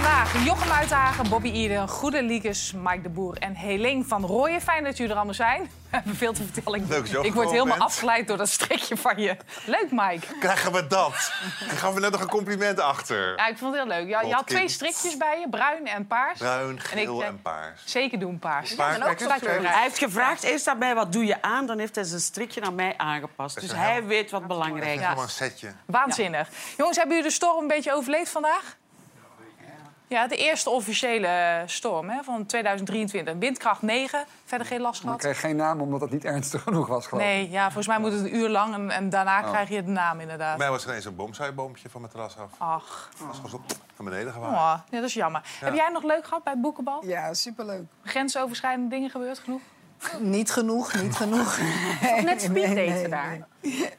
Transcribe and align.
Vandaag 0.00 0.44
Jochem 0.44 0.70
Uithagen, 0.70 1.28
Bobby 1.28 1.48
Iden, 1.48 1.88
Goede 1.88 2.22
Liekes, 2.22 2.72
Mike 2.76 3.00
de 3.00 3.08
Boer 3.08 3.36
en 3.38 3.54
Helene 3.54 4.04
van 4.04 4.24
Rooyen. 4.24 4.60
Fijn 4.60 4.84
dat 4.84 4.96
jullie 4.96 5.10
er 5.12 5.16
allemaal 5.16 5.34
zijn. 5.34 5.60
We 5.90 5.96
hebben 5.96 6.16
veel 6.16 6.32
te 6.32 6.42
vertellen. 6.52 6.86
Leuk 6.88 7.12
dat 7.12 7.22
je 7.22 7.28
Ik 7.28 7.34
word 7.34 7.50
helemaal 7.50 7.76
bent. 7.76 7.88
afgeleid 7.88 8.28
door 8.28 8.36
dat 8.36 8.48
strikje 8.48 8.96
van 8.96 9.16
je. 9.16 9.36
Leuk, 9.64 9.86
Mike. 9.90 10.26
Krijgen 10.40 10.72
we 10.72 10.86
dat? 10.86 11.32
Dan 11.68 11.76
gaan 11.76 11.94
we 11.94 12.00
net 12.00 12.10
nog 12.10 12.20
een 12.20 12.28
compliment 12.28 12.80
achter. 12.80 13.36
Ja, 13.36 13.46
ik 13.46 13.58
vond 13.58 13.74
het 13.74 13.82
heel 13.82 13.98
leuk. 13.98 14.08
Ja, 14.08 14.20
je 14.20 14.34
had 14.34 14.46
twee 14.46 14.68
strikjes 14.68 15.16
bij 15.16 15.40
je, 15.40 15.48
bruin 15.48 15.86
en 15.86 16.06
paars. 16.06 16.38
Bruin, 16.38 16.68
En 16.68 16.80
geel 16.80 17.16
ik, 17.16 17.22
eh, 17.22 17.26
en 17.28 17.42
paars. 17.42 17.82
Zeker 17.84 18.18
doen 18.18 18.38
paars. 18.38 18.74
Paars, 18.74 18.96
ook 18.96 19.18
dat. 19.18 19.40
Hij 19.40 19.82
heeft 19.82 19.98
gevraagd 19.98 20.42
eerst 20.42 20.68
aan 20.68 20.78
mij, 20.78 20.94
wat 20.94 21.12
doe 21.12 21.24
je 21.24 21.42
aan? 21.42 21.66
Dan 21.66 21.78
heeft 21.78 21.94
hij 21.94 22.04
zijn 22.04 22.20
strikje 22.20 22.60
naar 22.60 22.72
mij 22.72 22.94
aangepast. 22.96 23.60
Dus 23.60 23.72
hij 23.72 24.04
weet 24.04 24.30
wat 24.30 24.46
belangrijk 24.46 25.00
is. 25.00 25.06
gewoon 25.06 25.22
een 25.22 25.30
setje. 25.30 25.72
Waanzinnig. 25.86 26.48
Jongens, 26.76 26.96
hebben 26.96 27.16
jullie 27.16 27.30
de 27.30 27.36
storm 27.36 27.60
een 27.62 27.68
beetje 27.68 27.94
overleefd 27.94 28.30
vandaag? 28.30 28.78
Ja, 30.10 30.26
de 30.26 30.36
eerste 30.36 30.70
officiële 30.70 31.62
storm 31.66 32.08
hè, 32.10 32.22
van 32.22 32.46
2023. 32.46 33.34
Windkracht 33.38 33.82
9, 33.82 34.24
verder 34.44 34.66
geen 34.66 34.80
last 34.80 34.96
Ik 34.98 35.04
gehad. 35.04 35.18
kreeg 35.20 35.40
geen 35.40 35.56
naam 35.56 35.80
omdat 35.80 36.00
het 36.00 36.10
niet 36.10 36.24
ernstig 36.24 36.62
genoeg 36.68 36.86
was, 36.86 37.06
geloof 37.06 37.24
ik. 37.24 37.30
Nee, 37.30 37.50
ja, 37.50 37.64
volgens 37.64 37.86
mij 37.86 37.98
moet 37.98 38.12
het 38.12 38.20
een 38.20 38.34
uur 38.36 38.48
lang 38.48 38.74
en, 38.74 38.90
en 38.90 39.08
daarna 39.10 39.40
Oh. 39.42 39.48
krijg 39.50 39.68
je 39.68 39.84
de 39.84 39.90
naam 39.90 40.20
inderdaad. 40.20 40.48
Bij 40.56 40.66
mij 40.66 40.70
was 40.70 40.82
er 40.84 40.88
ineens 40.88 41.04
een 41.04 41.14
boomzaaiboompje 41.14 41.88
van 41.90 42.00
mijn 42.00 42.12
terras 42.12 42.36
af. 42.38 42.50
Ach, 42.58 43.08
Dat 43.18 43.26
was 43.26 43.36
gewoon 43.36 43.50
zo 43.50 43.60
naar 43.98 44.10
beneden 44.10 44.32
gewaaid. 44.32 44.52
oh, 44.54 44.78
ja, 44.90 44.96
dat 45.00 45.08
is 45.08 45.14
jammer. 45.14 45.42
Heb 45.60 45.74
jij 45.74 45.88
nog 45.88 46.02
leuk 46.02 46.24
gehad 46.24 46.42
bij 46.44 46.52
het 46.52 46.62
boekenbal? 46.62 47.04
Ja, 47.06 47.34
superleuk. 47.34 47.82
Grensoverschrijdende 48.04 48.88
dingen 48.94 49.10
gebeurd 49.10 49.38
genoeg? 49.38 49.60
Niet 50.18 50.50
genoeg, 50.50 51.02
niet 51.02 51.16
genoeg. 51.16 51.58
Net 52.24 52.42
speeddaten 52.42 52.74
Nee, 52.74 52.90
nee, 52.90 53.08
daar. 53.08 53.28
nee. 53.30 53.44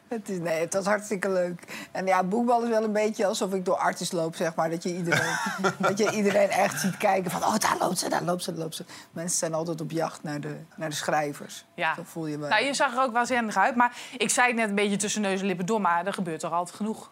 Het, 0.07 0.29
is, 0.29 0.37
nee, 0.37 0.59
het 0.59 0.73
was 0.73 0.85
hartstikke 0.85 1.29
leuk. 1.29 1.87
En 1.91 2.05
ja, 2.05 2.23
boekbal 2.23 2.63
is 2.63 2.69
wel 2.69 2.83
een 2.83 2.91
beetje 2.91 3.25
alsof 3.25 3.53
ik 3.53 3.65
door 3.65 3.75
artis 3.75 4.11
loop, 4.11 4.35
zeg 4.35 4.55
maar. 4.55 4.69
Dat 4.69 4.83
je 4.83 4.95
iedereen, 4.95 5.35
dat 5.77 5.97
je 5.97 6.11
iedereen 6.11 6.49
echt 6.49 6.79
ziet 6.79 6.97
kijken 6.97 7.31
van... 7.31 7.43
oh, 7.43 7.57
daar 7.57 7.75
loopt 7.79 7.97
ze, 7.99 8.09
daar 8.09 8.23
loopt 8.23 8.43
ze, 8.43 8.51
daar 8.51 8.59
loopt 8.59 8.75
ze. 8.75 8.85
Mensen 9.11 9.37
zijn 9.37 9.53
altijd 9.53 9.81
op 9.81 9.91
jacht 9.91 10.23
naar 10.23 10.41
de, 10.41 10.55
naar 10.75 10.89
de 10.89 10.95
schrijvers. 10.95 11.65
Ja. 11.75 11.93
Dat 11.93 12.05
voel 12.07 12.27
je 12.27 12.37
wel. 12.37 12.49
Nou, 12.49 12.63
je 12.63 12.73
zag 12.73 12.93
er 12.93 13.01
ook 13.01 13.13
waanzinnig 13.13 13.57
uit. 13.57 13.75
Maar 13.75 13.97
ik 14.17 14.29
zei 14.29 14.47
het 14.47 14.55
net 14.55 14.69
een 14.69 14.75
beetje 14.75 14.97
tussen 14.97 15.21
neus 15.21 15.39
en 15.39 15.45
lippen 15.45 15.65
door. 15.65 15.81
Maar 15.81 16.05
er 16.05 16.13
gebeurt 16.13 16.39
toch 16.39 16.51
altijd 16.51 16.75
genoeg. 16.75 17.09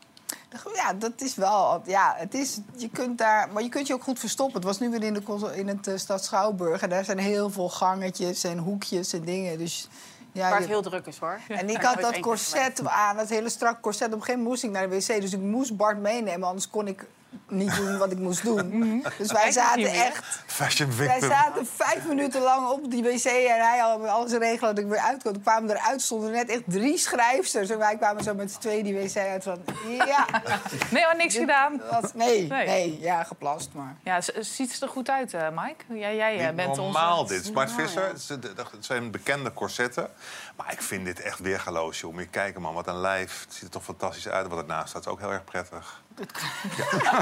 Ja, 0.73 0.93
dat 0.93 1.21
is 1.21 1.35
wel... 1.35 1.81
Ja, 1.85 2.13
het 2.17 2.33
is, 2.33 2.59
je 2.75 2.89
kunt 2.89 3.17
daar, 3.17 3.49
maar 3.53 3.63
je 3.63 3.69
kunt 3.69 3.87
je 3.87 3.93
ook 3.93 4.03
goed 4.03 4.19
verstoppen. 4.19 4.55
Het 4.55 4.63
was 4.63 4.79
nu 4.79 4.89
weer 4.89 5.03
in, 5.03 5.13
de, 5.13 5.51
in 5.55 5.67
het 5.67 5.87
eh, 5.87 5.97
stad 5.97 6.23
Schouwburg. 6.23 6.81
En 6.81 6.89
daar 6.89 7.05
zijn 7.05 7.17
heel 7.17 7.49
veel 7.49 7.69
gangetjes 7.69 8.43
en 8.43 8.57
hoekjes 8.57 9.13
en 9.13 9.23
dingen. 9.23 9.57
Dus, 9.57 9.87
ja, 10.31 10.49
Waar 10.49 10.59
het 10.59 10.67
heel 10.67 10.81
druk 10.81 11.05
is, 11.05 11.17
hoor. 11.17 11.39
En 11.47 11.69
ik 11.69 11.81
had 11.89 12.01
dat 12.01 12.19
corset 12.19 12.87
aan, 12.87 13.17
dat 13.17 13.29
hele 13.29 13.49
strak 13.49 13.81
corset. 13.81 14.07
Op 14.07 14.13
een 14.13 14.19
gegeven 14.19 14.41
moment 14.41 14.61
moest 14.61 14.63
ik 14.63 14.79
naar 14.79 14.89
de 14.89 14.95
wc, 14.95 15.21
dus 15.21 15.33
ik 15.33 15.39
moest 15.39 15.77
Bart 15.77 15.97
meenemen. 15.99 16.47
Anders 16.47 16.69
kon 16.69 16.87
ik 16.87 17.05
niet 17.47 17.75
doen 17.75 17.97
wat 17.97 18.11
ik 18.11 18.17
moest 18.17 18.43
doen. 18.43 19.05
Dus 19.17 19.31
wij 19.31 19.51
zaten 19.51 19.83
echt... 19.85 20.25
Fashion 20.45 20.95
Wij 20.97 21.19
zaten 21.19 21.67
vijf 21.75 22.05
minuten 22.07 22.41
lang 22.41 22.69
op 22.69 22.91
die 22.91 23.03
wc 23.03 23.23
en 23.25 23.67
hij 23.69 23.77
had 23.79 24.03
alles 24.07 24.31
regelen 24.31 24.75
dat 24.75 24.83
ik 24.83 24.89
weer 24.89 24.99
uitkwam. 24.99 25.33
Toen 25.33 25.41
kwamen 25.41 25.69
eruit, 25.69 26.01
stonden 26.01 26.31
net 26.31 26.49
echt 26.49 26.61
drie 26.67 26.97
schrijfsters. 26.97 27.69
En 27.69 27.77
wij 27.77 27.97
kwamen 27.97 28.23
zo 28.23 28.33
met 28.33 28.51
z'n 28.51 28.59
tweeën 28.59 28.83
die 28.83 28.93
wc 28.95 29.17
uit 29.17 29.43
van... 29.43 29.59
Ja, 29.87 30.25
Nee 30.91 31.03
hoor, 31.05 31.15
niks 31.15 31.35
gedaan. 31.35 31.81
wat, 31.91 32.13
nee, 32.13 32.47
Nee. 32.47 32.65
nee, 32.67 32.99
ja, 32.99 33.23
geplast, 33.23 33.69
maar... 33.73 33.95
Ja, 34.03 34.21
z- 34.21 34.29
ziet 34.39 34.71
ze 34.71 34.85
er 34.85 34.91
goed 34.91 35.09
uit, 35.09 35.33
eh, 35.33 35.47
Mike? 35.49 35.99
Jij, 35.99 36.15
jij 36.15 36.37
eh, 36.39 36.45
Niet 36.47 36.55
bent 36.55 36.75
normaal 36.75 37.19
onze... 37.21 37.33
dit. 37.33 37.45
Smart 37.45 37.71
Visser, 37.71 38.07
het 38.07 38.17
is- 38.17 38.27
het 38.29 38.85
zijn 38.85 39.11
bekende 39.11 39.53
corsetten. 39.53 40.09
Maar 40.57 40.71
ik 40.71 40.81
vind 40.81 41.05
dit 41.05 41.19
echt 41.21 41.39
weergaloos, 41.39 41.99
joh. 41.99 42.11
Moet 42.13 42.21
je 42.21 42.27
kijken, 42.29 42.61
man. 42.61 42.73
Wat 42.73 42.87
een 42.87 42.99
lijf. 42.99 43.41
Het 43.45 43.53
ziet 43.53 43.63
er 43.63 43.69
toch 43.69 43.83
fantastisch 43.83 44.27
uit. 44.27 44.47
Wat 44.47 44.59
ernaast 44.59 44.89
staat 44.89 45.01
is 45.01 45.07
ook 45.07 45.19
heel 45.19 45.31
erg 45.31 45.43
prettig. 45.43 46.01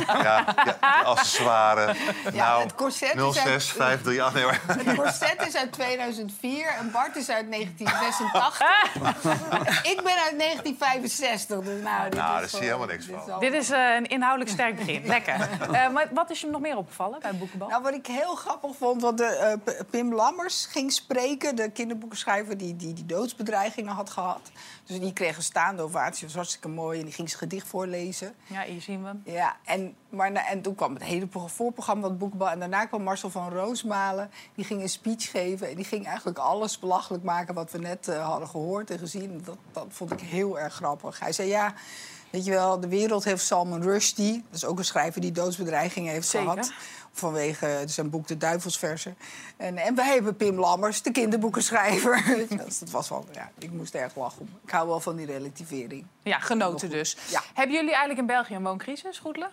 Ja, 0.08 0.46
ja, 0.82 1.02
accessoires. 1.04 1.98
Ja, 2.34 2.48
nou, 2.50 2.64
het 2.64 2.76
corset 2.76 3.16
is 3.16 3.34
06, 3.36 3.72
538. 3.72 4.76
Nee. 4.76 4.86
Het 4.86 4.96
corset 4.96 5.48
is 5.48 5.56
uit 5.56 5.72
2004 5.72 6.68
en 6.80 6.92
Bart 6.92 7.16
is 7.16 7.30
uit 7.30 7.52
1986. 7.52 8.60
ik 9.92 10.02
ben 10.04 10.16
uit 10.16 10.40
1965. 10.40 11.60
Dus 11.60 11.82
nou, 11.84 12.10
dit 12.10 12.20
Nou, 12.20 12.34
is 12.34 12.40
daar 12.40 12.50
zie 12.50 12.60
je 12.60 12.66
helemaal 12.66 12.88
niks 12.88 13.06
dit 13.06 13.16
is 13.16 13.22
van. 13.24 13.34
al- 13.34 13.40
Dit 13.40 13.54
is 13.54 13.70
eh, 13.70 13.96
een 13.96 14.06
inhoudelijk 14.08 14.52
sterk 14.52 14.76
begin. 14.76 15.06
Lekker. 15.16 15.50
Eh, 15.72 15.90
maar 15.90 16.08
wat 16.12 16.30
is 16.30 16.42
je 16.42 16.48
nog 16.48 16.62
meer 16.62 16.78
opgevallen 16.78 17.20
bij 17.20 17.34
boekenbal? 17.36 17.68
Nou, 17.70 17.84
wat 17.84 17.94
ik 17.94 18.06
heel 18.08 18.36
grappig 18.36 18.72
vond, 18.78 19.02
want 19.02 19.18
de, 19.18 19.26
eh, 19.26 19.74
Pim 19.90 20.14
Lammers 20.14 20.66
ging 20.72 20.92
spreken, 20.94 21.56
de 21.56 21.72
kinderboekenschrijver 21.72 22.58
die, 22.58 22.76
die 22.76 22.94
die 22.94 23.06
doodsbedreigingen 23.06 23.94
had 23.94 24.10
gehad. 24.10 24.52
Dus 24.86 25.00
die 25.00 25.14
kreeg 25.14 25.36
een 25.38 25.44
staande 25.44 25.82
ovatie, 25.84 26.14
dat 26.14 26.22
was 26.22 26.34
hartstikke 26.36 26.68
mooi. 26.68 27.00
En 27.00 27.06
die 27.06 27.14
ging 27.14 27.28
zijn 27.30 27.40
gedicht 27.42 27.68
voorlezen. 27.68 28.34
Ja, 28.46 28.62
hier 28.62 28.82
zien 28.88 29.04
we. 29.04 29.32
Ja, 29.32 29.56
en, 29.64 29.96
maar, 30.10 30.32
en 30.32 30.62
toen 30.62 30.76
kwam 30.76 30.94
het 30.94 31.04
hele 31.04 31.28
pro- 31.28 31.48
voorprogramma 31.48 32.08
van 32.08 32.18
boekbal. 32.18 32.50
En 32.50 32.60
daarna 32.60 32.86
kwam 32.86 33.04
Marcel 33.04 33.30
van 33.30 33.50
Roosmalen. 33.50 34.32
Die 34.56 34.66
ging 34.66 34.82
een 34.82 34.90
speech 34.90 35.30
geven. 35.32 35.70
En 35.70 35.76
die 35.76 35.86
ging 35.86 36.06
eigenlijk 36.06 36.38
alles 36.38 36.80
belachelijk 36.80 37.24
maken 37.24 37.54
wat 37.54 37.72
we 37.72 37.78
net 37.78 38.08
eh, 38.08 38.28
hadden 38.30 38.48
gehoord 38.48 38.92
en 38.92 39.00
gezien. 39.00 39.42
Dat, 39.46 39.58
dat 39.72 39.88
vond 39.90 40.12
ik 40.12 40.20
heel 40.20 40.60
erg 40.60 40.74
grappig. 40.74 41.20
Hij 41.20 41.32
zei 41.32 41.48
ja. 41.48 41.74
Weet 42.30 42.46
je 42.46 42.52
wel, 42.52 42.80
de 42.80 42.88
wereld 42.88 43.24
heeft 43.24 43.46
Salman 43.46 43.82
Rushdie. 43.82 44.44
Dat 44.50 44.56
is 44.56 44.66
ook 44.66 44.78
een 44.78 44.86
schrijver 44.86 45.22
die 45.22 45.32
doodsbedreigingen 45.32 46.12
heeft 46.14 46.28
Zeker. 46.28 46.50
gehad. 46.50 46.72
Vanwege 47.12 47.84
zijn 47.86 48.10
boek 48.10 48.28
De 48.28 48.38
Duivelsversen. 48.38 49.18
En, 49.58 49.78
en 49.78 49.96
wij 49.96 50.14
hebben 50.14 50.36
Pim 50.36 50.60
Lammers, 50.60 51.02
de 51.02 51.12
kinderboekenschrijver. 51.12 52.24
Dus 52.66 52.80
dat 52.80 52.90
was 52.90 53.10
wel, 53.10 53.26
ja, 53.32 53.52
ik 53.58 53.72
moest 53.72 53.94
erg 53.94 54.16
lachen. 54.16 54.60
Ik 54.64 54.70
hou 54.70 54.88
wel 54.88 55.00
van 55.00 55.16
die 55.16 55.26
relativering. 55.26 56.06
Ja, 56.24 56.40
genoten 56.40 56.90
dus. 56.90 57.18
Ja. 57.30 57.44
Hebben 57.54 57.76
jullie 57.76 57.90
eigenlijk 57.90 58.20
in 58.20 58.26
België 58.26 58.56
een 58.56 58.64
wooncrisis, 58.64 59.20
Goedele? 59.20 59.50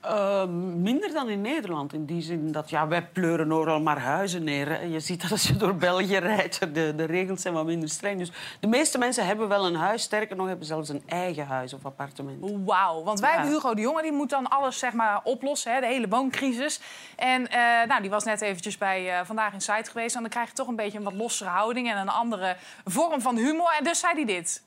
Eh, 0.00 0.44
minder 0.76 1.12
dan 1.12 1.28
in 1.28 1.40
Nederland. 1.40 1.92
In 1.92 2.04
die 2.04 2.22
zin 2.22 2.52
dat 2.52 2.70
ja, 2.70 2.88
wij 2.88 3.02
pleuren 3.06 3.52
overal 3.52 3.80
maar 3.80 3.98
huizen 3.98 4.44
neer. 4.44 4.68
hè. 4.68 4.80
Je 4.80 5.00
ziet 5.00 5.22
dat 5.22 5.30
als 5.30 5.42
je 5.42 5.56
door 5.56 5.74
België 5.74 6.16
rijdt, 6.16 6.60
de, 6.74 6.94
de 6.96 7.04
regels 7.04 7.42
zijn 7.42 7.54
wat 7.54 7.64
minder 7.64 7.88
streng. 7.88 8.18
Dus 8.18 8.32
de 8.60 8.66
meeste 8.66 8.98
mensen 8.98 9.26
hebben 9.26 9.48
wel 9.48 9.66
een 9.66 9.74
huis. 9.74 10.02
Sterker 10.02 10.36
nog, 10.36 10.46
hebben 10.46 10.66
zelfs 10.66 10.88
een 10.88 11.02
eigen 11.06 11.46
huis 11.46 11.74
of 11.74 11.84
appartement. 11.84 12.38
Wauw, 12.64 13.02
want 13.02 13.20
wij 13.20 13.30
Ja. 13.30 13.34
hebben 13.36 13.54
Hugo 13.54 13.74
de 13.74 13.80
Jonge, 13.80 14.02
die 14.02 14.12
moet 14.12 14.30
dan 14.30 14.48
alles 14.48 14.78
zeg 14.78 14.92
maar, 14.92 15.20
oplossen, 15.24 15.72
hè, 15.74 15.80
de 15.80 15.86
hele 15.86 16.08
wooncrisis. 16.08 16.80
En 17.16 17.48
eh, 17.48 17.58
nou, 17.88 18.00
die 18.00 18.10
was 18.10 18.24
net 18.24 18.40
eventjes 18.40 18.78
bij 18.78 19.18
eh, 19.18 19.24
Vandaag 19.24 19.52
in 19.52 19.60
Site 19.60 19.90
geweest. 19.90 20.14
En 20.14 20.20
dan 20.20 20.30
krijg 20.30 20.48
je 20.48 20.54
toch 20.54 20.68
een 20.68 20.76
beetje 20.76 20.98
een 20.98 21.04
wat 21.04 21.14
lossere 21.14 21.50
houding 21.50 21.90
en 21.90 21.96
een 21.98 22.08
andere 22.08 22.56
vorm 22.84 23.20
van 23.20 23.36
humor. 23.36 23.74
En 23.78 23.84
dus 23.84 23.98
zei 24.00 24.14
hij 24.14 24.24
dit. 24.24 24.62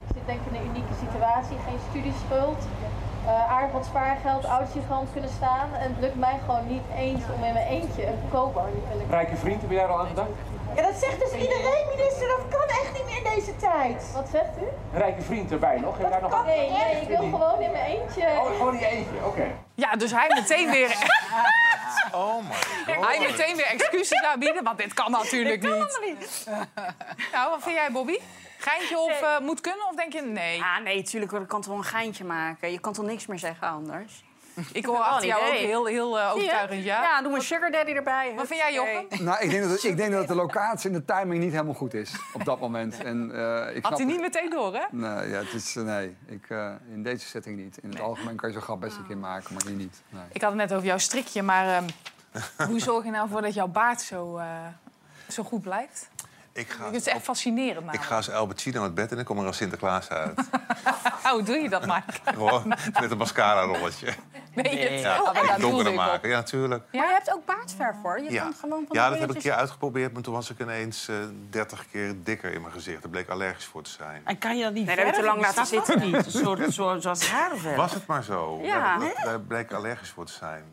Ik 0.00 0.06
zit 0.14 0.26
denk 0.26 0.40
ik 0.40 0.52
in 0.52 0.58
een 0.60 0.66
unieke 0.66 0.94
situatie, 1.10 1.56
geen 1.66 1.78
studieschuld, 1.90 2.58
eh 3.26 3.52
aardig 3.52 3.72
wat 3.72 3.88
die 4.72 4.82
gewoon 4.86 5.08
kunnen 5.12 5.30
staan. 5.30 5.68
En 5.74 5.88
het 5.92 6.00
lukt 6.00 6.14
mij 6.14 6.38
gewoon 6.44 6.66
niet 6.66 6.86
eens 6.96 7.22
om 7.34 7.44
in 7.44 7.52
mijn 7.52 7.66
eentje 7.66 8.06
een 8.06 8.20
koopwoning 8.32 8.82
te 8.90 9.04
Rijke 9.10 9.36
vriend, 9.36 9.60
heb 9.60 9.70
je 9.70 9.76
daar 9.76 9.88
al 9.88 9.98
aan 9.98 10.06
gedacht? 10.06 10.28
Ja, 10.76 10.82
dat 10.82 10.94
zegt 10.94 11.18
dus 11.20 11.32
iedereen, 11.32 11.84
minister. 11.96 12.28
Dat 12.28 12.44
kan 12.58 12.68
echt 12.68 12.92
niet 12.92 13.04
meer 13.04 13.16
in 13.16 13.36
deze 13.36 13.56
tijd. 13.56 14.10
Wat 14.14 14.28
zegt 14.30 14.54
u? 14.60 14.96
Rijke 14.98 15.22
vriend 15.22 15.52
erbij 15.52 15.78
nog? 15.78 15.98
Heb 15.98 16.10
daar 16.10 16.22
nog 16.22 16.44
Nee, 16.44 16.70
nee, 16.70 17.00
ik 17.00 17.08
wil 17.08 17.16
gewoon 17.16 17.60
in 17.60 17.70
mijn 17.70 17.84
eentje. 17.84 18.22
Oh, 18.22 18.46
gewoon 18.46 18.74
in 18.74 18.80
je 18.80 18.86
eentje, 18.86 19.26
oké. 19.26 19.46
Ja, 19.74 19.96
dus 19.96 20.10
hij 20.10 20.28
meteen 20.28 20.70
weer, 20.70 20.88
Oh 22.12 22.36
my 22.36 22.94
god. 22.94 23.06
hij 23.06 23.18
meteen 23.20 23.56
weer 23.56 23.66
excuses 23.66 24.22
aanbieden, 24.22 24.64
want 24.64 24.78
dit 24.78 24.94
kan 24.94 25.10
natuurlijk 25.10 25.62
niet. 25.62 26.46
Nou, 27.32 27.50
wat 27.50 27.62
vind 27.62 27.74
jij, 27.76 27.90
Bobby? 27.92 28.18
Geintje 28.60 28.98
of 28.98 29.22
eh, 29.22 29.40
moet 29.40 29.60
kunnen? 29.60 29.86
Of 29.88 29.94
denk 29.94 30.12
je 30.12 30.22
nee? 30.22 30.56
Ja, 30.56 30.78
nee, 30.78 31.02
tuurlijk, 31.02 31.32
je 31.32 31.46
kan 31.46 31.60
toch 31.60 31.70
wel 31.70 31.76
een 31.76 31.84
geintje 31.84 32.24
maken. 32.24 32.72
Je 32.72 32.80
kan 32.80 32.92
toch 32.92 33.04
niks 33.04 33.26
meer 33.26 33.38
zeggen 33.38 33.68
anders? 33.68 34.24
Ik 34.72 34.84
hoor 34.84 34.96
achter 34.98 35.28
jou 35.28 35.46
ook 35.46 35.52
heel, 35.52 35.86
heel 35.86 36.18
eh, 36.18 36.32
overtuigend 36.34 36.84
ja. 36.84 37.02
Ja, 37.02 37.22
doe 37.22 37.34
een 37.34 37.42
sugar 37.42 37.70
daddy 37.70 37.92
erbij. 37.92 38.32
Wat 38.36 38.46
vind 38.46 38.60
jij, 38.60 38.72
Jochem? 38.72 39.24
Nou, 39.24 39.42
ik 39.42 39.50
denk, 39.50 39.62
dat, 39.62 39.84
ik 39.84 39.96
denk 39.96 40.12
dat 40.12 40.28
de 40.28 40.34
locatie 40.44 40.90
en 40.90 40.96
de 40.96 41.04
timing 41.04 41.42
niet 41.42 41.52
helemaal 41.52 41.74
goed 41.74 41.94
is 41.94 42.14
op 42.32 42.44
dat 42.44 42.60
moment. 42.60 43.02
En, 43.02 43.30
eh, 43.34 43.76
ik 43.76 43.84
Had 43.84 43.98
hij 43.98 44.06
niet 44.06 44.20
meteen 44.20 44.50
door, 44.50 44.74
hè? 44.74 44.84
Nee, 44.90 45.28
ja, 45.28 45.38
het 45.38 45.52
is, 45.52 45.74
nee 45.74 46.16
ik, 46.26 46.50
eh, 46.50 46.72
in 46.92 47.02
deze 47.02 47.26
setting 47.26 47.56
niet. 47.56 47.78
In 47.78 47.90
het 47.90 48.00
algemeen 48.00 48.36
kan 48.36 48.48
je 48.48 48.54
zo'n 48.54 48.64
grap 48.64 48.80
best 48.80 48.96
een 48.96 49.06
keer 49.06 49.18
maken, 49.18 49.54
maar 49.54 49.62
hier 49.66 49.76
niet. 49.76 50.02
Nee. 50.08 50.22
Ik 50.32 50.40
had 50.40 50.50
het 50.50 50.60
net 50.60 50.72
over 50.72 50.86
jouw 50.86 50.98
strikje, 50.98 51.42
maar 51.42 51.66
ehm, 51.66 51.88
hoe 52.68 52.80
zorg 52.80 53.04
je 53.04 53.10
nou 53.10 53.28
voor 53.28 53.42
dat 53.42 53.54
jouw 53.54 53.68
baard 53.68 54.00
zo, 54.00 54.36
eh, 54.36 54.46
zo 55.28 55.42
goed 55.42 55.62
blijft? 55.62 56.10
Ik 56.52 56.68
ga, 56.70 56.84
Het 56.84 56.94
is 56.94 57.06
echt 57.06 57.22
fascinerend 57.22 57.94
ik 57.94 58.00
ga 58.00 58.16
als 58.16 58.30
Albertino 58.30 58.82
het 58.82 58.94
bed 58.94 59.12
en 59.12 59.18
ik 59.18 59.24
kom 59.24 59.38
er 59.38 59.46
als 59.46 59.56
Sinterklaas 59.56 60.08
uit. 60.08 60.40
Oh, 61.24 61.30
hoe 61.36 61.42
doe 61.42 61.56
je 61.56 61.68
dat, 61.68 61.86
Mike? 61.86 62.02
Gewoon 62.24 62.68
met 63.00 63.10
een 63.10 63.16
mascara-rolletje. 63.16 64.06
Weet 64.54 64.72
je 64.72 64.78
het? 64.78 65.00
Ja, 65.00 65.18
Oh, 65.20 65.24
maar 65.24 65.34
daar 65.34 65.44
doelde 65.44 65.60
donkerder 65.60 65.94
maken. 65.94 66.28
Ja, 66.28 66.36
natuurlijk. 66.36 66.82
Maar 66.92 67.06
je 67.06 67.12
hebt 67.12 67.32
ook 67.32 67.44
baardverf 67.44 67.96
voor. 68.02 68.20
Je 68.20 68.30
Ja, 68.32 68.42
kan 68.42 68.54
gewoon 68.60 68.84
van 68.86 68.96
ja 68.96 69.08
dat 69.10 69.18
heb 69.18 69.28
ik 69.30 69.34
een 69.36 69.42
keer 69.42 69.52
uitgeprobeerd, 69.52 70.12
maar 70.12 70.22
toen 70.22 70.34
was 70.34 70.50
ik 70.50 70.60
ineens 70.60 71.08
eh 71.08 71.16
30 71.50 71.84
keer 71.90 72.14
dikker 72.22 72.52
in 72.52 72.60
mijn 72.60 72.72
gezicht. 72.72 73.02
Daar 73.02 73.10
bleek 73.10 73.24
ik 73.24 73.30
allergisch 73.30 73.64
voor 73.64 73.82
te 73.82 73.90
zijn. 73.90 74.20
En 74.24 74.38
kan 74.38 74.56
je 74.56 74.62
dat 74.64 74.72
niet 74.72 74.86
Nee, 74.86 74.96
dat 74.96 75.04
heb 75.04 75.14
je 75.14 75.20
te 75.20 75.26
lang 75.26 75.40
laten 75.40 75.74
dat 75.74 75.96
niet? 75.96 76.24
Soort, 76.28 76.72
zo, 76.74 76.96
zoals 77.00 77.30
haarverf. 77.30 77.76
Was 77.76 77.94
het 77.94 78.06
maar 78.06 78.22
zo. 78.24 78.58
Ja. 78.62 78.98
dat- 78.98 79.08
dat- 79.16 79.24
Daar 79.24 79.40
bleek 79.40 79.70
ik 79.70 79.72
allergisch 79.72 80.10
voor 80.10 80.24
te 80.26 80.32
zijn. 80.32 80.64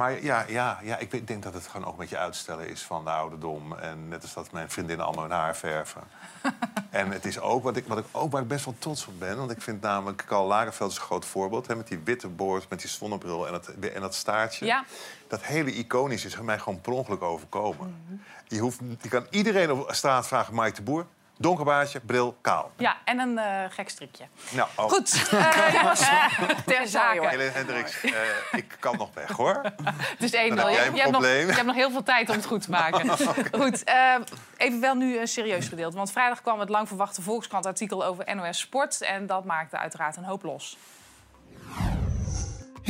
Maar 0.00 0.22
ja, 0.22 0.44
ja, 0.48 0.78
ja 0.82 0.98
ik 0.98 1.26
denk 1.26 1.42
dat 1.42 1.54
het 1.54 1.66
gewoon 1.66 1.86
ook 1.86 1.92
een 1.92 1.98
beetje 1.98 2.18
uitstellen 2.18 2.68
is 2.68 2.82
van 2.82 3.04
de 3.04 3.10
ouderdom. 3.10 3.72
En 3.72 4.08
net 4.08 4.22
als 4.22 4.34
dat 4.34 4.52
mijn 4.52 4.70
vriendinnen 4.70 5.06
allemaal 5.06 5.24
hun 5.24 5.32
haar 5.32 5.56
verven. 5.56 6.02
En 6.90 7.10
het 7.10 7.24
is 7.24 7.40
ook 7.40 7.62
wat 7.62 7.76
ik, 7.76 7.86
wat 7.86 7.98
ik 7.98 8.04
ook 8.12 8.32
waar 8.32 8.42
ik 8.42 8.48
best 8.48 8.64
wel 8.64 8.74
trots 8.78 9.06
op 9.06 9.18
ben. 9.18 9.36
Want 9.36 9.50
ik 9.50 9.62
vind 9.62 9.80
namelijk 9.80 10.22
Karl 10.26 10.46
Lagerfeld 10.46 10.90
is 10.90 10.96
een 10.96 11.02
groot 11.02 11.24
voorbeeld. 11.24 11.66
Hè, 11.66 11.76
met 11.76 11.88
die 11.88 12.00
witte 12.04 12.28
boord, 12.28 12.68
met 12.68 12.80
die 12.80 12.88
zonnebril 12.88 13.46
en 13.46 13.52
dat, 13.52 13.66
en 13.66 14.00
dat 14.00 14.14
staartje. 14.14 14.66
Ja. 14.66 14.84
Dat 15.28 15.42
hele 15.42 15.72
iconisch 15.72 16.24
is 16.24 16.40
mij 16.40 16.58
gewoon 16.58 16.80
per 16.80 16.92
ongeluk 16.92 17.22
overkomen. 17.22 18.22
je, 18.48 18.58
hoeft, 18.58 18.78
je 19.00 19.08
kan 19.08 19.26
iedereen 19.30 19.72
op 19.72 19.88
straat 19.92 20.26
vragen, 20.26 20.54
Mike 20.54 20.74
de 20.74 20.82
Boer. 20.82 21.06
Donker 21.40 21.64
baardje, 21.64 22.00
bril, 22.00 22.36
kaal. 22.40 22.70
Ja, 22.76 22.96
en 23.04 23.18
een 23.18 23.38
eh, 23.38 23.70
gek 23.70 23.88
strikje. 23.88 24.24
Nou, 24.50 24.68
oh. 24.76 24.84
Goed, 24.84 25.28
eh, 25.30 26.50
ter 26.66 26.88
zake. 26.88 27.28
Helene 27.28 27.50
Hendricks, 27.50 28.02
eh, 28.02 28.12
ik 28.52 28.76
kan 28.80 28.96
nog 28.96 29.08
weg, 29.14 29.30
hoor. 29.30 29.62
Het 29.82 30.22
is 30.22 30.32
1-0. 30.34 30.54
Dan 30.54 30.58
heb 30.58 30.68
jij 30.68 30.84
Je, 30.84 30.88
een 30.88 30.94
je 30.94 31.00
hebt 31.00 31.12
nog, 31.12 31.20
probleem. 31.20 31.46
je 31.46 31.52
hebt 31.52 31.66
nog 31.66 31.74
heel 31.74 31.90
veel 31.90 32.02
tijd 32.02 32.28
om 32.28 32.36
het 32.36 32.46
goed 32.46 32.62
te 32.62 32.70
maken. 32.70 33.10
Goed, 33.60 33.84
eh, 33.84 34.14
even 34.56 34.80
wel 34.80 34.94
nu 34.94 35.18
een 35.18 35.28
serieus 35.28 35.68
gedeelte. 35.68 35.96
Want 35.96 36.12
vrijdag 36.12 36.42
kwam 36.42 36.60
het 36.60 36.68
lang 36.68 36.88
verwachte 36.88 37.22
Volkskrant-artikel 37.22 38.04
over 38.04 38.34
NOS 38.34 38.58
Sport. 38.58 39.00
En 39.00 39.26
dat 39.26 39.44
maakte 39.44 39.78
uiteraard 39.78 40.16
een 40.16 40.24
hoop 40.24 40.42
los. 40.42 40.76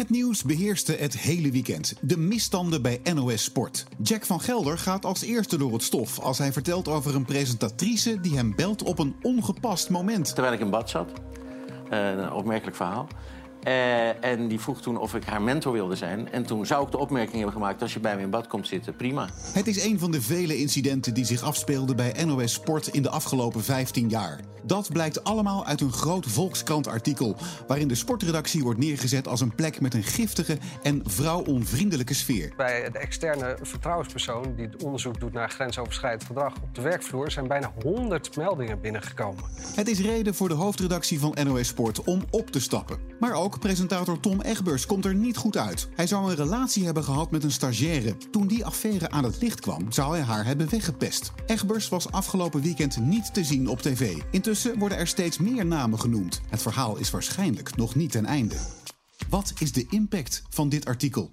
Het 0.01 0.11
nieuws 0.11 0.43
beheerste 0.43 0.93
het 0.93 1.19
hele 1.19 1.51
weekend. 1.51 1.95
De 2.01 2.17
misstanden 2.17 2.83
bij 2.83 3.01
NOS 3.15 3.45
Sport. 3.45 3.87
Jack 4.03 4.27
van 4.27 4.41
Gelder 4.41 4.79
gaat 4.79 5.05
als 5.05 5.23
eerste 5.23 5.59
door 5.59 5.73
het 5.73 5.83
stof 5.83 6.19
als 6.19 6.39
hij 6.39 6.53
vertelt 6.53 6.89
over 6.89 7.15
een 7.15 7.25
presentatrice 7.25 8.21
die 8.21 8.37
hem 8.37 8.55
belt 8.57 8.83
op 8.83 8.99
een 8.99 9.17
ongepast 9.23 9.91
moment. 9.91 10.35
Terwijl 10.35 10.55
ik 10.55 10.61
in 10.61 10.71
bad 10.71 10.91
zat. 10.91 11.13
Eh, 11.91 12.09
een 12.09 12.33
opmerkelijk 12.33 12.77
verhaal. 12.77 13.07
Eh, 13.63 14.25
en 14.25 14.49
die 14.49 14.61
vroeg 14.61 14.81
toen 14.81 14.99
of 14.99 15.15
ik 15.15 15.25
haar 15.25 15.43
mentor 15.43 15.73
wilde 15.73 15.97
zijn. 15.97 16.33
En 16.33 16.47
toen 16.47 16.67
zou 16.67 16.85
ik 16.85 16.91
de 16.91 16.99
opmerking 16.99 17.37
hebben 17.37 17.53
gemaakt... 17.53 17.83
als 17.83 17.93
je 17.93 18.01
bij 18.01 18.17
me 18.17 18.23
in 18.23 18.31
bad 18.31 18.47
komt 18.47 18.67
zitten, 18.67 18.97
prima. 18.97 19.29
Het 19.53 19.67
is 19.67 19.85
een 19.85 19.99
van 19.99 20.11
de 20.11 20.23
vele 20.23 20.59
incidenten 20.59 21.15
die 21.15 21.25
zich 21.25 21.43
afspeelden 21.43 21.97
bij 21.97 22.25
NOS 22.25 22.53
Sport 22.53 22.87
in 22.87 23.03
de 23.03 23.11
afgelopen 23.11 23.63
15 23.63 24.09
jaar. 24.09 24.41
Dat 24.63 24.93
blijkt 24.93 25.25
allemaal 25.25 25.67
uit 25.67 25.81
een 25.81 25.93
groot 25.93 26.27
Volkskrant-artikel... 26.27 27.37
waarin 27.67 27.89
de 27.89 27.95
sportredactie 27.95 28.63
wordt 28.63 28.79
neergezet 28.79 29.29
als 29.29 29.41
een 29.41 29.55
plek 29.55 29.81
met 29.81 29.95
een 29.95 30.03
giftige 30.03 30.59
en 30.83 31.03
vrouwonvriendelijke 31.05 32.15
sfeer. 32.15 32.53
Bij 32.57 32.91
de 32.91 32.99
externe 32.99 33.59
vertrouwenspersoon 33.63 34.55
die 34.57 34.67
het 34.67 34.83
onderzoek 34.83 35.21
doet 35.21 35.33
naar 35.33 35.51
grensoverschrijdend 35.51 36.25
gedrag 36.25 36.55
op 36.63 36.75
de 36.75 36.81
werkvloer 36.81 37.31
zijn 37.31 37.47
bijna 37.47 37.73
100 37.83 38.37
meldingen 38.37 38.81
binnengekomen. 38.81 39.45
Het 39.75 39.89
is 39.89 40.01
reden 40.01 40.35
voor 40.35 40.49
de 40.49 40.55
hoofdredactie 40.55 41.21
van 41.21 41.37
NOS 41.45 41.69
Sport 41.69 42.05
om 42.05 42.25
op 42.31 42.51
te 42.51 42.61
stappen. 42.61 42.99
Maar 43.21 43.33
ook 43.33 43.50
presentator 43.59 44.21
Tom 44.21 44.41
Egbers 44.41 44.87
komt 44.87 45.05
er 45.05 45.15
niet 45.15 45.37
goed 45.37 45.57
uit. 45.57 45.89
Hij 45.95 46.07
zou 46.07 46.31
een 46.31 46.37
relatie 46.37 46.85
hebben 46.85 47.05
gehad 47.05 47.31
met 47.31 47.45
een 47.45 47.51
stagiaire. 47.51 48.17
Toen 48.31 48.47
die 48.47 48.65
affaire 48.65 49.11
aan 49.11 49.25
het 49.25 49.41
licht 49.41 49.61
kwam, 49.61 49.93
zou 49.93 50.17
hij 50.17 50.25
haar 50.25 50.45
hebben 50.45 50.71
weggepest. 50.71 51.33
Egbers 51.47 51.89
was 51.89 52.13
afgelopen 52.13 52.63
weekend 52.63 53.01
niet 53.01 53.35
te 53.35 53.45
zien 53.45 53.69
op 53.69 53.81
tv. 53.83 54.23
Intussen 54.31 54.79
worden 54.79 54.99
er 54.99 55.07
steeds 55.07 55.39
meer 55.39 55.67
namen 55.67 56.01
genoemd. 56.01 56.41
Het 56.49 56.63
verhaal 56.63 56.97
is 56.97 57.11
waarschijnlijk 57.11 57.77
nog 57.77 57.95
niet 57.95 58.11
ten 58.11 58.27
einde. 58.27 58.57
Wat 59.29 59.53
is 59.59 59.73
de 59.73 59.87
impact 59.91 60.43
van 60.49 60.69
dit 60.69 60.85
artikel? 60.85 61.31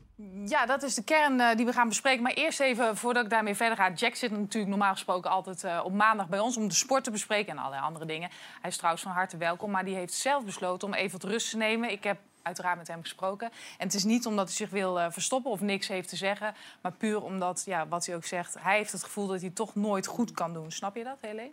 Ja, 0.50 0.66
dat 0.66 0.84
is 0.84 0.94
de 0.96 1.04
kern 1.04 1.40
eh, 1.40 1.56
die 1.56 1.66
we 1.66 1.74
gaan 1.74 1.88
bespreken. 1.88 2.24
Maar 2.24 2.34
eerst 2.34 2.60
even, 2.60 2.98
voordat 2.98 3.24
ik 3.24 3.30
daarmee 3.30 3.56
verder 3.56 3.78
ga. 3.78 3.92
Jack 3.92 4.16
zit 4.16 4.32
natuurlijk 4.32 4.68
normaal 4.68 4.92
gesproken 4.92 5.32
altijd 5.32 5.64
eh, 5.64 5.82
op 5.84 5.94
maandag 5.94 6.30
bij 6.30 6.40
ons... 6.40 6.58
om 6.58 6.68
de 6.68 6.74
sport 6.74 7.04
te 7.04 7.12
bespreken 7.12 7.52
en 7.52 7.58
allerlei 7.58 7.84
andere 7.84 8.06
dingen. 8.06 8.30
Hij 8.62 8.70
is 8.70 8.78
trouwens 8.78 9.04
van 9.04 9.12
harte 9.12 9.38
welkom, 9.38 9.72
maar 9.72 9.86
die 9.86 9.96
heeft 9.96 10.14
zelf 10.14 10.46
besloten... 10.46 10.88
om 10.88 10.94
even 10.94 11.20
wat 11.20 11.30
rust 11.30 11.50
te 11.50 11.58
nemen. 11.58 11.92
Ik 11.92 12.04
heb 12.04 12.20
uiteraard 12.42 12.78
met 12.78 12.88
hem 12.88 13.02
gesproken. 13.02 13.52
En 13.78 13.86
het 13.86 13.94
is 13.94 14.04
niet 14.04 14.26
omdat 14.26 14.46
hij 14.46 14.56
zich 14.56 14.70
wil 14.70 15.00
eh, 15.00 15.06
verstoppen 15.10 15.52
of 15.52 15.62
niks 15.62 15.88
heeft 15.88 16.10
te 16.10 16.16
zeggen... 16.16 16.54
maar 16.82 16.92
puur 16.92 17.22
omdat, 17.22 17.64
ja, 17.66 17.88
wat 17.88 18.06
hij 18.06 18.16
ook 18.16 18.26
zegt... 18.26 18.56
hij 18.60 18.78
heeft 18.78 18.92
het 18.92 19.04
gevoel 19.04 19.28
dat 19.28 19.42
hij 19.42 19.50
toch 19.50 19.76
nooit 19.76 20.06
goed 20.06 20.32
kan 20.32 20.54
doen. 20.54 20.72
Snap 20.72 20.96
je 20.96 21.04
dat, 21.04 21.18
Helene? 21.22 21.52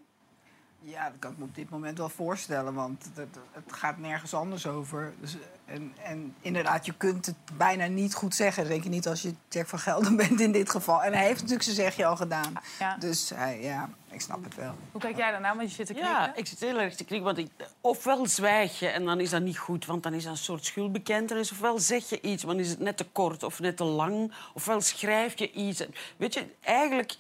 Ja, 0.81 1.05
dat 1.05 1.19
kan 1.19 1.31
ik 1.31 1.39
me 1.39 1.45
op 1.45 1.55
dit 1.55 1.71
moment 1.71 1.99
wel 1.99 2.09
voorstellen, 2.09 2.75
want 2.75 3.11
het, 3.15 3.39
het 3.53 3.73
gaat 3.73 3.99
nergens 3.99 4.35
anders 4.35 4.67
over. 4.67 5.13
Dus, 5.21 5.37
en, 5.65 5.95
en 6.03 6.35
inderdaad, 6.41 6.87
je 6.87 6.95
kunt 6.97 7.27
het 7.27 7.37
bijna 7.57 7.87
niet 7.87 8.15
goed 8.15 8.35
zeggen. 8.35 8.69
Denk 8.69 8.83
je 8.83 8.89
niet 8.89 9.09
als 9.09 9.23
je 9.23 9.35
Jack 9.49 9.67
van 9.67 9.79
Gelder 9.79 10.15
bent 10.27 10.41
in 10.41 10.53
dit 10.53 10.71
geval. 10.71 11.03
En 11.03 11.13
hij 11.13 11.25
heeft 11.25 11.41
natuurlijk 11.41 11.63
zijn 11.63 11.77
zegje 11.77 12.07
al 12.07 12.17
gedaan. 12.17 12.53
Ja. 12.79 12.97
Dus 12.97 13.31
hij, 13.35 13.63
ja, 13.63 13.89
ik 14.11 14.21
snap 14.21 14.45
het 14.45 14.55
wel. 14.55 14.75
Hoe 14.93 15.01
kijk 15.01 15.17
jij 15.17 15.31
daarna? 15.31 15.57
Want 15.57 15.69
je 15.69 15.75
zit 15.75 15.87
te 15.87 15.93
knikken. 15.93 16.13
Ja, 16.13 16.35
ik 16.35 16.47
zit 16.47 16.61
heel 16.61 16.81
erg 16.81 16.95
te 16.95 17.05
krieken. 17.05 17.27
Want 17.27 17.39
ik, 17.39 17.51
ofwel 17.81 18.27
zwijg 18.27 18.79
je 18.79 18.89
en 18.89 19.05
dan 19.05 19.21
is 19.21 19.31
dat 19.31 19.43
niet 19.43 19.59
goed, 19.59 19.87
want 19.87 20.03
dan 20.03 20.15
is 20.15 20.23
dat 20.23 20.33
een 20.33 20.39
soort 20.39 20.65
schuldbekentenis. 20.65 21.53
Ofwel 21.53 21.79
zeg 21.79 22.09
je 22.09 22.21
iets, 22.21 22.45
maar 22.45 22.55
dan 22.55 22.65
is 22.65 22.71
het 22.71 22.79
net 22.81 22.97
te 22.97 23.07
kort 23.13 23.43
of 23.43 23.61
net 23.61 23.77
te 23.77 23.85
lang. 23.85 24.33
Ofwel 24.55 24.81
schrijf 24.81 25.39
je 25.39 25.53
iets. 25.53 25.87
Weet 26.17 26.35
je, 26.35 26.47
eigenlijk, 26.61 27.17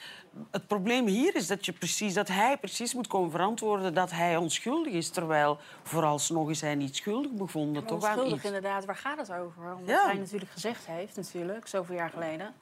het 0.51 0.67
probleem 0.67 1.07
hier 1.07 1.35
is 1.35 1.47
dat, 1.47 1.67
je 1.67 1.73
precies, 1.73 2.15
dat 2.15 2.29
hij 2.29 2.57
precies 2.57 2.95
moet 2.95 3.07
komen 3.07 3.31
verantwoorden 3.31 3.95
dat 3.95 4.11
hij 4.11 4.37
onschuldig 4.37 4.93
is. 4.93 5.09
Terwijl 5.09 5.59
vooralsnog 5.83 6.51
is 6.51 6.61
hij 6.61 6.75
niet 6.75 6.97
schuldig 6.97 7.31
bevonden. 7.31 7.85
toch 7.85 8.03
inderdaad, 8.43 8.85
waar 8.85 8.97
gaat 8.97 9.19
het 9.19 9.33
over? 9.33 9.75
Omdat 9.75 9.89
Ja. 9.89 10.05
hij 10.07 10.15
natuurlijk 10.19 10.51
gezegd 10.51 10.87
heeft, 10.87 11.17
natuurlijk, 11.17 11.67
zoveel 11.67 11.95
jaar 11.95 12.11
geleden. 12.11 12.55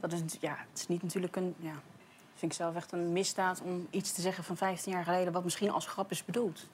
Dat 0.00 0.12
is, 0.12 0.20
ja, 0.40 0.56
het 0.70 0.78
is 0.78 0.86
niet 0.88 1.02
natuurlijk 1.02 1.36
een... 1.36 1.54
Ja, 1.58 1.72
vind 2.34 2.52
ik 2.52 2.58
zelf 2.58 2.74
echt 2.74 2.92
een 2.92 3.12
misdaad 3.12 3.60
om 3.62 3.86
iets 3.90 4.12
te 4.12 4.20
zeggen 4.20 4.44
van 4.44 4.56
15 4.56 4.92
jaar 4.92 5.04
geleden... 5.04 5.32
wat 5.32 5.44
misschien 5.44 5.70
als 5.70 5.86
grap 5.86 6.10
is 6.10 6.24
bedoeld. 6.24 6.66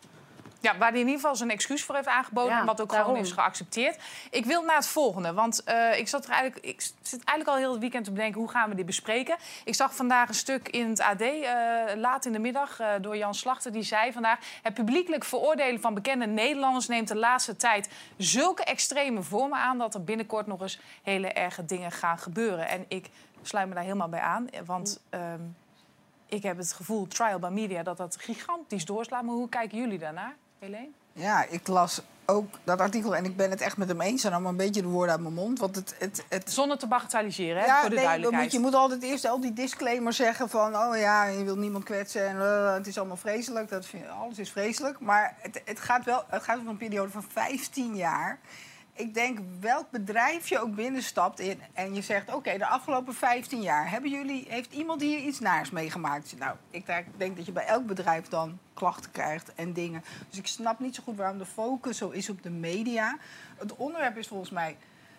Ja, 0.64 0.78
waar 0.78 0.90
hij 0.90 1.00
in 1.00 1.06
ieder 1.06 1.20
geval 1.20 1.37
zijn 1.37 1.50
excuus 1.50 1.84
voor 1.84 1.94
heeft 1.94 2.06
aangeboden... 2.06 2.52
Ja, 2.52 2.61
en 2.61 2.66
wat 2.66 2.81
ook 2.81 2.90
daarom. 2.90 3.08
gewoon 3.08 3.25
is 3.25 3.32
geaccepteerd. 3.32 4.02
Ik 4.31 4.44
wil 4.44 4.62
naar 4.62 4.76
het 4.76 4.87
volgende, 4.87 5.32
want 5.32 5.64
eh, 5.64 5.99
ik, 5.99 6.08
zat 6.08 6.25
er 6.25 6.31
eigenlijk, 6.31 6.66
ik 6.66 6.81
zit 6.81 7.25
eigenlijk 7.25 7.49
al 7.49 7.56
heel 7.56 7.70
het 7.70 7.81
weekend 7.81 8.05
te 8.05 8.12
bedenken... 8.12 8.40
hoe 8.40 8.50
gaan 8.50 8.69
we 8.69 8.75
dit 8.75 8.87
bespreken. 8.87 9.37
Ik 9.64 9.75
zag 9.75 9.94
vandaag 9.94 10.28
een 10.28 10.34
stuk 10.34 10.69
in 10.69 10.88
het 10.88 11.00
AD, 11.00 11.20
eh, 11.20 11.96
laat 11.96 12.25
in 12.25 12.32
de 12.32 12.38
middag, 12.38 12.81
eh, 12.81 12.88
door 13.00 13.16
Jan 13.16 13.34
Slachter. 13.34 13.72
Die 13.72 13.82
zei 13.82 14.12
vandaag... 14.12 14.38
het 14.62 14.75
publiekelijk 14.75 15.25
veroordelen 15.25 15.81
van 15.81 15.94
bekende 15.94 16.26
Nederlanders... 16.26 16.88
neemt 16.88 17.08
de 17.08 17.16
laatste 17.16 17.56
tijd 17.56 17.88
zulke 18.16 18.64
extreme 18.64 19.22
vormen 19.22 19.58
aan... 19.58 19.78
dat 19.78 19.94
er 19.94 20.05
binnenkort 20.05 20.46
nog 20.46 20.61
eens 20.61 20.81
hele 21.02 21.28
erge 21.28 21.64
dingen 21.64 21.93
gaan 21.93 22.19
gebeuren. 22.19 22.69
En 22.69 22.84
ik 22.88 23.11
sluit 23.43 23.69
me 23.69 23.75
daar 23.75 23.82
helemaal 23.82 24.08
bij 24.08 24.20
aan, 24.20 24.49
want... 24.64 25.00
ehm, 25.11 25.40
ik 26.26 26.43
heb 26.43 26.56
het 26.56 26.72
gevoel, 26.72 27.06
trial 27.06 27.38
by 27.38 27.49
media, 27.49 27.82
dat 27.82 27.96
dat 27.96 28.16
gigantisch 28.16 28.84
doorslaat. 28.84 29.22
Maar 29.22 29.34
hoe 29.34 29.49
kijken 29.49 29.78
jullie 29.78 29.99
daarnaar, 29.99 30.37
Helene? 30.64 30.88
Ja, 31.12 31.46
ik 31.49 31.66
las 31.66 32.02
ook 32.26 32.58
dat 32.64 32.81
artikel 32.81 33.16
en 33.16 33.25
ik 33.25 33.37
ben 33.37 33.50
het 33.50 33.61
echt 33.61 33.76
met 33.76 33.88
hem 33.88 34.00
eens. 34.00 34.25
En 34.25 34.32
allemaal 34.32 34.50
een 34.50 34.56
beetje 34.56 34.82
de 34.82 34.88
woorden 34.88 35.12
uit 35.12 35.22
mijn 35.22 35.34
mond. 35.34 35.58
Want 35.58 35.76
het, 35.76 35.94
het, 35.99 36.25
het, 36.28 36.52
Zonder 36.52 36.78
te 36.78 36.87
bagatelliseren, 36.87 37.62
hè, 37.62 37.66
ja, 37.66 37.81
voor 37.81 37.88
de 37.90 37.94
nee, 37.94 38.05
dan 38.05 38.12
duidelijkheid. 38.12 38.44
moet, 38.44 38.52
je 38.52 38.58
moet 38.58 38.75
altijd 38.75 39.02
eerst 39.02 39.28
al 39.28 39.40
die 39.40 39.52
disclaimer 39.52 40.12
zeggen 40.12 40.49
van... 40.49 40.76
oh 40.76 40.96
ja, 40.96 41.25
je 41.25 41.44
wil 41.44 41.56
niemand 41.56 41.85
kwetsen 41.85 42.28
en 42.28 42.40
eh, 42.40 42.75
het 42.75 42.87
is 42.87 42.99
allemaal 42.99 43.16
vreselijk. 43.16 43.68
Dat 43.68 43.87
vind, 43.87 44.09
alles 44.09 44.38
is 44.38 44.50
vreselijk. 44.50 45.00
Maar 45.00 45.37
het, 45.40 45.62
het 45.64 45.80
gaat 45.80 46.04
wel 46.04 46.25
het 46.28 46.42
gaat 46.42 46.59
om 46.59 46.68
een 46.68 46.76
periode 46.76 47.11
van 47.11 47.25
15 47.28 47.97
jaar. 47.97 48.38
Ik 48.96 49.14
denk, 49.14 49.38
welk 49.60 49.90
bedrijf 49.90 50.48
je 50.48 50.58
ook 50.58 50.74
binnenstapt 50.74 51.40
in... 51.40 51.60
en 51.72 51.94
je 51.94 52.02
zegt, 52.02 52.34
oké, 52.34 52.58
de 52.58 52.66
afgelopen 52.66 53.14
15 53.14 53.60
jaar... 53.60 53.90
Hebben 53.90 54.10
jullie, 54.10 54.46
heeft 54.48 54.72
iemand 54.72 55.00
hier 55.00 55.18
iets 55.18 55.40
naars 55.40 55.70
meegemaakt? 55.70 56.34
Nou, 56.38 56.56
ik 56.70 56.86
denk- 57.16 57.36
dat 57.36 57.46
je 57.46 57.52
bij 57.52 57.66
elk 57.66 57.86
bedrijf 57.86 58.28
dan 58.28 58.58
klachten 58.74 59.10
krijgt 59.10 59.54
en 59.54 59.72
dingen. 59.72 60.04
Dus 60.28 60.38
ik 60.38 60.46
snap 60.46 60.78
niet 60.78 60.94
zo 60.94 61.02
goed 61.02 61.16
waarom 61.16 61.38
de 61.38 61.46
focus 61.46 61.98
zo 61.98 62.10
is 62.10 62.30
op 62.30 62.42
de 62.42 62.50
media. 62.50 63.18
Het 63.56 63.76
onderwerp 63.76 64.16
is 64.16 64.28
volgens 64.28 64.50
mij 64.50 64.76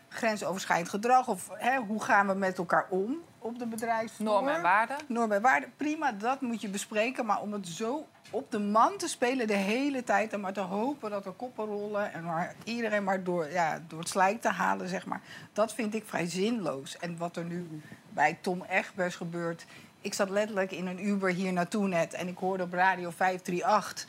grensoverschrijdend 0.08 0.90
gedrag... 0.90 1.28
of 1.28 1.50
hè, 1.54 1.78
hoe 1.78 2.04
gaan 2.04 2.28
we 2.28 2.34
met 2.34 2.58
elkaar 2.58 2.88
om 2.90 3.18
op 3.46 3.60
de 3.60 3.66
bedrijfsvloer. 3.66 4.28
Normen 4.28 4.56
en 4.56 4.62
waarden. 4.62 4.98
Normen 5.08 5.38
en 5.38 5.42
waarden, 5.44 5.74
prima, 5.78 6.12
dat 6.12 6.42
moet 6.42 6.62
je 6.62 6.70
bespreken. 6.70 7.26
Maar 7.26 7.42
om 7.42 7.54
het 7.54 7.68
zo 7.68 8.08
op 8.30 8.52
de 8.52 8.60
man 8.60 8.98
te 8.98 9.08
spelen 9.08 9.48
de 9.48 9.56
hele 9.56 10.04
tijd... 10.04 10.34
en 10.34 10.40
maar 10.40 10.54
te 10.54 10.60
hopen 10.60 11.10
dat 11.10 11.26
er 11.26 11.32
koppen 11.32 11.66
rollen... 11.66 12.14
en 12.14 12.24
maar 12.24 12.56
iedereen 12.64 13.04
maar 13.04 13.24
door, 13.24 13.52
ja, 13.52 13.82
door 13.88 14.00
het 14.00 14.10
slijk 14.10 14.42
te 14.42 14.50
halen, 14.50 14.88
zeg 14.88 15.06
maar... 15.06 15.22
dat 15.54 15.74
vind 15.74 15.94
ik 15.94 16.04
vrij 16.06 16.26
zinloos. 16.26 16.98
En 16.98 17.18
wat 17.18 17.38
er 17.38 17.46
nu 17.46 17.82
bij 18.10 18.38
Tom 18.42 18.64
Egbers 18.70 19.16
gebeurt... 19.16 19.66
ik 20.02 20.14
zat 20.14 20.30
letterlijk 20.30 20.72
in 20.72 20.88
een 20.88 21.06
Uber 21.08 21.30
hier 21.30 21.54
naartoe 21.54 21.88
net... 21.88 22.14
en 22.14 22.28
ik 22.28 22.38
hoorde 22.38 22.64
op 22.64 22.74
Radio 22.74 23.10
538 23.10 24.06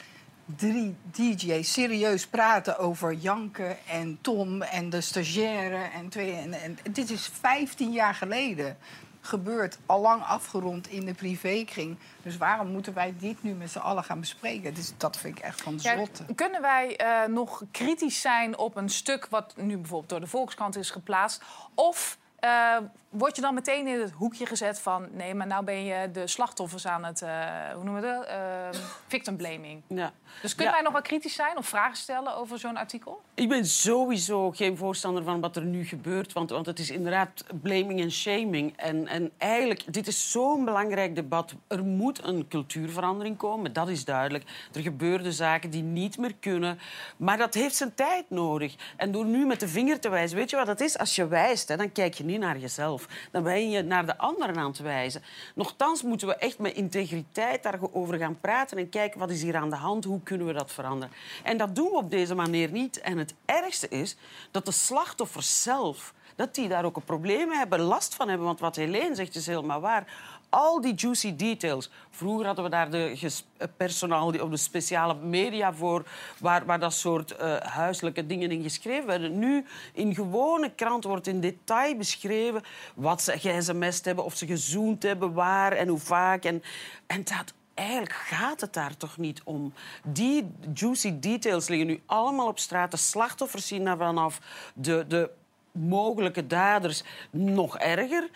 drie 0.56 0.96
DJ's 1.10 1.72
serieus 1.72 2.26
praten 2.26 2.78
over 2.78 3.14
Janke 3.14 3.76
en 3.88 4.18
Tom 4.20 4.62
en 4.62 4.90
de 4.90 5.00
stagiaire. 5.00 5.88
En 5.94 6.08
twee, 6.08 6.32
en, 6.32 6.52
en, 6.52 6.78
dit 6.92 7.10
is 7.10 7.30
15 7.40 7.92
jaar 7.92 8.14
geleden 8.14 8.76
gebeurd, 9.26 9.78
allang 9.86 10.22
afgerond 10.22 10.88
in 10.88 11.04
de 11.06 11.14
privékring. 11.14 11.96
Dus 12.22 12.36
waarom 12.36 12.68
moeten 12.68 12.94
wij 12.94 13.14
dit 13.18 13.42
nu 13.42 13.52
met 13.52 13.70
z'n 13.70 13.78
allen 13.78 14.04
gaan 14.04 14.20
bespreken? 14.20 14.74
Dus 14.74 14.92
dat 14.96 15.16
vind 15.16 15.38
ik 15.38 15.44
echt 15.44 15.60
van 15.62 15.78
Ja, 15.82 15.96
zotte. 15.96 16.24
kunnen 16.34 16.60
wij 16.60 16.96
eh, 16.96 17.28
nog 17.28 17.62
kritisch 17.70 18.20
zijn 18.20 18.58
op 18.58 18.76
een 18.76 18.88
stuk 18.88 19.26
wat 19.30 19.54
nu 19.56 19.76
bijvoorbeeld 19.76 20.08
door 20.10 20.20
de 20.20 20.26
Volkskrant 20.26 20.76
is 20.76 20.90
geplaatst? 20.90 21.42
Of 21.74 22.18
eh, 22.38 22.76
word 23.18 23.36
je 23.36 23.42
dan 23.42 23.54
meteen 23.54 23.86
in 23.86 24.00
het 24.00 24.10
hoekje 24.10 24.46
gezet 24.46 24.78
van... 24.80 25.06
nee, 25.12 25.34
maar 25.34 25.46
nou 25.46 25.64
ben 25.64 25.84
je 25.84 26.10
de 26.10 26.26
slachtoffers 26.26 26.86
aan 26.86 27.04
het... 27.04 27.22
eh, 27.22 27.30
hoe 27.74 27.84
noemen 27.84 28.02
we 28.02 28.08
dat? 28.08 28.24
Eh, 28.26 28.80
victim 29.06 29.36
blaming. 29.36 29.82
Ja. 29.88 30.12
Dus 30.42 30.54
kunnen 30.54 30.66
Ja. 30.74 30.80
wij 30.80 30.82
nog 30.82 30.92
wel 30.92 31.02
kritisch 31.02 31.34
zijn 31.34 31.56
of 31.56 31.66
vragen 31.68 31.96
stellen 31.96 32.36
over 32.36 32.58
zo'n 32.58 32.76
artikel? 32.76 33.20
Ik 33.34 33.48
ben 33.48 33.66
sowieso 33.66 34.50
geen 34.50 34.76
voorstander 34.76 35.22
van 35.22 35.40
wat 35.40 35.56
er 35.56 35.64
nu 35.64 35.84
gebeurt. 35.84 36.32
Want, 36.32 36.50
want 36.50 36.66
het 36.66 36.78
is 36.78 36.90
inderdaad 36.90 37.44
blaming 37.62 38.00
en 38.00 38.12
shaming. 38.12 38.76
En, 38.76 39.06
en 39.06 39.30
eigenlijk, 39.38 39.92
dit 39.92 40.06
is 40.06 40.30
zo'n 40.30 40.64
belangrijk 40.64 41.14
debat. 41.14 41.54
Er 41.66 41.84
moet 41.84 42.24
een 42.24 42.48
cultuurverandering 42.48 43.36
komen, 43.36 43.72
dat 43.72 43.88
is 43.88 44.04
duidelijk. 44.04 44.44
Er 44.72 44.80
gebeuren 44.80 45.32
zaken 45.32 45.70
die 45.70 45.82
niet 45.82 46.18
meer 46.18 46.34
kunnen. 46.40 46.78
Maar 47.16 47.36
dat 47.38 47.54
heeft 47.54 47.74
zijn 47.76 47.94
tijd 47.94 48.30
nodig. 48.30 48.74
En 48.96 49.12
door 49.12 49.24
nu 49.24 49.46
met 49.46 49.60
de 49.60 49.68
vinger 49.68 50.00
te 50.00 50.08
wijzen... 50.08 50.36
Weet 50.36 50.50
je 50.50 50.56
wat 50.56 50.66
het 50.66 50.80
is? 50.80 50.98
Als 50.98 51.14
je 51.16 51.26
wijst, 51.28 51.68
hè, 51.68 51.76
dan 51.76 51.92
kijk 51.92 52.14
je 52.14 52.24
niet 52.24 52.40
naar 52.40 52.58
jezelf. 52.58 53.05
Dan 53.30 53.42
ben 53.42 53.70
je 53.70 53.82
naar 53.82 54.06
de 54.06 54.18
anderen 54.18 54.56
aan 54.56 54.70
het 54.70 54.78
wijzen. 54.78 55.22
Nochtans 55.54 56.02
moeten 56.02 56.28
we 56.28 56.36
echt 56.36 56.58
met 56.58 56.74
integriteit 56.74 57.62
daarover 57.62 58.18
gaan 58.18 58.40
praten... 58.40 58.78
en 58.78 58.88
kijken 58.88 59.18
wat 59.18 59.30
is 59.30 59.42
hier 59.42 59.56
aan 59.56 59.70
de 59.70 59.76
hand, 59.76 60.04
hoe 60.04 60.20
kunnen 60.22 60.46
we 60.46 60.52
dat 60.52 60.72
veranderen. 60.72 61.14
En 61.42 61.56
dat 61.56 61.74
doen 61.74 61.90
we 61.90 61.96
op 61.96 62.10
deze 62.10 62.34
manier 62.34 62.70
niet. 62.70 63.00
En 63.00 63.18
het 63.18 63.34
ergste 63.44 63.88
is 63.88 64.16
dat 64.50 64.66
de 64.66 64.72
slachtoffers 64.72 65.62
zelf... 65.62 66.14
dat 66.34 66.54
die 66.54 66.68
daar 66.68 66.84
ook 66.84 66.96
een 66.96 67.04
probleem 67.04 67.50
hebben, 67.50 67.80
last 67.80 68.14
van 68.14 68.28
hebben. 68.28 68.46
Want 68.46 68.60
wat 68.60 68.76
Helene 68.76 69.14
zegt 69.14 69.34
is 69.34 69.46
helemaal 69.46 69.80
waar. 69.80 70.06
Al 70.48 70.80
die 70.80 70.94
juicy 70.94 71.36
details. 71.36 71.90
Vroeger 72.10 72.46
hadden 72.46 72.64
we 72.64 72.70
daar 72.70 72.90
de 72.90 73.18
eh, 73.56 73.68
personaal 73.76 74.26
op 74.26 74.50
de 74.50 74.56
speciale 74.56 75.14
media 75.14 75.72
voor... 75.74 76.04
waar, 76.38 76.64
waar 76.66 76.80
dat 76.80 76.94
soort 76.94 77.36
eh, 77.36 77.56
huiselijke 77.56 78.26
dingen 78.26 78.50
in 78.50 78.62
geschreven 78.62 79.06
werden. 79.06 79.38
Nu, 79.38 79.64
in 79.92 80.14
gewone 80.14 80.74
krant 80.74 81.04
wordt 81.04 81.26
in 81.26 81.40
detail 81.40 81.96
beschreven... 81.96 82.62
wat 82.94 83.22
ze 83.22 83.38
ge-sms'd 83.38 84.04
hebben, 84.04 84.24
of 84.24 84.36
ze 84.36 84.46
gezoend 84.46 85.02
hebben, 85.02 85.32
waar 85.32 85.72
en 85.72 85.88
hoe 85.88 85.98
vaak. 85.98 86.44
En, 86.44 86.62
en 87.06 87.24
dat, 87.24 87.52
eigenlijk 87.74 88.12
gaat 88.12 88.60
het 88.60 88.72
daar 88.72 88.96
toch 88.96 89.16
niet 89.16 89.40
om. 89.44 89.72
Die 90.02 90.50
juicy 90.74 91.18
details 91.18 91.68
liggen 91.68 91.86
nu 91.86 92.02
allemaal 92.06 92.46
op 92.46 92.58
straat. 92.58 92.90
De 92.90 92.96
slachtoffers 92.96 93.66
zien 93.66 93.84
daar 93.84 93.96
vanaf. 93.96 94.40
De, 94.74 95.04
de 95.08 95.30
mogelijke 95.72 96.46
daders 96.46 97.02
nog 97.30 97.78
erger. 97.78 98.28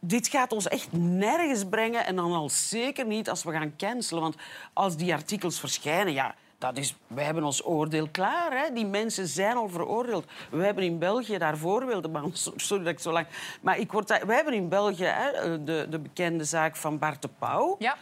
Dit 0.00 0.28
gaat 0.28 0.52
ons 0.52 0.68
echt 0.68 0.92
nergens 0.92 1.64
brengen. 1.64 2.06
En 2.06 2.16
dan 2.16 2.32
al 2.32 2.48
zeker 2.48 3.06
niet 3.06 3.30
als 3.30 3.44
we 3.44 3.52
gaan 3.52 3.76
cancelen. 3.76 4.22
Want 4.22 4.36
als 4.72 4.96
die 4.96 5.12
artikels 5.12 5.60
verschijnen, 5.60 6.12
ja... 6.12 6.34
Dat 6.58 6.76
is, 6.76 6.96
wij 7.06 7.24
hebben 7.24 7.44
ons 7.44 7.66
oordeel 7.66 8.08
klaar. 8.10 8.52
Hè? 8.52 8.72
Die 8.72 8.86
mensen 8.86 9.26
zijn 9.26 9.56
al 9.56 9.68
veroordeeld. 9.68 10.26
We 10.50 10.64
hebben 10.64 10.84
in 10.84 10.98
België 10.98 11.38
daar 11.38 11.56
voorbeelden. 11.56 12.32
Sorry 12.56 12.84
dat 12.84 12.92
ik 12.92 12.98
zo 12.98 13.12
lang... 13.12 13.26
Maar 13.60 13.78
ik 13.78 13.92
word 13.92 14.08
we 14.08 14.34
hebben 14.34 14.54
in 14.54 14.68
België 14.68 15.04
hè, 15.04 15.64
de, 15.64 15.86
de 15.90 15.98
bekende 15.98 16.44
zaak 16.44 16.76
van 16.76 16.98
Bart 16.98 17.22
de 17.22 17.28
Pauw. 17.38 17.76
Ja. 17.78 17.96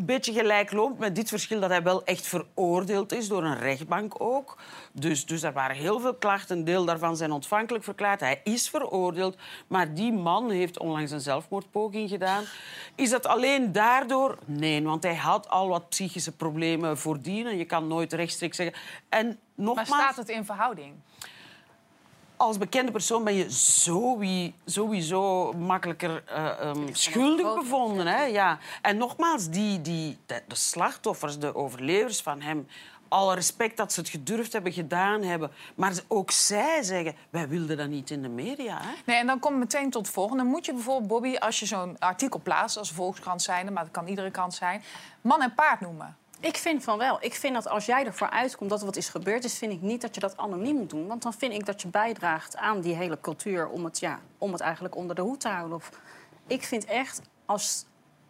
Een 0.00 0.06
beetje 0.06 0.32
gelijk 0.32 0.72
loopt 0.72 0.98
met 0.98 1.14
dit 1.14 1.28
verschil 1.28 1.60
dat 1.60 1.70
hij 1.70 1.82
wel 1.82 2.04
echt 2.04 2.26
veroordeeld 2.26 3.12
is 3.12 3.28
door 3.28 3.44
een 3.44 3.58
rechtbank 3.58 4.14
ook. 4.18 4.56
Dus, 4.92 5.26
dus 5.26 5.42
er 5.42 5.52
waren 5.52 5.76
heel 5.76 6.00
veel 6.00 6.14
klachten. 6.14 6.58
Een 6.58 6.64
deel 6.64 6.84
daarvan 6.84 7.16
zijn 7.16 7.32
ontvankelijk 7.32 7.84
verklaard. 7.84 8.20
Hij 8.20 8.40
is 8.44 8.68
veroordeeld. 8.68 9.36
Maar 9.66 9.94
die 9.94 10.12
man 10.12 10.50
heeft 10.50 10.78
onlangs 10.78 11.10
een 11.10 11.20
zelfmoordpoging 11.20 12.08
gedaan. 12.08 12.44
Is 12.94 13.10
dat 13.10 13.26
alleen 13.26 13.72
daardoor? 13.72 14.38
Nee, 14.44 14.82
want 14.82 15.02
hij 15.02 15.16
had 15.16 15.48
al 15.48 15.68
wat 15.68 15.88
psychische 15.88 16.32
problemen 16.32 16.98
voordien. 16.98 17.46
En 17.46 17.56
je 17.56 17.64
kan 17.64 17.86
nooit 17.86 18.12
rechtstreeks 18.12 18.56
zeggen. 18.56 18.80
En 19.08 19.26
Maar 19.26 19.36
nogmaals, 19.54 19.88
staat 19.88 20.16
het 20.16 20.28
in 20.28 20.44
verhouding? 20.44 20.94
Als 22.40 22.58
bekende 22.58 22.92
persoon 22.92 23.24
ben 23.24 23.34
je 23.34 23.50
sowie- 23.50 24.54
sowieso 24.64 25.52
makkelijker 25.52 26.22
eh, 26.26 26.60
ehm, 26.60 26.88
schuldig 26.92 27.54
bevonden. 27.54 28.06
Hè? 28.06 28.24
Ja. 28.24 28.58
En 28.82 28.96
nogmaals, 28.96 29.48
die, 29.48 29.80
die, 29.80 30.18
de, 30.26 30.42
de 30.48 30.54
slachtoffers, 30.54 31.38
de 31.38 31.54
overlevers 31.54 32.22
van 32.22 32.40
hem... 32.40 32.66
Alle 33.08 33.34
respect 33.34 33.76
dat 33.76 33.92
ze 33.92 34.00
het 34.00 34.08
gedurfd 34.08 34.52
hebben, 34.52 34.72
gedaan 34.72 35.22
hebben. 35.22 35.50
Maar 35.74 35.92
ook 36.08 36.30
zij 36.30 36.82
zeggen, 36.82 37.14
wij 37.30 37.48
wilden 37.48 37.76
dat 37.76 37.88
niet 37.88 38.10
in 38.10 38.22
de 38.22 38.28
media. 38.28 38.78
Hè? 38.82 38.90
Nee, 39.04 39.16
en 39.16 39.26
dan 39.26 39.38
kom 39.38 39.52
ik 39.52 39.58
meteen 39.58 39.90
tot 39.90 40.06
het 40.06 40.14
volgende. 40.14 40.42
Dan 40.42 40.52
moet 40.52 40.66
je 40.66 40.72
bijvoorbeeld, 40.72 41.08
Bobby, 41.08 41.36
als 41.36 41.60
je 41.60 41.66
zo'n 41.66 41.98
artikel 41.98 42.40
plaatst... 42.42 42.76
als 42.76 42.90
Volkskrant 42.90 43.42
zijnde, 43.42 43.72
maar 43.72 43.82
dat 43.82 43.92
kan 43.92 44.06
iedere 44.06 44.30
krant 44.30 44.54
zijn... 44.54 44.82
man 45.20 45.42
en 45.42 45.54
paard 45.54 45.80
noemen. 45.80 46.16
Ik 46.40 46.56
vind 46.56 46.84
van 46.84 46.98
wel. 46.98 47.18
Ik 47.20 47.34
vind 47.34 47.54
dat 47.54 47.68
als 47.68 47.86
jij 47.86 48.06
ervoor 48.06 48.30
uitkomt 48.30 48.70
dat 48.70 48.80
er 48.80 48.86
wat 48.86 48.96
is 48.96 49.08
gebeurd 49.08 49.44
is, 49.44 49.58
vind 49.58 49.72
ik 49.72 49.80
niet 49.80 50.00
dat 50.00 50.14
je 50.14 50.20
dat 50.20 50.36
anoniem 50.36 50.76
moet 50.76 50.90
doen. 50.90 51.06
Want 51.06 51.22
dan 51.22 51.32
vind 51.32 51.52
ik 51.52 51.66
dat 51.66 51.82
je 51.82 51.88
bijdraagt 51.88 52.56
aan 52.56 52.80
die 52.80 52.94
hele 52.94 53.20
cultuur 53.20 53.68
om 53.68 53.84
het, 53.84 53.98
ja, 53.98 54.20
om 54.38 54.52
het 54.52 54.60
eigenlijk 54.60 54.96
onder 54.96 55.16
de 55.16 55.22
hoed 55.22 55.40
te 55.40 55.48
houden. 55.48 55.76
Of, 55.76 55.90
ik 56.46 56.62
vind 56.62 56.84
echt, 56.84 57.20
als, 57.46 57.84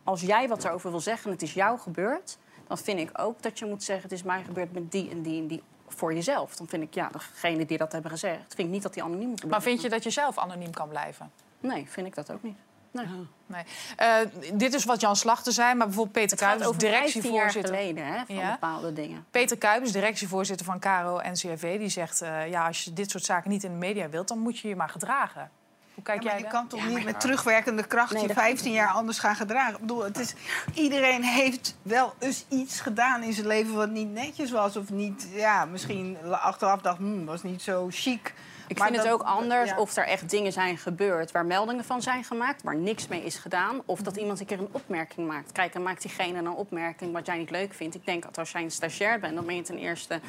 als 0.05 0.21
jij 0.21 0.49
wat 0.49 0.65
erover 0.65 0.91
wil 0.91 1.01
zeggen 1.01 1.25
en 1.27 1.33
het 1.33 1.43
is 1.43 1.55
jou 1.55 1.79
gebeurd, 1.79 2.39
dan 2.67 2.79
vind 2.79 2.99
ik 2.99 3.11
ook 3.13 3.43
dat 3.43 3.59
je 3.59 3.67
moet 3.67 3.83
zeggen: 3.83 4.05
het 4.05 4.13
is 4.13 4.23
mij 4.23 4.43
gebeurd 4.43 4.73
met 4.73 4.93
die 4.93 5.11
en 5.11 5.23
die 5.23 5.41
en 5.41 5.47
die 5.47 5.63
voor 5.89 6.15
jezelf. 6.15 6.57
Dan 6.57 6.69
vind 6.69 6.83
ik, 6.83 6.95
ja, 6.95 7.09
degene 7.09 7.67
die 7.67 7.79
dat 7.79 7.93
hebben 7.93 8.11
gezegd, 8.11 8.55
vind 8.55 8.69
ik 8.69 8.75
niet 8.75 8.83
dat 8.83 8.95
die 8.95 9.03
anoniem 9.03 9.29
moet 9.29 9.47
Maar 9.47 9.63
vind 9.63 9.83
je 9.83 9.89
dat 9.89 10.03
je 10.03 10.11
zelf 10.11 10.39
anoniem 10.39 10.71
kan 10.71 10.89
blijven? 10.89 11.31
Nee, 11.61 11.87
vind 11.89 12.07
ik 12.07 12.15
dat 12.15 12.33
ook 12.33 12.43
niet. 12.43 12.59
Nee. 12.93 13.07
Nee. 13.47 13.63
Eh, 13.97 14.15
dit 14.55 14.75
is 14.75 14.85
wat 14.85 15.01
Jan 15.01 15.17
Slachter 15.17 15.53
zei, 15.53 15.75
maar 15.75 15.87
bijvoorbeeld 15.87 16.17
Peter 16.17 16.37
Kuipers, 16.37 16.69
over 16.69 16.81
15 16.81 16.93
jaar 16.93 17.03
directievoorzitter. 17.03 17.75
geleden 17.75 18.07
hè, 18.07 18.27
van 18.27 18.35
Ja. 18.35 18.51
bepaalde 18.51 18.93
dingen. 18.93 19.27
Peter 19.31 19.59
Kuipers, 19.59 19.93
directievoorzitter 19.93 20.67
van 20.67 20.79
KRO 20.79 21.21
NCRV, 21.33 21.79
die 21.79 21.89
zegt: 21.89 22.21
eh, 22.23 22.49
ja, 22.51 22.67
als 22.67 22.85
je 22.85 22.93
dit 22.93 23.11
soort 23.11 23.25
zaken 23.25 23.51
niet 23.51 23.65
in 23.65 23.71
de 23.73 23.77
media 23.79 24.09
wilt, 24.09 24.29
dan 24.29 24.39
moet 24.39 24.59
je 24.59 24.69
je 24.69 24.77
maar 24.77 24.89
gedragen. 24.89 25.51
Hoe 25.95 26.03
kijk 26.05 26.23
Ja, 26.23 26.25
maar 26.25 26.33
jij 26.39 26.47
je 26.47 26.51
daar? 26.53 26.61
kan 26.61 26.69
toch 26.69 26.89
niet 26.89 27.05
met 27.05 27.21
terugwerkende 27.21 27.87
kracht 27.87 28.13
Nee, 28.13 28.23
je 28.23 28.29
dat 28.29 28.37
15 28.37 28.73
jaar 28.73 28.89
anders 28.89 29.19
gaan 29.19 29.37
gedragen? 29.37 29.75
Ik 29.75 29.81
bedoel, 29.81 30.05
het 30.05 30.19
is, 30.19 30.35
iedereen 30.75 31.23
heeft 31.23 31.77
wel 31.83 32.15
eens 32.19 32.45
iets 32.49 32.81
gedaan 32.81 33.23
in 33.23 33.33
zijn 33.33 33.47
leven 33.47 33.75
wat 33.75 33.91
niet 33.91 34.13
netjes 34.13 34.51
was. 34.51 34.77
Of 34.77 34.91
niet, 34.91 35.27
ja, 35.35 35.65
misschien 35.65 36.17
achteraf 36.31 36.81
dacht, 36.81 36.99
hm, 36.99 37.25
was 37.25 37.43
niet 37.43 37.63
zo 37.63 37.87
chic. 37.91 38.35
Ik 38.71 38.79
Maar 38.79 38.89
vind 38.89 39.03
het 39.03 39.13
ook 39.13 39.23
anders 39.23 39.71
ja. 39.71 39.79
of 39.79 39.97
er 39.97 40.07
echt 40.07 40.31
dingen 40.31 40.53
zijn 40.53 40.79
gebeurd 40.79 41.31
waar 41.33 41.47
meldingen 41.47 41.85
van 41.85 42.03
zijn 42.03 42.25
gemaakt, 42.25 42.63
waar 42.63 42.77
niks 42.77 43.09
mee 43.09 43.25
is 43.25 43.37
gedaan. 43.37 43.81
Of 43.85 44.01
dat 44.01 44.17
iemand 44.17 44.41
een 44.41 44.47
keer 44.47 44.59
een 44.59 44.69
opmerking 44.73 45.27
maakt. 45.29 45.53
Kijk, 45.53 45.75
en 45.75 45.83
maakt 45.83 46.03
diegene 46.03 46.39
een 46.39 46.49
opmerking 46.51 47.13
wat 47.13 47.27
jij 47.27 47.39
niet 47.39 47.51
leuk 47.51 47.75
vindt. 47.75 47.95
Ik 47.95 48.07
denk 48.07 48.23
dat 48.23 48.39
als 48.39 48.51
jij 48.53 48.63
een 48.63 48.71
stagiair 48.71 49.21
bent, 49.21 49.35
dan 49.35 49.47
ben 49.47 49.57
je 49.57 49.63
ten 49.63 49.79
eerste 49.79 50.21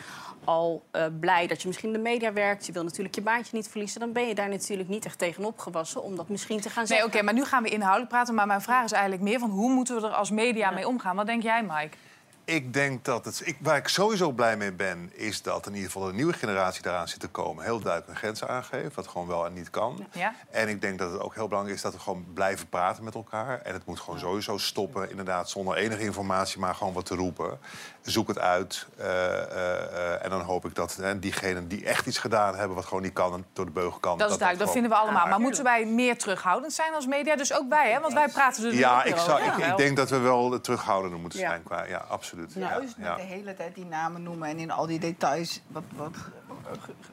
al 0.44 0.84
eh, 0.92 1.06
blij 1.20 1.48
dat 1.48 1.62
je 1.62 1.68
misschien 1.68 1.90
in 1.90 1.96
de 1.96 2.10
media 2.10 2.34
werkt. 2.34 2.66
Je 2.66 2.72
wil 2.72 2.84
natuurlijk 2.84 3.16
je 3.16 3.22
baantje 3.22 3.56
niet 3.56 3.68
verliezen. 3.68 4.00
Dan 4.00 4.12
ben 4.12 4.28
je 4.28 4.36
daar 4.36 4.50
natuurlijk 4.50 4.90
niet 4.90 5.06
echt 5.06 5.18
tegen 5.18 5.46
opgewassen 5.46 6.04
om 6.04 6.16
dat 6.16 6.30
misschien 6.30 6.62
te 6.62 6.70
gaan 6.70 6.84
Nee, 6.84 6.88
zeggen. 6.88 7.08
oké, 7.08 7.22
maar 7.22 7.34
nu 7.34 7.46
gaan 7.46 7.64
we 7.64 7.70
inhoudelijk 7.70 8.10
praten. 8.12 8.36
Maar 8.36 8.48
mijn 8.48 8.62
vraag 8.62 8.84
is 8.84 8.92
eigenlijk 8.92 9.24
meer 9.24 9.40
van 9.40 9.50
hoe 9.50 9.70
moeten 9.74 10.02
we 10.02 10.08
er 10.08 10.14
als 10.14 10.32
media 10.32 10.72
mee 10.72 10.88
omgaan? 10.88 11.16
Wat 11.16 11.26
denk 11.26 11.44
jij, 11.44 11.62
Mike? 11.64 11.98
Ik 12.46 12.74
denk 12.74 13.06
dat 13.06 13.26
het. 13.26 13.42
Ik, 13.46 13.58
waar 13.60 13.78
ik 13.78 13.88
sowieso 13.88 14.32
blij 14.32 14.58
mee 14.58 14.72
ben, 14.72 15.12
is 15.14 15.42
dat 15.42 15.66
in 15.68 15.74
ieder 15.74 15.92
geval 15.92 16.10
een 16.10 16.16
nieuwe 16.16 16.34
generatie 16.34 16.82
daaraan 16.82 17.08
zit 17.08 17.20
te 17.20 17.28
komen. 17.28 17.64
Heel 17.64 17.80
duidelijk 17.80 18.12
een 18.12 18.18
grens 18.18 18.44
aangeeft, 18.44 18.96
wat 18.96 19.08
gewoon 19.08 19.28
wel 19.28 19.46
en 19.46 19.54
niet 19.54 19.70
kan. 19.70 20.08
Ja? 20.12 20.36
En 20.50 20.68
ik 20.68 20.82
denk 20.82 21.00
dat 21.00 21.12
het 21.12 21.22
ook 21.22 21.36
heel 21.36 21.48
belangrijk 21.48 21.78
is 21.78 21.84
dat 21.84 21.94
we 21.94 22.00
gewoon 22.00 22.26
blijven 22.34 22.70
praten 22.70 23.04
met 23.04 23.16
elkaar. 23.16 23.62
En 23.62 23.74
het 23.74 23.86
moet 23.86 24.00
gewoon 24.00 24.20
sowieso 24.20 24.58
stoppen, 24.58 25.10
inderdaad, 25.10 25.50
zonder 25.50 25.76
enige 25.76 26.04
informatie, 26.04 26.60
maar 26.60 26.76
gewoon 26.76 26.94
wat 26.94 27.06
te 27.06 27.16
roepen. 27.16 27.60
Zoek 28.02 28.28
het 28.28 28.40
uit. 28.40 28.88
eh, 28.98 29.06
eh, 29.08 30.14
eh, 30.14 30.24
en 30.24 30.30
dan 30.30 30.42
hoop 30.42 30.66
ik 30.66 30.76
dat 30.76 30.98
eh, 31.02 31.12
diegenen 31.20 31.68
die 31.68 31.86
echt 31.86 32.06
iets 32.06 32.18
gedaan 32.18 32.56
hebben, 32.56 32.76
wat 32.76 32.86
gewoon 32.86 33.02
niet 33.04 33.14
kan 33.14 33.34
en 33.34 33.46
door 33.54 33.66
de 33.66 33.72
beugel 33.72 34.00
kan. 34.00 34.18
Dat 34.18 34.32
is 34.32 34.38
duidelijk, 34.38 34.66
dat 34.66 34.74
vinden 34.74 34.92
we 34.92 34.98
allemaal. 35.06 35.28
Maar 35.28 35.40
moeten 35.40 35.64
wij 35.64 35.86
meer 35.86 36.18
terughoudend 36.18 36.74
zijn 36.74 36.94
als 36.94 37.06
media? 37.08 37.36
Dus 37.36 37.54
ook 37.54 37.70
wij, 37.70 37.92
hè? 37.92 38.00
Want 38.00 38.14
wij 38.14 38.28
praten 38.28 38.66
er 38.66 38.72
nu 38.72 38.78
Ja, 38.78 39.04
ik, 39.04 39.16
zou, 39.18 39.42
over. 39.42 39.60
ik, 39.60 39.66
ik 39.72 39.78
denk 39.78 39.98
dat 39.98 40.10
we 40.10 40.18
wel 40.18 40.62
terughoudender 40.62 41.20
moeten 41.20 41.40
Ja. 41.40 41.50
zijn. 41.50 41.64
Qua, 41.64 41.84
ja, 41.86 42.06
absoluut. 42.10 42.54
Ja, 42.54 42.60
Juist 42.70 42.98
met 42.98 43.06
ja. 43.08 43.16
de 43.16 43.22
hele 43.22 43.54
tijd 43.54 43.76
die 43.76 43.86
namen 43.86 44.24
noemen 44.24 44.48
en 44.50 44.58
in 44.60 44.72
al 44.72 44.86
die 44.86 45.00
details, 45.00 45.62
wat, 45.68 45.84
wat 45.96 46.16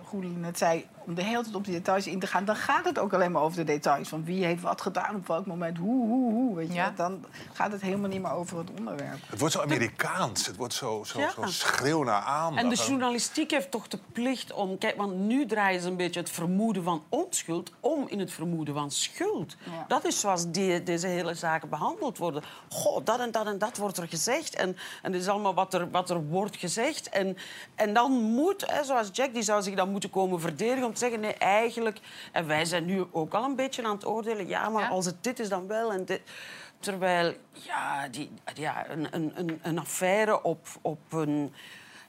Goelie 0.04 0.36
net 0.36 0.58
zei, 0.58 0.86
om 0.98 1.14
de 1.14 1.22
hele 1.22 1.42
tijd 1.42 1.54
op 1.54 1.64
die 1.64 1.74
details 1.74 2.06
in 2.06 2.20
te 2.20 2.26
gaan, 2.26 2.44
dan 2.44 2.56
gaat 2.56 2.84
het 2.84 2.98
ook 2.98 3.12
alleen 3.12 3.32
maar 3.32 3.42
over 3.42 3.56
de 3.56 3.64
details. 3.64 4.08
Van 4.08 4.24
wie 4.24 4.44
heeft 4.44 4.62
wat 4.62 4.80
gedaan, 4.80 5.14
op 5.14 5.26
welk 5.26 5.46
moment, 5.46 5.78
hoe, 5.78 6.06
hoe, 6.06 6.32
hoe. 6.32 6.56
Weet 6.56 6.74
je? 6.74 6.90
Dan 6.96 7.24
gaat 7.52 7.72
het 7.72 7.80
helemaal 7.80 8.08
niet 8.08 8.22
meer 8.22 8.32
over 8.32 8.58
het 8.58 8.70
onderwerp. 8.78 9.18
Het 9.26 9.38
wordt 9.38 9.54
zo 9.54 9.60
Amerikaans. 9.60 10.46
Het 10.46 10.56
wordt 10.56 10.74
zo, 10.74 11.04
zo, 11.04 11.20
zo 11.34 11.46
schreeuw 11.46 12.02
naar 12.02 12.22
aandacht. 12.22 12.62
En 12.62 12.68
de 12.68 12.76
journalistiek 12.76 13.50
heeft 13.50 13.70
toch 13.70 13.88
de 13.88 13.98
plicht 14.12 14.52
om... 14.52 14.78
Kijk, 14.78 14.96
want 14.96 15.14
nu 15.14 15.46
draaien 15.46 15.80
ze 15.80 15.88
een 15.88 15.96
beetje 15.96 16.20
het 16.20 16.30
vermoeden 16.30 16.82
van 16.82 17.02
onschuld... 17.08 17.72
om 17.80 18.04
in 18.08 18.18
het 18.18 18.32
vermoeden 18.32 18.74
van 18.74 18.90
schuld. 18.90 19.56
Dat 19.88 20.04
is 20.04 20.20
zoals 20.20 20.50
deze 20.50 21.06
hele 21.06 21.34
zaken 21.34 21.68
behandeld 21.68 22.18
worden. 22.18 22.42
Goh, 22.68 23.04
dat 23.04 23.20
en 23.20 23.30
dat 23.30 23.46
en 23.46 23.58
dat 23.58 23.76
wordt 23.76 23.96
er 23.96 24.08
gezegd. 24.08 24.54
En, 24.54 24.76
en 25.02 25.14
is 25.14 25.28
allemaal 25.28 25.54
wat 25.54 25.74
er, 25.74 25.90
wat 25.90 26.10
er 26.10 26.26
wordt 26.26 26.56
gezegd. 26.56 27.08
En, 27.08 27.36
en 27.74 27.94
dan 27.94 28.12
moet, 28.12 28.70
hè, 28.70 28.84
zoals 28.84 29.08
Jack, 29.12 29.27
die 29.34 29.42
zou 29.42 29.62
zich 29.62 29.74
dan 29.74 29.90
moeten 29.90 30.10
komen 30.10 30.40
verdedigen... 30.40 30.84
om 30.84 30.92
te 30.92 30.98
zeggen, 30.98 31.20
nee, 31.20 31.34
eigenlijk... 31.34 31.98
En 32.32 32.46
wij 32.46 32.64
zijn 32.64 32.84
nu 32.84 33.04
ook 33.10 33.34
al 33.34 33.44
een 33.44 33.56
beetje 33.56 33.84
aan 33.84 33.94
het 33.94 34.06
oordelen. 34.06 34.48
Ja, 34.48 34.68
maar 34.68 34.82
Ja. 34.82 34.88
als 34.88 35.04
het 35.06 35.24
dit 35.24 35.38
is, 35.38 35.48
dan 35.48 35.66
wel. 35.66 35.92
En 35.92 36.04
dit. 36.04 36.20
Terwijl, 36.80 37.34
ja, 37.52 38.08
die, 38.08 38.30
ja 38.54 38.90
een, 38.90 39.08
een, 39.10 39.32
een, 39.34 39.58
een 39.62 39.78
affaire 39.78 40.42
op, 40.42 40.66
op 40.82 41.12
een 41.12 41.54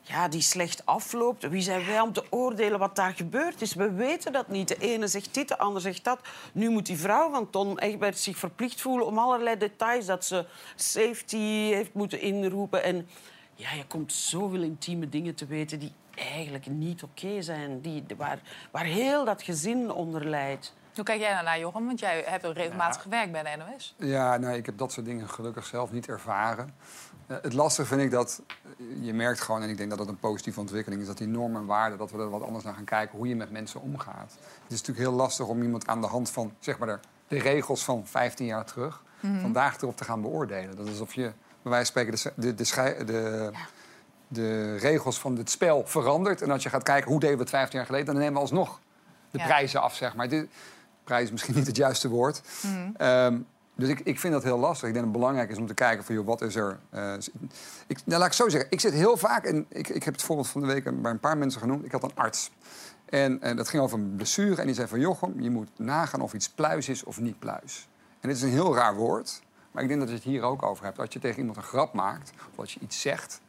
ja, 0.01 0.27
die 0.27 0.41
slecht 0.41 0.85
afloopt. 0.85 1.49
Wie 1.49 1.61
zijn 1.61 1.85
wij 1.85 1.99
om 1.99 2.13
te 2.13 2.23
oordelen 2.29 2.79
wat 2.79 2.95
daar 2.95 3.13
gebeurd 3.13 3.61
is? 3.61 3.73
We 3.73 3.91
weten 3.91 4.31
dat 4.31 4.47
niet. 4.47 4.67
De 4.67 4.77
ene 4.77 5.07
zegt 5.07 5.33
dit, 5.33 5.47
de 5.47 5.57
ander 5.57 5.81
zegt 5.81 6.03
dat. 6.03 6.19
Nu 6.51 6.69
moet 6.69 6.85
die 6.85 6.97
vrouw 6.97 7.31
van 7.31 7.49
Ton 7.49 7.79
Egbert 7.79 8.17
zich 8.19 8.37
verplicht 8.37 8.81
voelen 8.81 9.05
om 9.05 9.17
allerlei 9.17 9.57
details... 9.57 10.05
dat 10.05 10.25
ze 10.25 10.45
safety 10.75 11.37
heeft 11.73 11.93
moeten 11.93 12.21
inroepen. 12.21 12.83
En 12.83 13.09
ja, 13.55 13.73
je 13.73 13.85
komt 13.87 14.13
zoveel 14.13 14.61
intieme 14.61 15.09
dingen 15.09 15.35
te 15.35 15.45
weten 15.45 15.79
die 15.79 15.91
eigenlijk 16.19 16.67
niet 16.67 17.03
oké 17.03 17.41
zijn. 17.41 17.81
Die, 17.81 18.05
waar, 18.17 18.39
waar 18.71 18.83
heel 18.83 19.25
dat 19.25 19.41
gezin 19.41 19.91
onder 19.91 20.25
lijdt. 20.25 20.73
Hoe 20.95 21.03
kijk 21.03 21.19
jij 21.19 21.33
daarnaar, 21.33 21.59
Jochem? 21.59 21.85
Want 21.85 21.99
jij 21.99 22.23
hebt 22.25 22.45
ook 22.45 22.55
regelmatig 22.55 23.01
gewerkt 23.01 23.31
bij 23.31 23.43
de 23.43 23.49
NOS. 23.57 23.95
Ja, 23.97 24.37
nou, 24.37 24.55
ik 24.55 24.65
heb 24.65 24.77
dat 24.77 24.91
soort 24.91 25.05
dingen 25.05 25.29
gelukkig 25.29 25.65
zelf 25.65 25.91
niet 25.91 26.07
ervaren. 26.07 26.73
Eh, 27.27 27.37
het 27.41 27.53
lastige 27.53 27.87
vind 27.87 28.01
ik 28.01 28.11
dat 28.11 28.41
eh, 28.61 29.05
je 29.05 29.13
merkt 29.13 29.41
gewoon, 29.41 29.61
en 29.61 29.69
ik 29.69 29.77
denk 29.77 29.89
dat 29.89 29.97
dat 29.97 30.07
een 30.07 30.19
positieve 30.19 30.59
ontwikkeling 30.59 31.01
is, 31.01 31.07
dat 31.07 31.17
die 31.17 31.27
normen 31.27 31.61
en 31.61 31.67
waarden, 31.67 31.97
dat 31.97 32.11
we 32.11 32.17
er 32.17 32.29
wat 32.29 32.43
anders 32.43 32.63
naar 32.63 32.73
gaan 32.73 32.83
kijken 32.83 33.17
hoe 33.17 33.27
je 33.27 33.35
met 33.35 33.51
mensen 33.51 33.81
omgaat. 33.81 34.31
Het 34.63 34.71
is 34.71 34.79
natuurlijk 34.79 35.07
heel 35.07 35.17
lastig 35.17 35.47
om 35.47 35.61
iemand 35.63 35.87
aan 35.87 36.01
de 36.01 36.07
hand 36.07 36.29
van 36.29 36.53
zeg 36.59 36.77
maar, 36.77 36.87
de, 36.87 36.99
de 37.27 37.39
regels 37.39 37.83
van 37.83 38.07
15 38.07 38.45
jaar 38.45 38.65
terug 38.65 39.03
Mhm. 39.19 39.39
vandaag 39.39 39.81
erop 39.81 39.97
te 39.97 40.03
gaan 40.03 40.21
beoordelen. 40.21 40.75
Dat 40.75 40.85
is 40.85 40.91
alsof 40.91 41.13
je 41.13 41.31
bij 41.61 41.71
wijze 41.71 41.91
van 41.91 42.01
spreken 42.01 42.33
de, 42.35 42.53
de, 42.55 42.63
de, 42.63 43.05
de, 43.05 43.51
de 44.31 44.75
regels 44.75 45.19
van 45.19 45.35
het 45.37 45.49
spel 45.49 45.83
verandert. 45.85 46.41
En 46.41 46.51
als 46.51 46.63
je 46.63 46.69
gaat 46.69 46.83
kijken 46.83 47.11
hoe 47.11 47.19
deden 47.19 47.35
we 47.35 47.41
het 47.41 47.49
15 47.51 47.77
jaar 47.77 47.85
geleden, 47.87 48.05
dan 48.07 48.15
nemen 48.17 48.33
we 48.33 48.39
alsnog 48.39 48.79
de 49.31 49.37
Ja. 49.37 49.45
prijzen 49.45 49.81
af, 49.81 49.95
zeg 49.95 50.15
maar. 50.15 50.29
De, 50.29 50.47
prijs 51.03 51.23
is 51.23 51.31
misschien 51.31 51.55
niet 51.55 51.67
het 51.67 51.75
juiste 51.75 52.09
woord. 52.09 52.41
Ehm, 52.97 53.37
dus 53.75 53.89
ik, 53.89 53.99
ik 53.99 54.19
vind 54.19 54.33
dat 54.33 54.43
heel 54.43 54.57
lastig. 54.59 54.87
Ik 54.87 54.93
denk 54.93 55.05
dat 55.05 55.13
het 55.13 55.21
belangrijk 55.23 55.49
is 55.51 55.57
om 55.57 55.67
te 55.67 55.73
kijken 55.73 56.05
van, 56.05 56.15
joh, 56.15 56.25
wat 56.25 56.41
is 56.41 56.55
er... 56.55 56.79
eh, 56.89 57.13
ik, 57.87 57.97
nou, 58.05 58.19
laat 58.19 58.27
ik 58.27 58.33
zo 58.33 58.49
zeggen. 58.49 58.71
Ik 58.71 58.79
zit 58.79 58.93
heel 58.93 59.17
vaak... 59.17 59.45
En 59.45 59.65
ik, 59.69 59.89
ik 59.89 60.03
heb 60.03 60.13
het 60.13 60.23
voorbeeld 60.23 60.47
van 60.47 60.61
de 60.61 60.67
week 60.67 61.01
bij 61.01 61.11
een 61.11 61.19
paar 61.19 61.37
mensen 61.37 61.61
genoemd. 61.61 61.85
Ik 61.85 61.91
had 61.91 62.03
een 62.03 62.15
arts. 62.15 62.51
En, 63.05 63.41
en 63.41 63.55
dat 63.55 63.69
ging 63.69 63.83
over 63.83 63.97
een 63.99 64.15
blessure. 64.15 64.55
En 64.55 64.65
die 64.65 64.75
zei 64.75 64.87
van, 64.87 64.99
Jochem, 64.99 65.41
je 65.41 65.49
moet 65.49 65.69
nagaan 65.75 66.21
of 66.21 66.33
iets 66.33 66.49
pluis 66.49 66.89
is 66.89 67.03
of 67.03 67.19
niet 67.19 67.39
pluis. 67.39 67.87
En 68.19 68.27
dit 68.29 68.37
is 68.37 68.43
een 68.43 68.49
heel 68.49 68.75
raar 68.75 68.95
woord. 68.95 69.41
Maar 69.71 69.83
ik 69.83 69.89
denk 69.89 69.99
dat 69.99 70.09
je 70.09 70.15
het 70.15 70.23
hier 70.23 70.41
ook 70.43 70.63
over 70.63 70.83
hebt. 70.85 70.99
Als 70.99 71.07
je 71.11 71.19
tegen 71.19 71.37
iemand 71.39 71.57
een 71.57 71.63
grap 71.63 71.93
maakt, 71.93 72.31
of 72.51 72.59
als 72.59 72.73
je 72.73 72.79
iets 72.79 73.01
zegt... 73.01 73.41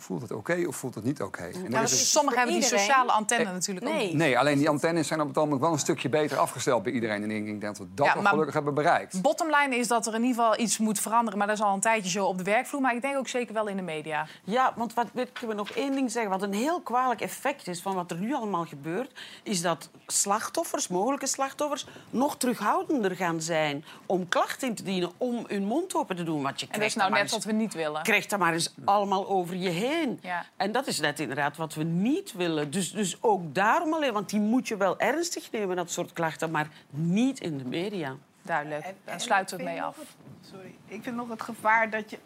voelt 0.00 0.22
het 0.22 0.32
oké 0.32 0.64
of 0.66 0.76
voelt 0.76 0.94
het 0.94 1.04
niet 1.04 1.22
oké? 1.22 1.42
En 1.42 1.64
er 1.64 1.70
Ja, 1.70 1.80
is 1.82 1.90
een- 1.90 1.96
sommigen 1.98 2.38
hebben 2.38 2.56
die 2.60 2.68
sociale 2.68 3.12
antenne 3.12 3.44
Eh, 3.44 3.52
natuurlijk 3.52 3.86
ook 3.86 3.92
nee. 3.92 4.06
niet. 4.06 4.14
Nee, 4.16 4.38
alleen 4.38 4.58
die 4.58 4.68
antennes 4.68 5.06
zijn 5.08 5.20
op 5.20 5.28
het 5.28 5.36
ogenblik 5.36 5.60
wel 5.60 5.72
een 5.72 5.78
stukje 5.78 6.08
beter 6.08 6.38
afgesteld 6.38 6.82
bij 6.82 6.92
iedereen. 6.92 7.22
En 7.22 7.30
ik 7.30 7.44
denk 7.44 7.60
dat 7.60 7.78
we 7.78 7.86
dat 7.94 8.06
Ja, 8.06 8.14
nog 8.14 8.28
gelukkig 8.28 8.54
hebben 8.54 8.74
bereikt. 8.74 9.22
Bottomline 9.22 9.76
is 9.76 9.88
dat 9.88 10.06
er 10.06 10.14
in 10.14 10.22
ieder 10.24 10.36
geval 10.42 10.58
iets 10.60 10.78
moet 10.78 11.00
veranderen. 11.00 11.38
Maar 11.38 11.46
dat 11.46 11.56
is 11.56 11.62
al 11.62 11.74
een 11.74 11.80
tijdje 11.80 12.10
zo 12.10 12.26
op 12.26 12.38
de 12.38 12.44
werkvloer. 12.44 12.80
Maar 12.80 12.94
ik 12.94 13.02
denk 13.02 13.16
ook 13.16 13.28
zeker 13.28 13.54
wel 13.54 13.66
in 13.66 13.76
de 13.76 13.82
media. 13.82 14.26
Ja, 14.44 14.72
want 14.76 14.94
wat 14.94 15.06
ik 15.14 15.38
wil 15.46 15.54
nog 15.54 15.70
één 15.70 15.92
ding 15.92 16.10
zeggen. 16.10 16.30
Wat 16.30 16.42
een 16.42 16.52
heel 16.54 16.80
kwalijk 16.80 17.20
effect 17.20 17.68
is 17.68 17.82
van 17.82 17.94
wat 17.94 18.10
er 18.10 18.16
nu 18.18 18.34
allemaal 18.34 18.64
gebeurt, 18.64 19.12
is 19.42 19.62
dat 19.62 19.88
slachtoffers, 20.06 20.88
mogelijke 20.88 21.26
slachtoffers, 21.26 21.86
nog 22.10 22.36
terughoudender 22.36 23.16
gaan 23.16 23.40
zijn 23.40 23.84
om 24.06 24.28
klachten 24.28 24.68
in 24.68 24.74
te 24.74 24.82
dienen, 24.82 25.10
om 25.16 25.44
hun 25.48 25.64
mond 25.64 25.94
open 25.94 26.16
te 26.16 26.22
doen. 26.22 26.42
Want 26.42 26.60
je 26.60 26.66
En 26.66 26.72
dat 26.72 26.76
krijgt 26.76 26.96
is 26.96 27.02
nou 27.02 27.12
net 27.22 27.30
wat 27.30 27.44
we 27.44 27.52
niet 27.52 27.74
willen. 27.74 28.02
krijgt 28.02 28.30
dat 28.30 28.38
maar 28.38 28.52
eens 28.52 28.74
allemaal 28.84 29.28
over 29.28 29.56
je 29.56 29.68
heen. 29.68 29.89
Ja. 30.20 30.46
En 30.56 30.72
dat 30.72 30.86
is 30.86 31.00
net 31.00 31.20
inderdaad 31.20 31.56
wat 31.56 31.74
we 31.74 31.82
niet 31.84 32.32
willen. 32.32 32.70
Dus, 32.70 32.92
dus 32.92 33.22
ook 33.22 33.54
daarom 33.54 33.94
alleen, 33.94 34.12
want 34.12 34.30
die 34.30 34.40
moet 34.40 34.68
je 34.68 34.76
wel 34.76 34.98
ernstig 34.98 35.50
nemen, 35.52 35.76
dat 35.76 35.90
soort 35.90 36.12
klachten, 36.12 36.50
maar 36.50 36.68
niet 36.90 37.40
in 37.40 37.58
de 37.58 37.64
media. 37.64 38.16
Duidelijk. 38.42 38.94
En- 39.04 39.20
sluiten 39.20 39.56
we 39.56 39.62
het 39.62 39.72
mee 39.72 39.82
af. 39.82 39.96
het- 39.96 40.06
sorry. 40.50 40.74
Ik 40.86 41.02
vind 41.02 41.16
nog 41.16 41.28
het 41.28 41.42
gevaar 41.42 41.90
dat 41.90 42.10
je... 42.10 42.18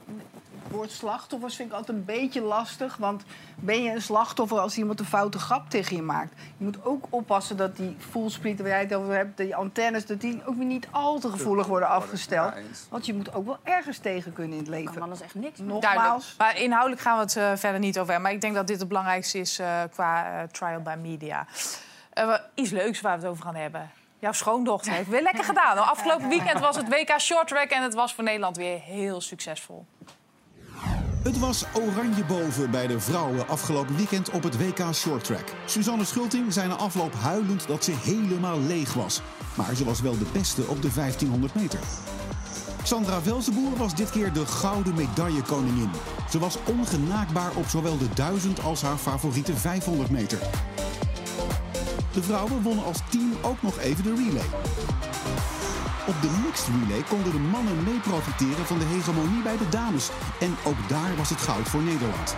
Het 0.62 0.72
woord 0.72 0.90
slachtoffers 0.90 1.56
vind 1.56 1.68
ik 1.70 1.74
altijd 1.76 1.96
een 1.98 2.04
beetje 2.04 2.40
lastig. 2.40 2.96
Want 2.96 3.22
ben 3.54 3.82
je 3.82 3.90
een 3.90 4.02
slachtoffer 4.02 4.58
als 4.58 4.76
iemand 4.78 5.00
een 5.00 5.06
foute 5.06 5.38
grap 5.38 5.70
tegen 5.70 5.96
je 5.96 6.02
maakt? 6.02 6.32
Je 6.56 6.64
moet 6.64 6.84
ook 6.84 7.06
oppassen 7.10 7.56
dat 7.56 7.76
die 7.76 7.96
voelsprieten 8.10 8.64
waar 8.64 8.72
jij 8.74 8.82
het 8.82 8.94
over 8.94 9.14
hebt... 9.14 9.36
die 9.36 9.56
antennes, 9.56 10.06
dat 10.06 10.20
die 10.20 10.42
ook 10.46 10.56
weer 10.56 10.66
niet 10.66 10.86
al 10.90 11.18
te 11.18 11.30
gevoelig 11.30 11.66
worden 11.66 11.88
afgesteld. 11.88 12.52
Want 12.88 13.06
je 13.06 13.14
moet 13.14 13.34
ook 13.34 13.46
wel 13.46 13.58
ergens 13.62 13.98
tegen 13.98 14.32
kunnen 14.32 14.52
in 14.52 14.58
het 14.64 14.68
kan 14.72 14.78
leven. 14.84 15.02
alles 15.02 15.20
echt 15.20 15.34
niks. 15.34 15.58
Duidelijk. 15.58 15.84
Nogmaals, 15.94 16.34
Maar 16.38 16.58
inhoudelijk 16.58 17.00
gaan 17.00 17.16
we 17.16 17.22
het 17.22 17.36
eh, 17.36 17.52
verder 17.56 17.80
niet 17.80 17.98
over 17.98 18.12
hebben. 18.12 18.22
Maar 18.22 18.32
ik 18.32 18.40
denk 18.40 18.54
dat 18.54 18.66
dit 18.66 18.78
het 18.78 18.88
belangrijkste 18.88 19.38
is 19.38 19.58
eh, 19.58 19.82
qua 19.92 20.24
eh, 20.42 20.48
trial 20.48 20.80
by 20.80 20.94
media. 21.02 21.46
Iets 22.54 22.70
leuks 22.70 23.00
waar 23.00 23.16
we 23.16 23.22
het 23.22 23.30
over 23.30 23.44
gaan 23.44 23.54
hebben. 23.56 23.90
Jouw 24.24 24.32
schoondochter 24.32 24.92
heeft 24.92 25.08
weer 25.08 25.22
lekker 25.22 25.44
gedaan. 25.44 25.76
hoor. 25.76 25.86
Afgelopen 25.86 26.28
weekend 26.28 26.60
was 26.60 26.76
het 26.76 26.88
WK 26.88 27.20
Shorttrack 27.20 27.70
en 27.70 27.82
het 27.82 27.94
was 27.94 28.14
voor 28.14 28.24
Nederland 28.24 28.56
weer 28.56 28.80
heel 28.80 29.20
succesvol. 29.20 29.86
Het 31.22 31.38
was 31.38 31.64
oranje 31.72 32.24
boven 32.24 32.70
bij 32.70 32.86
de 32.86 33.00
vrouwen 33.00 33.48
afgelopen 33.48 33.96
weekend 33.96 34.30
op 34.30 34.42
het 34.42 34.56
WK 34.58 34.94
Shorttrack. 34.94 35.52
Suzanne 35.66 36.04
Schulting 36.04 36.52
zei 36.52 36.68
na 36.68 36.74
afloop 36.74 37.14
huilend 37.14 37.66
dat 37.66 37.84
ze 37.84 37.92
helemaal 37.92 38.60
leeg 38.60 38.94
was. 38.94 39.20
Maar 39.54 39.74
ze 39.74 39.84
was 39.84 40.00
wel 40.00 40.18
de 40.18 40.26
beste 40.32 40.62
op 40.62 40.82
de 40.82 40.92
1500 40.94 41.54
meter. 41.54 41.80
Sandra 42.82 43.20
Velzenboer 43.20 43.76
was 43.76 43.94
dit 43.94 44.10
keer 44.10 44.32
de 44.32 44.46
gouden 44.46 44.94
medaillekoningin. 44.94 45.90
Ze 46.30 46.38
was 46.38 46.58
ongenaakbaar 46.64 47.56
op 47.56 47.66
zowel 47.66 47.98
de 47.98 48.08
1000 48.14 48.62
als 48.62 48.82
haar 48.82 48.96
favoriete 48.96 49.56
500 49.56 50.10
meter. 50.10 50.38
De 52.14 52.22
vrouwen 52.22 52.62
wonnen 52.62 52.84
als 52.84 52.98
team 53.10 53.32
ook 53.42 53.62
nog 53.62 53.78
even 53.78 54.04
de 54.04 54.14
relay. 54.14 54.46
Op 56.06 56.14
de 56.22 56.40
mixed 56.44 56.68
relay 56.68 57.02
konden 57.02 57.32
de 57.32 57.38
mannen 57.38 57.82
mee 57.84 57.98
profiteren 57.98 58.66
van 58.66 58.78
de 58.78 58.84
hegemonie 58.84 59.42
bij 59.42 59.56
de 59.56 59.68
dames. 59.68 60.10
En 60.40 60.54
ook 60.64 60.88
daar 60.88 61.16
was 61.16 61.28
het 61.28 61.38
goud 61.38 61.68
voor 61.68 61.82
Nederland. 61.82 62.36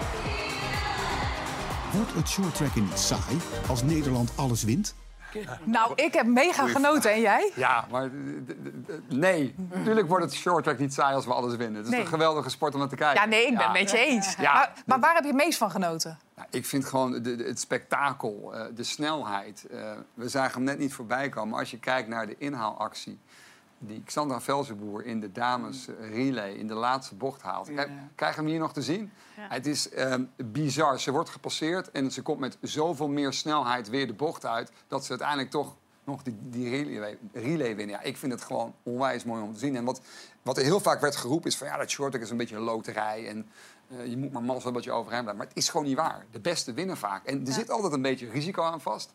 Wordt 1.93 2.15
het 2.15 2.29
shorttracken 2.29 2.85
niet 2.85 2.99
saai 2.99 3.37
als 3.69 3.83
Nederland 3.83 4.33
alles 4.35 4.63
wint? 4.63 4.95
Nou, 5.65 5.93
ik 5.95 6.15
heb 6.15 6.27
mega 6.27 6.67
genoten. 6.67 7.13
En 7.13 7.21
jij? 7.21 7.51
Ja, 7.55 7.85
maar 7.91 8.09
d- 8.09 9.13
nee. 9.13 9.55
Natuurlijk 9.73 10.09
wordt 10.09 10.25
het 10.25 10.35
shorttrack 10.35 10.79
niet 10.79 10.95
saai 10.95 11.15
als 11.15 11.25
we 11.27 11.33
alles 11.33 11.57
winnen. 11.57 11.77
Het 11.77 11.85
is 11.85 11.91
Nee. 11.91 12.01
een 12.01 12.07
geweldige 12.07 12.51
sport 12.51 12.73
om 12.75 12.79
naar 12.81 12.89
te 12.89 12.97
kijken. 12.97 13.23
Ja, 13.23 13.29
nee, 13.29 13.47
ik 13.47 13.57
ben 13.57 13.65
het 13.65 13.73
met 13.81 13.91
je 13.91 13.99
eens. 13.99 14.35
Ja. 14.39 14.53
Maar, 14.53 14.73
maar 14.87 15.01
waar 15.01 15.15
heb 15.15 15.23
je 15.23 15.29
het 15.29 15.37
meest 15.45 15.59
van 15.59 15.71
genoten? 15.71 16.19
Ja, 16.37 16.47
ik 16.51 16.67
vind 16.67 16.85
gewoon 16.85 17.13
de, 17.23 17.37
de- 17.37 17.45
het 17.45 17.61
spektakel, 17.61 18.51
eh, 18.55 18.65
de 18.75 18.85
snelheid. 18.85 19.67
eh, 19.71 19.91
we 20.15 20.29
zagen 20.29 20.53
hem 20.55 20.63
net 20.65 20.79
niet 20.79 20.95
voorbij 20.95 21.29
komen. 21.29 21.51
Maar 21.51 21.59
als 21.61 21.71
je 21.71 21.79
kijkt 21.79 22.09
naar 22.09 22.27
de 22.27 22.35
inhaalactie... 22.39 23.19
die 23.79 24.03
Xandra 24.05 24.41
Velzenboer 24.41 25.05
in 25.05 25.21
de 25.21 25.33
dames 25.33 25.89
eh, 25.89 26.15
relay 26.15 26.53
in 26.53 26.67
de 26.67 26.75
laatste 26.75 27.15
bocht 27.15 27.43
haalt. 27.43 27.69
Krijg, 27.69 27.89
krijg 28.15 28.35
je 28.35 28.41
hem 28.41 28.51
hier 28.51 28.59
nog 28.59 28.73
te 28.73 28.83
zien? 28.83 29.11
Het 29.35 29.67
is 29.67 29.89
ehm, 29.89 30.25
bizar. 30.37 31.01
Ze 31.01 31.11
wordt 31.11 31.31
gepasseerd 31.31 31.91
en 31.91 32.11
ze 32.11 32.23
komt 32.23 32.39
met 32.39 32.59
zoveel 32.61 33.09
meer 33.09 33.33
snelheid 33.33 33.89
weer 33.89 34.07
de 34.07 34.13
bocht 34.13 34.47
uit... 34.47 34.73
dat 34.89 35.05
ze 35.05 35.11
uiteindelijk 35.11 35.51
toch 35.51 35.77
nog 36.05 36.23
die, 36.23 36.37
die 36.41 36.71
relay, 36.71 37.19
relay 37.33 37.77
winnen. 37.77 37.97
Ja, 37.97 38.03
ik 38.03 38.17
vind 38.17 38.33
het 38.33 38.43
gewoon 38.43 38.75
onwijs 38.83 39.25
mooi 39.25 39.43
om 39.43 39.53
te 39.53 39.59
zien. 39.59 39.77
En 39.77 39.85
wat, 39.85 40.01
wat 40.43 40.57
er 40.57 40.65
heel 40.65 40.81
vaak 40.81 41.01
werd 41.01 41.17
geroepen 41.17 41.51
is 41.51 41.57
van... 41.57 41.67
ja, 41.67 41.77
dat 41.77 41.91
shorttrack 41.91 42.23
is 42.23 42.31
een 42.31 42.37
beetje 42.37 42.57
een 42.57 42.63
loterij... 42.63 43.29
En, 43.29 43.49
eh, 43.89 44.07
je 44.07 44.17
moet 44.17 44.33
maar 44.33 44.43
mazzel 44.43 44.73
dat 44.73 44.85
je 44.85 44.93
overheen 44.93 45.21
blijft. 45.21 45.39
Maar 45.39 45.49
het 45.49 45.57
is 45.57 45.69
gewoon 45.69 45.87
niet 45.87 45.97
waar. 45.97 46.25
De 46.31 46.41
beste 46.41 46.73
winnen 46.73 46.97
vaak. 46.97 47.25
En 47.25 47.47
er 47.47 47.53
zit 47.53 47.71
altijd 47.71 47.93
een 47.93 48.03
beetje 48.03 48.31
risico 48.31 48.63
aan 48.63 48.81
vast. 48.81 49.15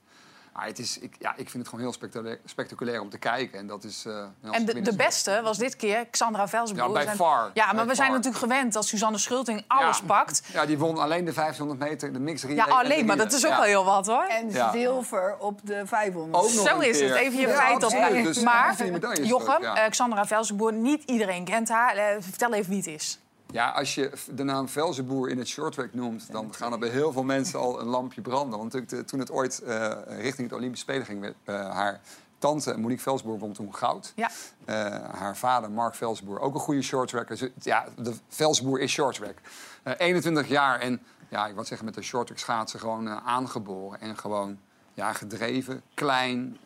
Maar 0.53 0.65
het 0.65 0.79
is, 0.79 0.97
ik, 0.99 1.15
ja, 1.19 1.29
ik 1.29 1.49
vind 1.49 1.53
het 1.53 1.67
gewoon 1.67 1.83
heel 1.83 1.93
spectaculair, 1.93 2.39
spectaculair 2.45 3.01
om 3.01 3.09
te 3.09 3.17
kijken. 3.17 3.59
En, 3.59 3.67
dat 3.67 3.83
is, 3.83 4.05
eh, 4.05 4.13
En 4.17 4.31
het 4.51 4.67
de, 4.67 4.81
de 4.81 4.95
beste 4.95 5.39
was 5.43 5.57
dit 5.57 5.75
keer 5.75 6.05
Xandra 6.05 6.47
Velzenboer. 6.47 6.85
Ja, 6.85 6.91
bij 6.91 6.99
We 7.01 7.05
zijn- 7.05 7.17
far. 7.17 7.51
Ja, 7.53 7.65
maar 7.65 7.75
Bij 7.75 7.85
we 7.85 7.95
zijn 7.95 8.11
natuurlijk 8.11 8.37
gewend 8.43 8.73
dat 8.73 8.85
Suzanne 8.85 9.17
Schulting 9.17 9.63
alles 9.67 9.97
Ja. 9.97 10.03
pakt. 10.05 10.41
Ja, 10.53 10.65
die 10.65 10.77
won 10.77 10.97
alleen 10.97 11.25
de 11.25 11.33
500 11.33 11.79
meter, 11.79 12.13
de 12.13 12.19
mixed 12.19 12.49
relay. 12.49 12.65
Ja, 12.67 12.73
alleen, 12.75 13.05
maar 13.05 13.17
dat 13.17 13.33
is 13.33 13.45
ook 13.45 13.51
Ja. 13.51 13.57
wel 13.57 13.65
heel 13.65 13.85
wat, 13.85 14.07
hoor. 14.07 14.23
en 14.23 14.51
Ja. 14.51 14.71
zilver 14.71 15.35
op 15.39 15.59
de 15.63 15.81
500. 15.85 16.43
Ook 16.45 16.53
nog 16.53 16.67
Zo 16.67 16.75
een 16.75 16.87
is 16.89 16.99
het. 16.99 17.11
Even 17.13 17.39
je 17.39 17.49
feit 17.49 17.83
op. 17.83 17.89
Dus 18.23 18.39
maar, 18.39 18.75
Jochem, 19.21 19.63
eh, 19.63 19.89
Xandra 19.89 20.25
Velzenboer, 20.25 20.73
niet 20.73 21.03
iedereen 21.03 21.43
kent 21.45 21.69
haar. 21.69 21.95
Eh, 21.95 22.15
vertel 22.19 22.53
even 22.53 22.69
wie 22.69 22.77
het 22.77 22.87
is. 22.87 23.19
Ja, 23.51 23.69
als 23.69 23.95
je 23.95 24.11
de 24.31 24.43
naam 24.43 24.67
Velzenboer 24.69 25.29
in 25.29 25.37
het 25.37 25.47
shorttrack 25.47 25.93
noemt... 25.93 26.31
dan 26.31 26.53
gaan 26.53 26.71
er 26.71 26.79
bij 26.79 26.89
heel 26.89 27.11
veel 27.11 27.23
mensen 27.23 27.59
al 27.59 27.79
een 27.81 27.87
lampje 27.87 28.21
branden. 28.21 28.59
Want 28.59 28.73
natuurlijk, 28.73 29.07
toen 29.09 29.19
het 29.19 29.31
ooit 29.31 29.59
eh, 29.61 29.91
richting 30.07 30.49
het 30.49 30.57
Olympische 30.57 30.85
Spelen 30.85 31.05
ging... 31.05 31.19
werd, 31.21 31.35
eh, 31.43 31.69
haar 31.69 31.99
tante 32.37 32.77
Monique 32.77 33.03
Velzenboer 33.03 33.39
won 33.39 33.53
toen 33.53 33.75
goud. 33.75 34.13
Ja. 34.15 34.29
Eh, 34.65 34.75
haar 35.19 35.37
vader 35.37 35.71
Mark 35.71 35.95
Velzenboer, 35.95 36.39
ook 36.39 36.53
een 36.53 36.59
goede 36.59 36.81
shorttracker. 36.81 37.37
Ze- 37.37 37.51
Ja, 37.59 37.85
de 37.97 38.13
Velzenboer 38.27 38.79
is 38.79 38.91
shorttrack. 38.91 39.35
Eh 39.83 39.93
21 39.97 40.47
jaar 40.47 40.79
en 40.79 41.01
ja, 41.29 41.47
ik 41.47 41.53
wil 41.55 41.63
zeggen 41.65 41.85
met 41.85 41.95
de 41.95 42.01
shorttrack 42.01 42.37
schaatsen 42.39 42.79
gewoon 42.79 43.09
aangeboren. 43.09 43.99
En 44.01 44.17
gewoon 44.17 44.59
ja, 44.93 45.13
gedreven, 45.13 45.81
klein, 45.93 46.57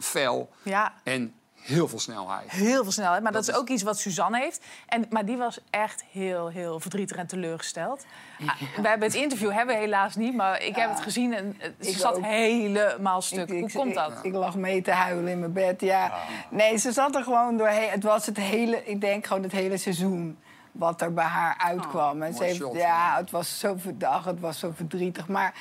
fel 0.00 0.50
Ja, 0.62 0.94
en 1.02 1.34
heel 1.60 1.88
veel 1.88 1.98
snelheid. 1.98 2.50
heel 2.50 2.82
veel 2.82 2.92
snelheid. 2.92 3.22
Maar 3.22 3.32
dat, 3.32 3.44
Dat 3.46 3.54
is 3.54 3.60
ook 3.60 3.68
iets 3.68 3.82
wat 3.82 3.98
Suzanne 3.98 4.38
heeft. 4.38 4.64
En, 4.86 5.06
maar 5.10 5.24
die 5.24 5.36
was 5.36 5.58
echt 5.70 6.04
heel, 6.12 6.48
heel 6.48 6.80
verdrietig 6.80 7.16
en 7.16 7.26
teleurgesteld. 7.26 8.04
Ah, 8.46 8.60
we 8.82 8.88
hebben 8.88 9.08
het 9.08 9.16
interview 9.16 9.52
hebben 9.52 9.74
we 9.74 9.80
helaas 9.80 10.16
niet, 10.16 10.34
maar 10.34 10.62
ik 10.62 10.76
heb 10.76 10.90
het 10.90 11.00
gezien 11.00 11.34
en 11.34 11.56
eh, 11.58 11.68
ze 11.80 11.88
Ik 11.90 11.96
zat 11.96 12.16
ook. 12.16 12.24
helemaal 12.24 13.22
stuk. 13.22 13.48
Ik- 13.48 13.54
ik- 13.54 13.60
Hoe 13.60 13.82
komt 13.82 13.94
dat? 13.94 14.10
Ik, 14.10 14.22
ik 14.22 14.32
lag 14.34 14.56
mee 14.56 14.82
te 14.82 14.90
huilen 14.90 15.32
in 15.32 15.38
mijn 15.38 15.52
bed, 15.52 15.80
ja. 15.80 16.12
Nee, 16.50 16.76
ze 16.76 16.92
zat 16.92 17.14
er 17.16 17.22
gewoon 17.22 17.56
doorheen. 17.56 17.90
Het 17.90 18.02
was 18.02 18.26
het 18.26 18.36
hele, 18.36 18.84
ik 18.84 19.00
denk 19.00 19.26
gewoon 19.26 19.42
het 19.42 19.52
hele 19.52 19.76
seizoen. 19.76 20.38
wat 20.72 21.00
er 21.00 21.12
bij 21.12 21.24
haar 21.24 21.56
uitkwam. 21.58 22.22
en 22.22 22.32
ze 22.32 22.38
mooi 22.38 22.44
heeft, 22.50 22.60
shot, 22.62 22.74
ja, 22.76 23.16
het 23.16 23.30
was 23.30 23.58
zo 23.58 23.74
verdacht, 23.78 24.24
het 24.24 24.40
was 24.40 24.58
zo 24.58 24.72
verdrietig. 24.76 25.28
Maar 25.28 25.54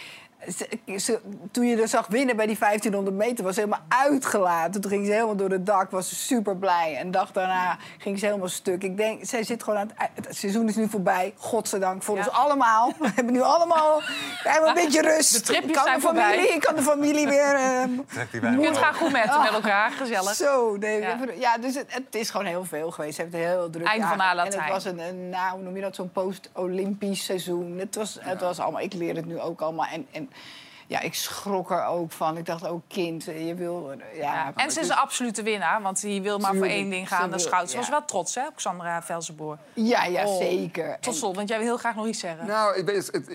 ze- 0.57 0.79
ze- 0.97 1.19
toen 1.51 1.65
je 1.67 1.81
er 1.81 1.87
zag 1.87 2.07
winnen 2.07 2.35
bij 2.35 2.45
die 2.45 2.57
1500 2.57 3.15
meter, 3.15 3.43
was 3.43 3.53
ze 3.53 3.59
helemaal 3.59 3.85
uitgelaten. 3.87 4.81
Toen 4.81 4.91
ging 4.91 5.05
ze 5.05 5.11
helemaal 5.11 5.35
door 5.35 5.49
het 5.49 5.65
dak, 5.65 5.91
was 5.91 6.09
ze 6.09 6.15
super 6.15 6.57
blij. 6.57 6.95
En 6.99 7.05
de 7.05 7.11
dag 7.17 7.31
daarna 7.31 7.77
ging 7.97 8.19
ze 8.19 8.25
helemaal 8.25 8.47
stuk. 8.47 8.83
Ik 8.83 8.97
denk, 8.97 9.25
zij 9.25 9.43
zit 9.43 9.63
gewoon 9.63 9.79
aan 9.79 9.91
het, 10.13 10.25
het 10.25 10.35
seizoen 10.37 10.67
is 10.67 10.75
nu 10.75 10.89
voorbij. 10.89 11.33
Godzijdank 11.37 12.03
voor 12.03 12.17
Ja. 12.17 12.23
ons 12.25 12.33
allemaal. 12.33 12.93
We 12.99 13.11
hebben 13.15 13.33
nu 13.33 13.41
allemaal 13.41 14.01
we 14.43 14.63
een 14.67 14.73
beetje 14.73 15.01
rust. 15.01 15.33
De 15.33 15.41
tripjes 15.41 15.67
ik 15.69 15.73
kan 15.75 15.83
zijn 15.83 15.95
de 15.99 16.05
familie, 16.05 16.27
voorbij. 16.37 16.55
ik 16.55 16.61
kan 16.61 16.75
de 16.75 16.81
familie 16.81 17.27
weer. 17.27 17.53
eh, 17.55 17.81
kunt 18.29 18.41
maar 18.63 18.75
gaan 18.75 18.93
goed 18.93 19.11
met, 19.11 19.25
met 19.41 19.51
elkaar, 19.51 19.91
gezellig. 19.91 20.35
Zo, 20.35 20.75
nee, 20.75 21.01
Ja. 21.01 21.17
ja. 21.39 21.57
dus 21.57 21.75
het, 21.75 21.93
het 21.93 22.15
is 22.15 22.29
gewoon 22.29 22.45
heel 22.45 22.63
veel 22.63 22.91
geweest. 22.91 23.15
Ze 23.15 23.21
heeft 23.21 23.33
het 23.33 23.43
heel 23.43 23.69
druk. 23.69 23.85
Einde 23.87 24.07
van 24.07 24.19
haar 24.19 24.37
En 24.37 24.45
het 24.61 24.69
was 24.69 24.85
een, 24.85 24.99
een 24.99 25.29
nou, 25.29 25.51
hoe 25.55 25.61
noem 25.63 25.75
je 25.75 25.81
dat, 25.81 25.95
zo'n 25.95 26.11
post-Olympisch 26.11 27.23
seizoen. 27.25 27.77
Het 27.77 27.95
was, 27.95 28.17
het 28.21 28.41
was 28.41 28.59
allemaal, 28.59 28.81
ik 28.81 28.93
leer 28.93 29.15
het 29.15 29.25
nu 29.25 29.39
ook 29.39 29.61
allemaal. 29.61 29.85
En, 29.93 30.07
en 30.11 30.26
ja, 30.87 30.99
ik 30.99 31.13
schrok 31.13 31.71
er 31.71 31.85
ook 31.85 32.11
van. 32.11 32.37
Ik 32.37 32.45
dacht 32.45 32.67
ook, 32.67 32.81
kind, 32.87 33.23
je 33.23 33.53
wil... 33.55 33.91
Ja, 34.13 34.33
Ja. 34.33 34.45
En 34.55 34.71
ze 34.71 34.79
is 34.79 34.87
dus- 34.87 34.95
een 34.95 35.01
absolute 35.01 35.43
winnaar, 35.43 35.81
want 35.81 36.01
die 36.01 36.21
wil 36.21 36.37
maar 36.37 36.55
voor 36.55 36.65
één 36.65 36.89
ding 36.89 37.07
gaan, 37.07 37.31
de 37.31 37.39
schout. 37.39 37.69
Ze 37.69 37.77
was 37.77 37.89
wel 37.89 38.05
trots, 38.05 38.35
hè, 38.35 38.47
op 38.47 38.55
Xandra 38.55 39.01
Velzenboer. 39.03 39.57
Ja, 39.73 40.05
ja, 40.05 40.25
Oh. 40.25 40.37
zeker. 40.37 40.97
Tot 40.99 41.15
slot, 41.15 41.35
want 41.35 41.49
jij 41.49 41.57
wil 41.57 41.67
heel 41.67 41.77
graag 41.77 41.95
nog 41.95 42.07
iets 42.07 42.19
zeggen. 42.19 42.45
Nou, 42.47 42.75
ik, 42.75 42.89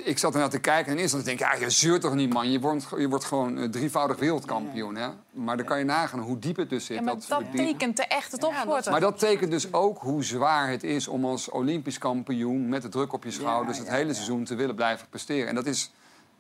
ik 0.04 0.18
zat 0.18 0.34
ernaar 0.34 0.50
te 0.50 0.58
kijken 0.58 0.92
en 0.92 0.98
eerst 0.98 1.24
denk 1.24 1.26
ik, 1.26 1.38
ja, 1.38 1.54
je 1.54 1.70
zeurt 1.70 2.00
toch 2.00 2.14
niet, 2.14 2.32
man. 2.32 2.50
Je 2.50 2.60
wordt, 2.60 2.86
je 2.96 3.08
wordt 3.08 3.24
gewoon 3.24 3.58
eh, 3.58 3.68
drievoudig 3.68 4.18
wereldkampioen, 4.18 4.94
hè. 4.96 5.08
Maar 5.30 5.56
dan 5.56 5.66
kan 5.66 5.78
je 5.78 5.84
nagaan 5.84 6.20
hoe 6.20 6.38
diep 6.38 6.56
het 6.56 6.70
dus 6.70 6.84
zit. 6.86 6.96
Ja, 6.96 7.02
maar 7.02 7.14
dat 7.28 7.42
tekent 7.54 7.96
de 7.96 8.06
echte 8.06 8.38
topsporter. 8.38 8.90
Maar 8.90 9.00
dat 9.00 9.18
tekent 9.18 9.50
dus 9.50 9.72
ook 9.72 9.98
hoe 9.98 10.24
zwaar 10.24 10.68
het 10.68 10.82
is 10.82 11.08
om 11.08 11.24
als 11.24 11.50
Olympisch 11.50 11.98
kampioen... 11.98 12.68
met 12.68 12.82
de 12.82 12.88
druk 12.88 13.12
op 13.12 13.24
je 13.24 13.30
schouders 13.30 13.78
het 13.78 13.88
hele 13.90 14.14
seizoen 14.14 14.44
te 14.44 14.54
willen 14.54 14.74
blijven 14.74 15.08
presteren. 15.08 15.48
En 15.48 15.54
dat 15.54 15.66
is... 15.66 15.92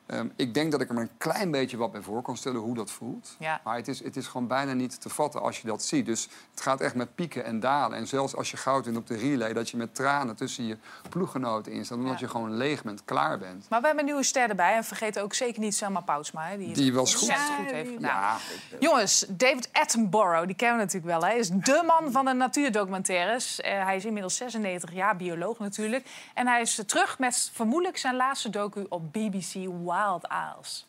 ehm, 0.06 0.28
ik 0.36 0.54
denk 0.54 0.72
dat 0.72 0.80
ik 0.80 0.88
er 0.88 0.94
me 0.94 1.00
een 1.00 1.10
klein 1.18 1.50
beetje 1.50 1.76
wat 1.76 1.92
bij 1.92 2.00
voor 2.02 2.22
kan 2.22 2.36
stellen 2.36 2.60
hoe 2.60 2.74
dat 2.74 2.90
voelt. 2.90 3.36
Ja. 3.38 3.60
Maar 3.64 3.76
het 3.76 3.88
is, 3.88 4.04
het 4.04 4.16
is 4.16 4.26
gewoon 4.26 4.46
bijna 4.46 4.72
niet 4.72 5.00
te 5.00 5.08
vatten 5.08 5.42
als 5.42 5.60
je 5.60 5.66
dat 5.66 5.82
ziet. 5.82 6.06
Dus 6.06 6.28
het 6.50 6.60
gaat 6.60 6.80
echt 6.80 6.94
met 6.94 7.14
pieken 7.14 7.44
en 7.44 7.60
dalen. 7.60 7.98
En 7.98 8.06
zelfs 8.06 8.36
als 8.36 8.50
je 8.50 8.56
goud 8.56 8.84
wint 8.84 8.96
op 8.96 9.06
de 9.06 9.16
relay... 9.16 9.52
dat 9.52 9.70
je 9.70 9.76
met 9.76 9.94
tranen 9.94 10.36
tussen 10.36 10.66
je 10.66 10.76
ploeggenoten 11.08 11.72
in 11.72 11.84
staat... 11.84 11.98
omdat 11.98 12.12
Ja. 12.12 12.18
je 12.20 12.28
gewoon 12.28 12.56
leeg 12.56 12.82
bent, 12.82 13.04
klaar 13.04 13.38
bent. 13.38 13.66
Maar 13.68 13.80
we 13.80 13.86
hebben 13.86 14.04
een 14.04 14.10
nieuwe 14.10 14.26
ster 14.26 14.48
erbij. 14.48 14.74
En 14.74 14.84
vergeet 14.84 15.18
ook 15.20 15.34
zeker 15.34 15.60
niet 15.60 15.74
Selma 15.74 16.00
Poutsma. 16.00 16.46
Hè, 16.46 16.56
die, 16.58 16.74
Die 16.74 16.94
was 16.94 17.14
goed. 17.14 17.32
goed 17.32 17.70
heeft 17.70 17.90
gedaan. 17.90 18.38
Jongens, 18.80 19.24
David 19.28 19.68
Attenborough, 19.72 20.46
die 20.46 20.56
kennen 20.56 20.76
we 20.78 20.82
natuurlijk 20.84 21.12
wel. 21.12 21.28
Hij 21.30 21.38
is 21.38 21.48
dé 21.48 21.82
man 21.82 22.12
van 22.12 22.24
de 22.24 22.32
natuurdocumentaires. 22.32 23.60
Eh, 23.60 23.84
hij 23.84 23.96
is 23.96 24.04
inmiddels 24.04 24.36
96 24.36 24.92
jaar, 24.92 25.16
bioloog 25.16 25.58
natuurlijk. 25.58 26.06
En 26.34 26.46
hij 26.46 26.60
is 26.60 26.80
terug 26.86 27.18
met 27.18 27.50
vermoedelijk 27.52 27.98
zijn 27.98 28.16
laatste 28.16 28.50
docu 28.50 28.86
op 28.88 29.12
BBC 29.12 29.54
Wild 29.92 30.24
Isles. 30.30 30.84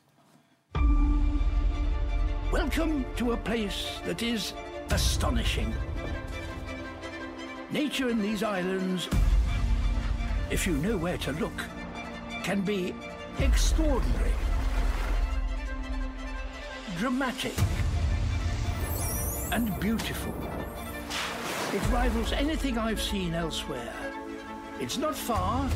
Welcome 2.53 3.03
to 3.17 3.33
a 3.33 3.37
place 3.37 3.99
that 4.05 4.23
is 4.23 4.53
astonishing. 4.91 5.73
Nature 7.69 8.07
in 8.07 8.21
these 8.21 8.43
islands, 8.43 9.09
if 10.49 10.65
you 10.65 10.77
know 10.77 10.95
where 10.95 11.17
to 11.17 11.33
look, 11.33 11.65
can 12.43 12.61
be 12.61 12.95
extraordinary, 13.39 14.31
dramatic, 16.97 17.55
and 19.51 19.77
beautiful. 19.81 20.33
It 21.73 21.85
rivals 21.91 22.31
anything 22.31 22.77
I've 22.77 23.01
seen 23.01 23.33
elsewhere. 23.33 23.93
It's 24.79 24.97
not 24.97 25.13
far, 25.13 25.69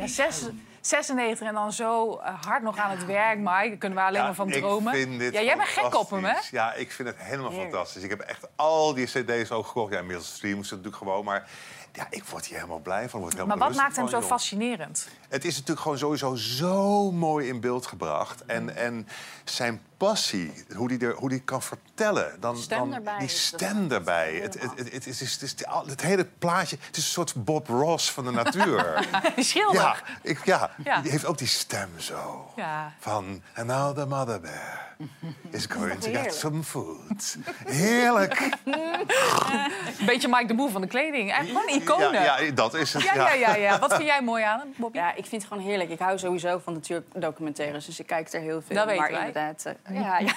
Ja, 0.00 0.06
zes, 0.06 0.48
96 0.80 1.46
en 1.46 1.54
dan 1.54 1.72
zo 1.72 2.16
eh, 2.16 2.44
hard 2.44 2.62
nog 2.62 2.76
aan 2.78 2.90
het 2.90 3.06
werk, 3.06 3.38
Mike. 3.38 3.68
Daar 3.68 3.76
kunnen 3.76 3.98
we 3.98 4.04
alleen 4.04 4.22
maar 4.22 4.34
van 4.34 4.50
dromen. 4.50 4.94
Ik 4.94 5.00
vind 5.00 5.18
dit 5.18 5.32
ja, 5.32 5.42
jij 5.42 5.56
bent 5.56 5.68
gek 5.68 5.94
op 5.94 6.10
hem, 6.10 6.24
hè? 6.24 6.36
Ja, 6.50 6.74
ik 6.74 6.92
vind 6.92 7.08
het 7.08 7.16
helemaal 7.20 7.52
fantastisch. 7.52 8.02
Ik 8.02 8.10
heb 8.10 8.20
echt 8.20 8.48
al 8.56 8.94
die 8.94 9.06
cd's 9.06 9.50
ook 9.50 9.66
gekocht. 9.66 9.92
Ja, 9.92 9.98
inmiddels 9.98 10.34
streamen 10.34 10.64
ze 10.64 10.70
natuurlijk 10.74 11.02
gewoon. 11.02 11.24
Maar 11.24 11.48
ja, 11.92 12.06
ik 12.10 12.24
word 12.24 12.46
hier 12.46 12.56
helemaal 12.56 12.78
blij 12.78 13.08
van. 13.08 13.20
Word 13.20 13.46
Maar 13.46 13.58
wat 13.58 13.74
maakt 13.74 13.96
hem 13.96 14.08
zo 14.08 14.20
fascinerend? 14.20 15.08
Het 15.30 15.44
is 15.44 15.52
natuurlijk 15.54 15.80
gewoon 15.80 15.98
sowieso 15.98 16.34
zo 16.34 17.10
mooi 17.12 17.48
in 17.48 17.60
beeld 17.60 17.86
gebracht. 17.86 18.44
En, 18.44 18.76
en 18.76 19.08
zijn 19.44 19.80
passie, 19.96 20.52
hoe 20.76 20.88
die, 20.88 20.98
er, 20.98 21.14
hoe 21.14 21.28
die 21.28 21.40
kan 21.40 21.62
vertellen. 21.62 22.40
Dan, 22.40 22.56
Stem 22.56 22.78
dan, 22.78 22.94
erbij 22.94 23.18
Die 23.18 23.26
is 23.26 23.46
stem 23.46 23.90
erbij. 23.90 24.34
Het, 24.42 24.60
het, 24.60 24.70
het, 24.76 24.92
het, 24.92 25.06
is, 25.06 25.20
het, 25.20 25.42
is, 25.42 25.54
het 25.86 26.00
hele 26.00 26.24
plaatje, 26.38 26.76
het 26.86 26.96
is 26.96 27.04
een 27.04 27.10
soort 27.10 27.44
Bob 27.44 27.68
Ross 27.68 28.12
van 28.12 28.24
de 28.24 28.30
natuur. 28.30 29.08
Die 29.36 29.44
schilder. 29.44 29.80
ja, 29.80 29.96
ik, 30.22 30.44
ja, 30.44 30.70
Ja. 30.84 31.00
die 31.00 31.10
heeft 31.10 31.24
ook 31.24 31.38
die 31.38 31.46
stem 31.46 31.88
zo. 31.96 32.50
Ja. 32.56 32.92
Van, 32.98 33.42
and 33.56 33.66
now 33.66 33.96
the 33.96 34.06
mother 34.06 34.40
bear 34.40 34.88
is 35.50 35.66
going 35.66 36.00
to 36.00 36.10
get 36.12 36.34
some 36.34 36.62
food. 36.62 37.36
Heerlijk. 37.64 38.40
Een 39.98 40.06
beetje 40.06 40.28
Mike 40.28 40.46
de 40.46 40.54
Boer 40.54 40.70
van 40.70 40.80
de 40.80 40.86
kleding. 40.86 41.32
Echt 41.32 41.46
gewoon 41.46 41.68
een 41.68 41.82
icoon. 41.82 42.12
Ja, 42.12 42.38
ja, 42.38 42.50
dat 42.50 42.74
is 42.74 42.92
het. 42.92 43.02
Ja, 43.02 43.14
ja, 43.14 43.32
ja, 43.32 43.56
ja. 43.56 43.78
Wat 43.78 43.94
vind 43.94 44.06
jij 44.06 44.22
mooi 44.22 44.42
aan 44.42 44.58
hem, 44.58 44.74
Bobby? 44.76 44.98
Ja, 44.98 45.14
ik 45.20 45.26
vind 45.26 45.42
het 45.42 45.52
gewoon 45.52 45.66
heerlijk. 45.68 45.90
Ik 45.90 45.98
hou 45.98 46.18
sowieso 46.18 46.58
van 46.58 46.72
natuurdocumentaires, 46.72 47.86
dus 47.86 48.00
ik 48.00 48.06
kijk 48.06 48.32
er 48.32 48.40
heel 48.40 48.62
veel. 48.62 48.76
Dat 48.76 48.86
weten 48.86 49.00
maar 49.00 49.10
wij. 49.10 49.18
inderdaad, 49.18 49.64
eh, 49.82 49.94
ja, 50.00 50.18
ja. 50.18 50.32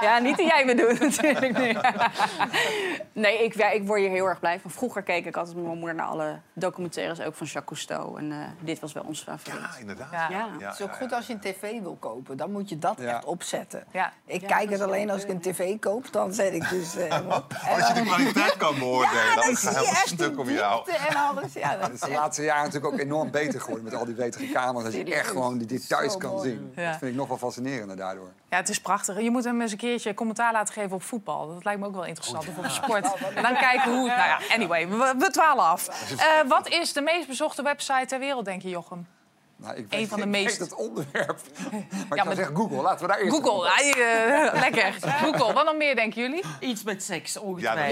ja, 0.00 0.18
niet 0.28 0.36
die 0.36 0.46
jij 0.46 0.64
me 0.64 0.74
doet 0.74 1.00
natuurlijk. 1.16 1.52
Nee, 1.58 1.76
nee 3.12 3.44
ik, 3.44 3.54
ja, 3.54 3.70
ik 3.70 3.86
word 3.86 4.00
hier 4.00 4.10
heel 4.10 4.26
erg 4.26 4.40
blij 4.40 4.60
van. 4.60 4.70
Vroeger 4.70 5.02
keek 5.02 5.26
ik 5.26 5.36
altijd 5.36 5.56
met 5.56 5.64
mijn 5.64 5.78
moeder 5.78 5.96
naar 5.96 6.06
alle 6.06 6.38
documentaires, 6.52 7.20
ook 7.20 7.34
van 7.34 7.46
Jacques 7.46 7.86
Cousteau. 7.86 8.18
En 8.18 8.32
eh, 8.32 8.38
dit 8.60 8.80
was 8.80 8.92
wel 8.92 9.02
onze 9.06 9.22
favoriet. 9.24 9.60
Ja, 9.60 9.80
inderdaad. 9.80 10.12
Ja. 10.12 10.28
Ja. 10.28 10.48
Het 10.58 10.74
is 10.78 10.80
ook 10.86 10.94
goed 10.96 11.12
als 11.12 11.26
je 11.26 11.32
een 11.32 11.40
tv 11.40 11.80
wil 11.82 11.96
kopen. 12.00 12.36
Dan 12.36 12.52
moet 12.52 12.68
je 12.68 12.78
dat 12.78 12.94
Ja. 13.00 13.14
echt 13.14 13.24
opzetten. 13.24 13.84
Ja. 13.92 14.12
Ik 14.26 14.40
Ja, 14.40 14.46
kijk 14.46 14.70
dat 14.70 14.78
het 14.78 14.88
alleen 14.88 15.10
als 15.10 15.22
ik 15.22 15.28
een 15.28 15.40
tv 15.40 15.78
koop. 15.78 16.12
Dan 16.12 16.32
zet 16.34 16.52
ik 16.54 16.68
dus 16.68 16.96
eh, 16.96 17.18
op. 17.28 17.52
En 17.66 17.74
Als 17.74 17.88
je 17.88 17.94
de 17.94 18.02
kwaliteit 18.02 18.56
kan 18.56 18.78
beoordelen, 18.78 19.24
Ja, 19.24 19.34
dan 19.34 19.44
dan 19.44 19.52
is 19.52 19.62
het 19.62 19.76
echt 19.76 20.08
stuk 20.08 20.38
om 20.38 20.50
jou. 20.50 20.84
diepte 20.84 21.06
en 21.08 21.16
alles. 21.16 21.52
Ja, 21.52 21.72
dat 21.76 21.82
Het 21.82 21.92
is 21.94 22.00
de 22.00 22.10
laatste 22.10 22.42
jaren 22.42 22.64
natuurlijk 22.64 22.92
ook 22.94 23.00
enorm 23.00 23.30
beter 23.30 23.60
geworden 23.60 23.84
met 23.84 23.94
al 24.02 24.14
die 24.14 24.24
betere 24.24 24.50
camera's. 24.50 24.94
Dat 24.94 25.06
je 25.06 25.14
echt 25.14 25.28
gewoon 25.28 25.58
die 25.58 25.66
details 25.66 26.16
kan 26.16 26.30
mooi. 26.30 26.48
zien. 26.48 26.72
Ja. 26.76 26.90
Dat 26.90 26.98
vind 26.98 27.10
ik 27.10 27.16
nog 27.16 27.28
wel 27.28 27.36
fascinerender 27.38 27.96
daardoor. 27.96 28.32
Ja, 28.50 28.56
het 28.56 28.68
is 28.68 28.80
prachtig. 28.80 29.20
Je 29.20 29.30
moet 29.30 29.44
hem 29.44 29.60
eens 29.60 29.72
een 29.72 29.78
keertje 29.78 30.14
commentaar 30.14 30.52
laten 30.52 30.74
geven 30.74 30.92
op 30.92 31.02
voetbal. 31.02 31.54
Dat 31.54 31.64
lijkt 31.64 31.80
me 31.80 31.86
ook 31.86 31.94
wel 31.94 32.04
interessant. 32.04 32.48
Of 32.48 32.58
op 32.58 32.64
sport. 32.64 33.14
En 33.34 33.42
dan 33.42 33.56
kijken 33.56 33.90
hoe. 33.90 34.06
Nou 34.08 34.28
ja, 34.28 34.38
anyway, 34.50 34.88
we, 34.88 35.14
we 35.18 35.30
dwalen 35.30 35.64
af. 35.64 35.88
Eh, 36.18 36.48
wat 36.48 36.68
is 36.68 36.92
de 36.92 37.00
meest 37.00 37.26
bezochte 37.26 37.62
website 37.62 38.06
ter 38.06 38.18
wereld, 38.18 38.44
denk 38.44 38.62
je, 38.62 38.68
Jochem? 38.68 39.06
Nou, 39.62 39.76
ik 39.76 39.86
weet, 39.88 40.08
van 40.08 40.16
de 40.18 40.24
ik 40.24 40.30
meest- 40.30 40.58
het 40.58 40.74
onderwerp. 40.74 41.38
Maar 41.70 41.72
ik 41.92 42.08
maar- 42.08 42.18
zou 42.24 42.34
zeggen 42.34 42.56
Google. 42.56 42.82
Laten 42.82 43.00
we 43.06 43.12
daar 43.12 43.20
eerst 43.20 43.36
Google. 43.36 43.64
Ja, 43.64 44.52
eh, 44.52 44.60
lekker. 44.70 44.92
Google. 45.02 45.52
Wat 45.52 45.64
nog 45.64 45.76
meer, 45.76 45.94
denken 45.94 46.22
jullie? 46.22 46.42
Iets 46.60 46.82
met 46.82 47.02
seks, 47.02 47.32
Ja, 47.32 47.40
ongetwijfeld. 47.40 47.88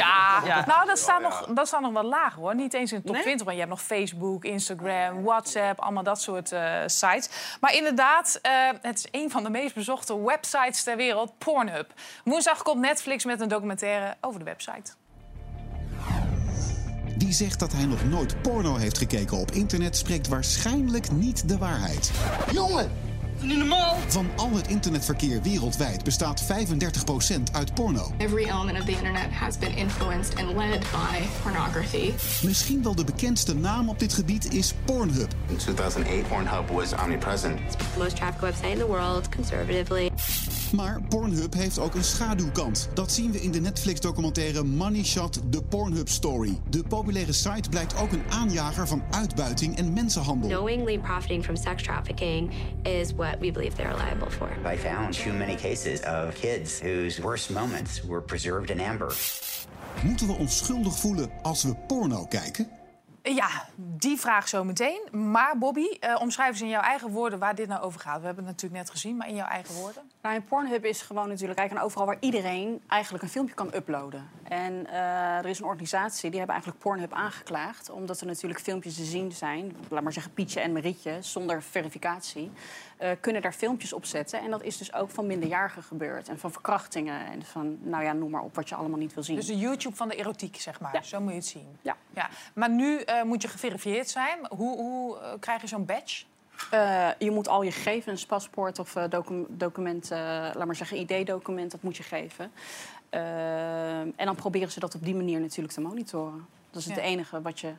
Ja, 0.47 0.65
nou, 0.67 0.87
dat 0.87 0.99
staat, 0.99 1.21
Ja, 1.21 1.29
nog, 1.29 1.47
ja. 1.49 1.55
dat 1.55 1.67
staat 1.67 1.81
nog 1.81 1.93
wel 1.93 2.03
lager 2.05 2.41
hoor. 2.41 2.55
Niet 2.55 2.75
eens 2.75 2.93
in 2.93 2.99
de 2.99 3.05
top 3.05 3.15
Nee? 3.15 3.23
20, 3.23 3.45
want 3.47 3.59
je 3.59 3.63
hebt 3.65 3.77
nog 3.77 3.85
Facebook, 3.87 4.45
Instagram, 4.45 5.23
WhatsApp, 5.23 5.81
allemaal 5.81 6.03
dat 6.03 6.21
soort 6.21 6.53
eh, 6.53 6.73
sites. 6.87 7.29
Maar 7.61 7.75
inderdaad, 7.75 8.39
eh, 8.43 8.53
het 8.83 8.97
is 8.99 9.07
een 9.11 9.31
van 9.31 9.43
de 9.43 9.51
meest 9.51 9.75
bezochte 9.75 10.21
websites 10.25 10.83
ter 10.83 10.97
wereld, 10.97 11.39
Pornhub. 11.39 11.93
Woensdag 12.25 12.63
komt 12.63 12.81
Netflix 12.81 13.25
met 13.25 13.41
een 13.41 13.49
documentaire 13.49 14.15
over 14.21 14.39
de 14.39 14.45
website. 14.45 14.93
Die 17.21 17.33
zegt 17.33 17.59
dat 17.59 17.73
hij 17.73 17.87
nog 17.87 18.05
nooit 18.05 18.43
porno 18.43 18.77
heeft 18.77 18.99
gekeken 18.99 19.37
op 19.37 19.51
internet, 19.51 19.97
spreekt 19.97 20.29
waarschijnlijk 20.29 21.13
niet 21.13 21.49
de 21.49 21.59
waarheid. 21.59 22.11
Jongen, 22.53 22.91
niet 23.43 23.59
normaal. 23.59 23.97
Van 24.07 24.29
al 24.37 24.51
het 24.53 24.69
internetverkeer 24.69 25.43
wereldwijd 25.43 26.05
bestaat 26.05 26.43
35% 26.43 26.47
uit 27.53 27.75
porno. 27.75 28.13
Every 28.19 28.45
element 28.45 28.79
of 28.79 28.85
the 28.85 28.91
internet 28.91 29.33
has 29.33 29.59
been 29.59 29.77
influenced 29.77 30.37
and 30.37 30.57
led 30.57 30.81
by 30.81 31.19
pornography. 31.43 32.13
Misschien 32.43 32.83
wel 32.83 32.95
de 32.95 33.05
bekendste 33.05 33.55
naam 33.55 33.89
op 33.89 33.99
dit 33.99 34.13
gebied 34.13 34.53
is 34.55 34.75
Pornhub. 34.85 35.35
In 35.47 35.57
2008, 35.57 36.29
Pornhub 36.29 36.69
was 36.69 36.93
omnipresent. 37.03 37.59
The 37.71 37.99
most 37.99 38.17
trafficked 38.17 38.55
website 38.55 38.73
in 38.73 38.79
the 38.79 38.87
world, 38.87 39.29
conservatively. 39.29 40.11
Maar 40.73 41.03
Pornhub 41.09 41.55
heeft 41.55 41.79
ook 41.79 41.95
een 41.95 42.05
schaduwkant. 42.05 42.89
Dat 42.95 43.13
zien 43.13 43.33
we 43.33 43.41
in 43.41 43.51
de 43.51 43.61
Netflix-documentaire 43.61 44.65
Money 44.65 45.05
Shot: 45.05 45.41
The 45.51 45.63
Pornhub 45.63 46.09
Story. 46.09 46.59
De 46.71 46.83
populaire 46.83 47.33
site 47.33 47.69
blijkt 47.69 47.97
ook 47.97 48.13
een 48.13 48.23
aanjager 48.29 48.87
van 48.89 49.03
uitbuiting 49.11 49.77
en 49.77 49.93
mensenhandel. 49.93 50.49
Knowingly 50.49 50.99
profiting 50.99 51.45
from 51.45 51.57
sex 51.57 51.83
trafficking 51.83 52.51
is 52.83 53.15
what 53.15 53.37
we 53.41 53.53
believe 53.53 53.77
they're 53.77 53.97
liable 53.97 54.31
for. 54.31 54.49
I 54.73 54.77
found 54.77 55.23
too 55.23 55.33
many 55.33 55.55
cases 55.55 56.01
of 56.01 56.41
kids 56.41 56.81
whose 56.81 57.23
worst 57.23 57.51
moments 57.51 58.03
were 58.07 58.23
preserved 58.23 58.71
in 58.71 58.81
amber. 58.81 59.17
Moeten 60.05 60.27
we 60.27 60.33
ons 60.33 60.57
schuldig 60.57 60.99
voelen 60.99 61.31
als 61.43 61.63
we 61.63 61.75
porno 61.87 62.27
kijken? 62.27 62.80
Ja, 63.23 63.49
die 63.77 64.21
vraag 64.21 64.49
zo 64.49 64.65
meteen. 64.65 65.01
Maar 65.11 65.59
Bobby, 65.59 65.87
eh, 66.01 66.17
omschrijf 66.21 66.51
eens 66.51 66.61
in 66.61 66.69
jouw 66.69 66.83
eigen 66.83 67.11
woorden 67.11 67.39
waar 67.39 67.55
dit 67.55 67.69
nou 67.69 67.83
over 67.83 68.01
gaat. 68.01 68.21
We 68.21 68.27
hebben 68.27 68.45
het 68.45 68.53
natuurlijk 68.55 68.83
net 68.83 68.91
gezien, 68.91 69.17
maar 69.17 69.29
in 69.29 69.35
jouw 69.35 69.47
eigen 69.47 69.75
woorden. 69.75 70.03
Nou, 70.23 70.35
en 70.35 70.45
Pornhub 70.45 70.85
is 70.85 71.03
gewoon 71.03 71.29
natuurlijk 71.29 71.59
eigenlijk 71.59 71.89
overal 71.89 72.07
waar 72.07 72.17
iedereen 72.21 72.81
eigenlijk 72.87 73.23
een 73.25 73.31
filmpje 73.31 73.55
kan 73.55 73.75
uploaden. 73.75 74.29
En 74.43 74.87
eh, 74.87 75.39
er 75.39 75.47
is 75.47 75.59
een 75.59 75.65
organisatie 75.65 76.31
die 76.31 76.39
hebben 76.39 76.57
eigenlijk 76.57 76.85
Pornhub 76.85 77.13
aangeklaagd. 77.13 77.91
Omdat 77.91 78.21
er 78.21 78.27
natuurlijk 78.27 78.61
filmpjes 78.61 78.95
te 78.95 79.05
zien 79.05 79.33
zijn, 79.33 79.77
laat 79.89 80.03
maar 80.03 80.13
zeggen 80.13 80.33
Pietje 80.33 80.61
en 80.61 80.73
Marietje, 80.73 81.17
zonder 81.21 81.63
verificatie. 81.63 82.51
Eh, 83.01 83.11
kunnen 83.21 83.43
daar 83.43 83.53
filmpjes 83.53 83.93
op 83.93 84.05
zetten. 84.05 84.41
En 84.41 84.51
dat 84.51 84.63
is 84.63 84.77
dus 84.77 84.93
ook 84.95 85.11
van 85.11 85.27
minderjarigen 85.27 85.83
gebeurd. 85.83 86.29
En 86.29 86.39
van 86.39 86.53
verkrachtingen. 86.53 87.27
En 87.27 87.43
van, 87.43 87.79
nou 87.83 88.05
ja, 88.05 88.13
noem 88.13 88.31
maar 88.31 88.43
op 88.43 88.55
wat 88.55 88.69
je 88.69 88.75
allemaal 88.75 88.99
niet 88.99 89.15
wil 89.15 89.23
zien. 89.23 89.37
Dus 89.37 89.47
de 89.47 89.59
YouTube 89.59 89.97
van 89.97 90.09
de 90.09 90.15
erotiek, 90.17 90.57
zeg 90.57 90.81
maar. 90.81 91.05
Zo 91.05 91.21
moet 91.21 91.31
je 91.31 91.37
het 91.37 91.47
zien. 91.47 91.77
Ja. 91.83 91.97
ja. 92.15 92.29
Maar 92.55 92.71
nu 92.71 92.99
eh, 93.01 93.23
moet 93.23 93.43
je 93.43 93.49
geverifieerd 93.49 94.09
zijn. 94.11 94.39
Hoe, 94.57 94.77
hoe 94.77 95.19
eh, 95.19 95.33
krijg 95.41 95.61
je 95.61 95.67
zo'n 95.67 95.85
badge? 95.85 96.25
Je 97.19 97.31
moet 97.31 97.49
al 97.49 97.63
je 97.63 97.73
gegevens, 97.73 98.27
paspoort 98.27 98.79
of 98.79 98.93
docu- 98.93 99.47
document, 99.49 100.11
laat 100.11 100.65
maar 100.65 100.77
zeggen, 100.77 100.99
ID-document, 101.11 101.71
dat 101.71 101.83
moet 101.83 101.97
je 101.97 102.03
geven. 102.03 102.53
En 103.11 104.27
dan 104.27 104.35
proberen 104.35 104.71
ze 104.71 104.81
dat 104.81 104.95
op 104.95 105.05
die 105.05 105.15
manier 105.15 105.41
natuurlijk 105.41 105.75
te 105.75 105.81
monitoren. 105.81 106.47
Dat 106.71 106.81
is 106.81 106.87
het 106.87 106.97
Ja. 106.97 107.03
enige 107.03 107.43
wat 107.43 107.61
je 107.61 107.73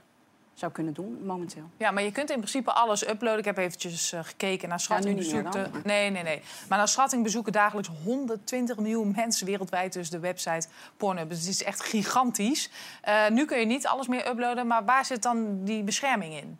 zou 0.61 0.71
kunnen 0.71 0.93
doen 0.93 1.19
momenteel. 1.25 1.69
Ja, 1.77 1.91
maar 1.91 2.03
je 2.03 2.11
kunt 2.11 2.29
in 2.29 2.37
principe 2.37 2.71
alles 2.71 3.07
uploaden. 3.07 3.39
Ik 3.39 3.45
heb 3.45 3.57
eventjes 3.57 4.11
eh, 4.11 4.19
gekeken 4.23 4.69
naar 4.69 4.79
schatting. 4.79 5.15
nu 5.15 5.21
niet 5.21 5.31
meer 5.33 5.43
bezoekte- 5.43 5.71
dan, 5.71 5.81
Nee, 5.85 6.09
nee, 6.09 6.23
nee. 6.23 6.41
Maar 6.69 6.77
naar 6.77 6.87
schatting 6.87 7.23
bezoeken 7.23 7.51
dagelijks 7.51 7.89
120 8.03 8.77
miljoen 8.77 9.13
mensen 9.21 9.45
wereldwijd... 9.45 9.93
dus 9.93 10.09
de 10.09 10.19
website 10.19 10.67
Pornhub. 10.97 11.29
Dus 11.29 11.39
het 11.39 11.47
is 11.47 11.63
echt 11.63 11.83
gigantisch. 11.83 12.69
Eh, 13.01 13.29
nu 13.29 13.45
kun 13.45 13.59
je 13.59 13.65
niet 13.65 13.87
alles 13.87 14.07
meer 14.07 14.27
uploaden, 14.27 14.67
maar 14.67 14.85
waar 14.85 15.05
zit 15.05 15.21
dan 15.23 15.63
die 15.63 15.83
bescherming 15.83 16.33
in? 16.33 16.59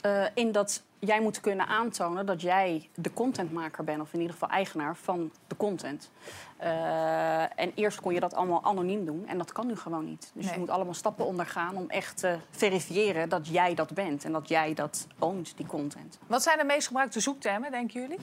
Eh, 0.00 0.24
in 0.34 0.52
dat 0.52 0.82
jij 0.98 1.20
moet 1.20 1.40
kunnen 1.40 1.66
aantonen 1.66 2.26
dat 2.26 2.40
jij 2.40 2.88
de 2.94 3.12
contentmaker 3.12 3.84
bent, 3.84 4.00
of 4.00 4.12
in 4.12 4.18
ieder 4.20 4.32
geval 4.32 4.48
eigenaar 4.48 4.96
van 4.96 5.30
de 5.46 5.56
content. 5.56 6.10
Eh, 6.56 7.40
en 7.60 7.72
eerst 7.74 8.00
kon 8.00 8.14
je 8.14 8.20
dat 8.20 8.34
allemaal 8.34 8.64
anoniem 8.64 9.04
doen 9.04 9.24
en 9.26 9.38
dat 9.38 9.52
kan 9.52 9.66
nu 9.66 9.76
gewoon 9.76 10.04
niet. 10.04 10.30
Dus 10.34 10.44
Nee. 10.44 10.52
je 10.54 10.58
moet 10.60 10.70
allemaal 10.70 10.94
stappen 10.94 11.24
ondergaan 11.26 11.76
om 11.76 11.88
echt 11.90 12.16
te 12.16 12.36
verifiëren 12.50 13.28
dat 13.28 13.48
jij 13.48 13.74
dat 13.74 13.94
bent 13.94 14.24
en 14.24 14.32
dat 14.32 14.48
jij 14.48 14.74
dat 14.74 15.06
oont, 15.18 15.52
die 15.56 15.66
content. 15.66 16.18
Wat 16.26 16.42
zijn 16.42 16.58
de 16.58 16.64
meest 16.64 16.86
gebruikte 16.86 17.20
zoektermen, 17.20 17.70
denken 17.70 18.00
jullie? 18.00 18.18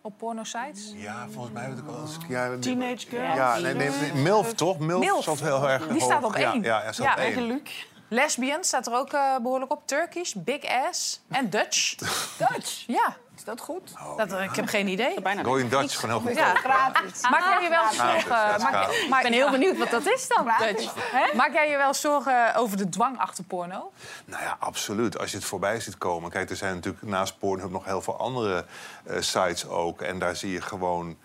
Op 0.00 0.18
porno-sites? 0.18 0.92
Ja, 0.96 1.26
volgens 1.30 1.54
mij 1.54 1.64
heb 1.64 1.78
ik 1.78 1.86
al 1.88 2.00
eens... 2.00 2.16
Ja, 2.28 2.58
Teenage 2.58 3.06
girl? 3.08 3.22
Ja, 3.34 3.58
nee, 3.58 3.74
nee, 3.74 3.90
nee, 3.90 4.12
MILF 4.22 4.54
toch? 4.54 4.78
MILF, 4.78 5.00
MILF. 5.00 5.22
stond 5.22 5.40
heel 5.40 5.68
erg 5.68 5.82
Die 5.82 5.92
hoog. 5.92 6.02
staat 6.02 6.24
op 6.24 6.36
Ja, 6.36 6.52
één. 6.52 6.62
Ja, 6.62 6.82
ja, 6.82 6.92
staat 6.92 7.12
op 7.18 7.22
één. 7.22 7.62
Lesbian 8.08 8.64
staat 8.64 8.86
er 8.86 8.94
ook 8.94 9.12
eh, 9.12 9.36
behoorlijk 9.42 9.72
op. 9.72 9.82
Turkish, 9.86 10.32
Big 10.36 10.64
Ass 10.64 11.20
en 11.28 11.50
Dutch. 11.50 11.94
Dutch? 12.48 12.84
Ja. 12.86 13.16
Is 13.36 13.44
dat 13.44 13.60
goed? 13.60 13.92
Dat, 14.16 14.32
ik 14.32 14.56
heb 14.56 14.66
geen 14.68 14.88
idee. 14.88 15.14
Going 15.42 15.70
Dutch, 15.70 16.00
gewoon 16.00 16.10
heel 16.20 16.28
goed. 16.28 16.38
Ja, 16.38 16.54
gratis. 16.54 17.20
Maak 17.30 17.40
jij 17.44 17.62
je 17.62 17.68
wel 17.68 17.92
zorgen? 17.92 18.30
ja, 18.30 18.58
maak- 18.58 18.60
gratis. 18.60 19.08
maak- 19.08 19.22
Ik 19.24 19.30
ben 19.30 19.38
heel 19.38 19.50
benieuwd 19.50 19.78
wat 19.78 19.90
dat 19.90 20.06
is 20.06 20.28
dan. 20.28 20.50
Dutch. 20.58 20.94
Maak 21.34 21.52
jij 21.52 21.70
je 21.70 21.76
wel 21.76 21.94
zorgen 21.94 22.54
over 22.54 22.76
de 22.76 22.88
dwang 22.88 23.18
achter 23.18 23.44
porno? 23.44 23.92
Nou 24.24 24.42
ja, 24.42 24.56
absoluut. 24.60 25.18
Als 25.18 25.30
je 25.30 25.36
het 25.36 25.46
voorbij 25.46 25.80
ziet 25.80 25.98
komen. 25.98 26.30
Kijk, 26.30 26.50
er 26.50 26.56
zijn 26.56 26.74
natuurlijk 26.74 27.04
naast 27.04 27.38
Pornhub 27.38 27.70
nog 27.70 27.84
heel 27.84 28.02
veel 28.02 28.18
andere 28.18 28.64
eh, 29.04 29.20
sites 29.20 29.66
ook. 29.68 30.00
En 30.02 30.18
daar 30.18 30.36
zie 30.36 30.52
je 30.52 30.60
gewoon 30.60 31.16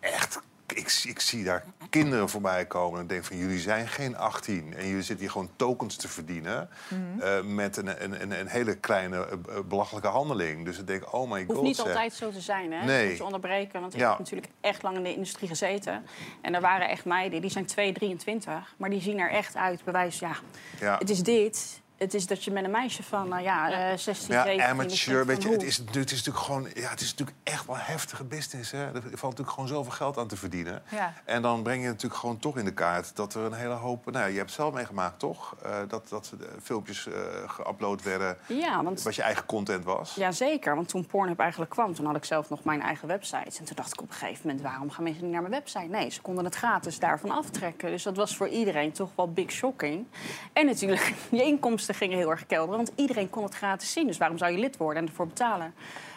echt... 0.00 0.40
Ik, 0.66 0.88
zie- 0.88 1.10
ik 1.10 1.20
zie 1.20 1.44
daar 1.44 1.64
kinderen 1.90 2.28
voorbij 2.28 2.66
komen 2.66 3.00
en 3.00 3.06
denk 3.06 3.24
van 3.24 3.36
jullie 3.36 3.58
zijn 3.60 3.88
geen 3.88 4.16
18. 4.16 4.74
En 4.76 4.86
jullie 4.86 5.02
zitten 5.02 5.18
hier 5.18 5.30
gewoon 5.30 5.50
tokens 5.56 5.96
te 5.96 6.08
verdienen 6.08 6.68
Mhm. 6.88 7.20
eh, 7.20 7.42
met 7.42 7.76
een, 7.76 8.04
een, 8.04 8.22
een, 8.22 8.40
een 8.40 8.46
hele 8.46 8.76
kleine 8.76 9.16
eh, 9.26 9.32
eh, 9.32 9.64
belachelijke 9.68 10.08
handeling. 10.08 10.64
Dus 10.64 10.78
ik 10.78 10.86
denk, 10.86 11.12
oh 11.14 11.30
my 11.30 11.44
god. 11.44 11.48
hoeft 11.56 11.62
niet 11.66 11.76
zeg. 11.76 11.86
altijd 11.86 12.12
zo 12.14 12.30
te 12.30 12.40
zijn, 12.40 12.72
hè? 12.72 12.84
Nee. 12.84 13.08
Moet 13.08 13.16
je 13.16 13.24
onderbreken, 13.24 13.80
want 13.80 13.94
ik 13.94 14.00
Ja. 14.00 14.08
heb 14.08 14.18
natuurlijk 14.18 14.52
echt 14.60 14.82
lang 14.82 14.96
in 14.96 15.02
de 15.02 15.14
industrie 15.14 15.48
gezeten. 15.48 16.06
En 16.40 16.54
er 16.54 16.60
waren 16.60 16.88
echt 16.88 17.04
meiden, 17.04 17.40
die 17.40 17.50
zijn 17.50 17.66
2, 17.66 17.92
23, 17.92 18.74
maar 18.78 18.90
die 18.90 19.00
zien 19.00 19.18
er 19.18 19.30
echt 19.30 19.56
uit. 19.56 19.84
Bewijs, 19.84 20.18
ja, 20.18 20.36
Ja. 20.80 20.98
het 20.98 21.10
is 21.10 21.22
dit. 21.22 21.82
Het 22.04 22.14
is 22.14 22.26
dat 22.26 22.44
je 22.44 22.50
met 22.50 22.64
een 22.64 22.70
meisje 22.70 23.02
van, 23.02 23.28
nou 23.28 23.42
ja, 23.42 23.70
eh 23.90 23.98
16, 23.98 24.34
Ja, 24.34 24.42
17... 24.42 24.56
dus 24.56 24.66
amateur, 24.70 25.26
weet 25.26 25.42
je, 25.42 25.48
het 25.48 25.62
is, 25.62 25.76
het 25.76 25.96
is 25.96 26.24
natuurlijk 26.24 26.44
gewoon, 26.44 26.68
ja, 26.74 26.88
het 26.90 27.00
is 27.00 27.10
natuurlijk 27.10 27.36
echt 27.42 27.66
wel 27.66 27.76
heftige 27.76 28.24
business. 28.24 28.70
Hè? 28.70 28.78
Er 28.84 28.92
valt 29.02 29.22
natuurlijk 29.22 29.50
gewoon 29.50 29.68
zoveel 29.68 29.92
geld 29.92 30.18
aan 30.18 30.26
te 30.26 30.36
verdienen. 30.36 30.82
Ja. 30.90 31.12
En 31.24 31.42
dan 31.42 31.62
breng 31.62 31.82
je 31.82 31.88
natuurlijk 31.88 32.20
gewoon 32.20 32.38
toch 32.38 32.58
in 32.58 32.64
de 32.64 32.72
kaart 32.72 33.16
dat 33.16 33.34
er 33.34 33.42
een 33.42 33.52
hele 33.52 33.74
hoop, 33.74 34.04
nou, 34.04 34.18
ja, 34.18 34.24
je 34.24 34.36
hebt 34.36 34.46
het 34.46 34.58
zelf 34.58 34.74
meegemaakt 34.74 35.18
toch, 35.18 35.54
Eh, 35.62 35.76
dat 35.88 36.08
dat 36.08 36.32
eh, 36.40 36.46
filmpjes 36.62 37.06
eh 37.06 37.12
geüpload 37.46 38.02
werden, 38.02 38.36
Ja, 38.46 38.82
want 38.82 39.02
wat 39.02 39.14
je 39.14 39.22
eigen 39.22 39.46
content 39.46 39.84
was. 39.84 40.14
Jazeker, 40.14 40.74
want 40.74 40.88
toen 40.88 41.06
Pornhub 41.06 41.38
eigenlijk 41.38 41.70
kwam, 41.70 41.94
toen 41.94 42.06
had 42.06 42.16
ik 42.16 42.24
zelf 42.24 42.48
nog 42.48 42.64
mijn 42.64 42.82
eigen 42.82 43.08
website. 43.08 43.58
En 43.58 43.64
toen 43.64 43.76
dacht 43.76 43.92
ik 43.92 44.00
op 44.02 44.08
een 44.08 44.14
gegeven 44.14 44.40
moment, 44.46 44.62
waarom 44.64 44.90
gaan 44.90 45.04
mensen 45.04 45.22
niet 45.22 45.32
naar 45.32 45.40
mijn 45.42 45.52
website? 45.54 45.86
Nee, 45.86 46.10
ze 46.10 46.20
konden 46.20 46.44
het 46.44 46.54
gratis 46.54 46.98
daarvan 46.98 47.30
aftrekken. 47.30 47.90
Dus 47.90 48.02
dat 48.02 48.16
was 48.16 48.36
voor 48.36 48.48
iedereen 48.48 48.92
toch 48.92 49.10
wel 49.16 49.32
big 49.32 49.50
shocking. 49.50 50.06
En 50.52 50.66
natuurlijk, 50.66 51.14
je 51.30 51.42
inkomsten 51.42 51.93
gingen 51.94 52.18
heel 52.18 52.30
erg 52.30 52.46
kelderen, 52.46 52.76
want 52.76 52.92
iedereen 52.94 53.30
kon 53.30 53.42
het 53.42 53.54
gratis 53.54 53.92
zien. 53.92 54.06
Dus 54.06 54.18
waarom 54.18 54.38
zou 54.38 54.52
je 54.52 54.58
lid 54.58 54.76
worden 54.76 55.02
en 55.02 55.08
ervoor 55.08 55.26
betalen? 55.26 55.74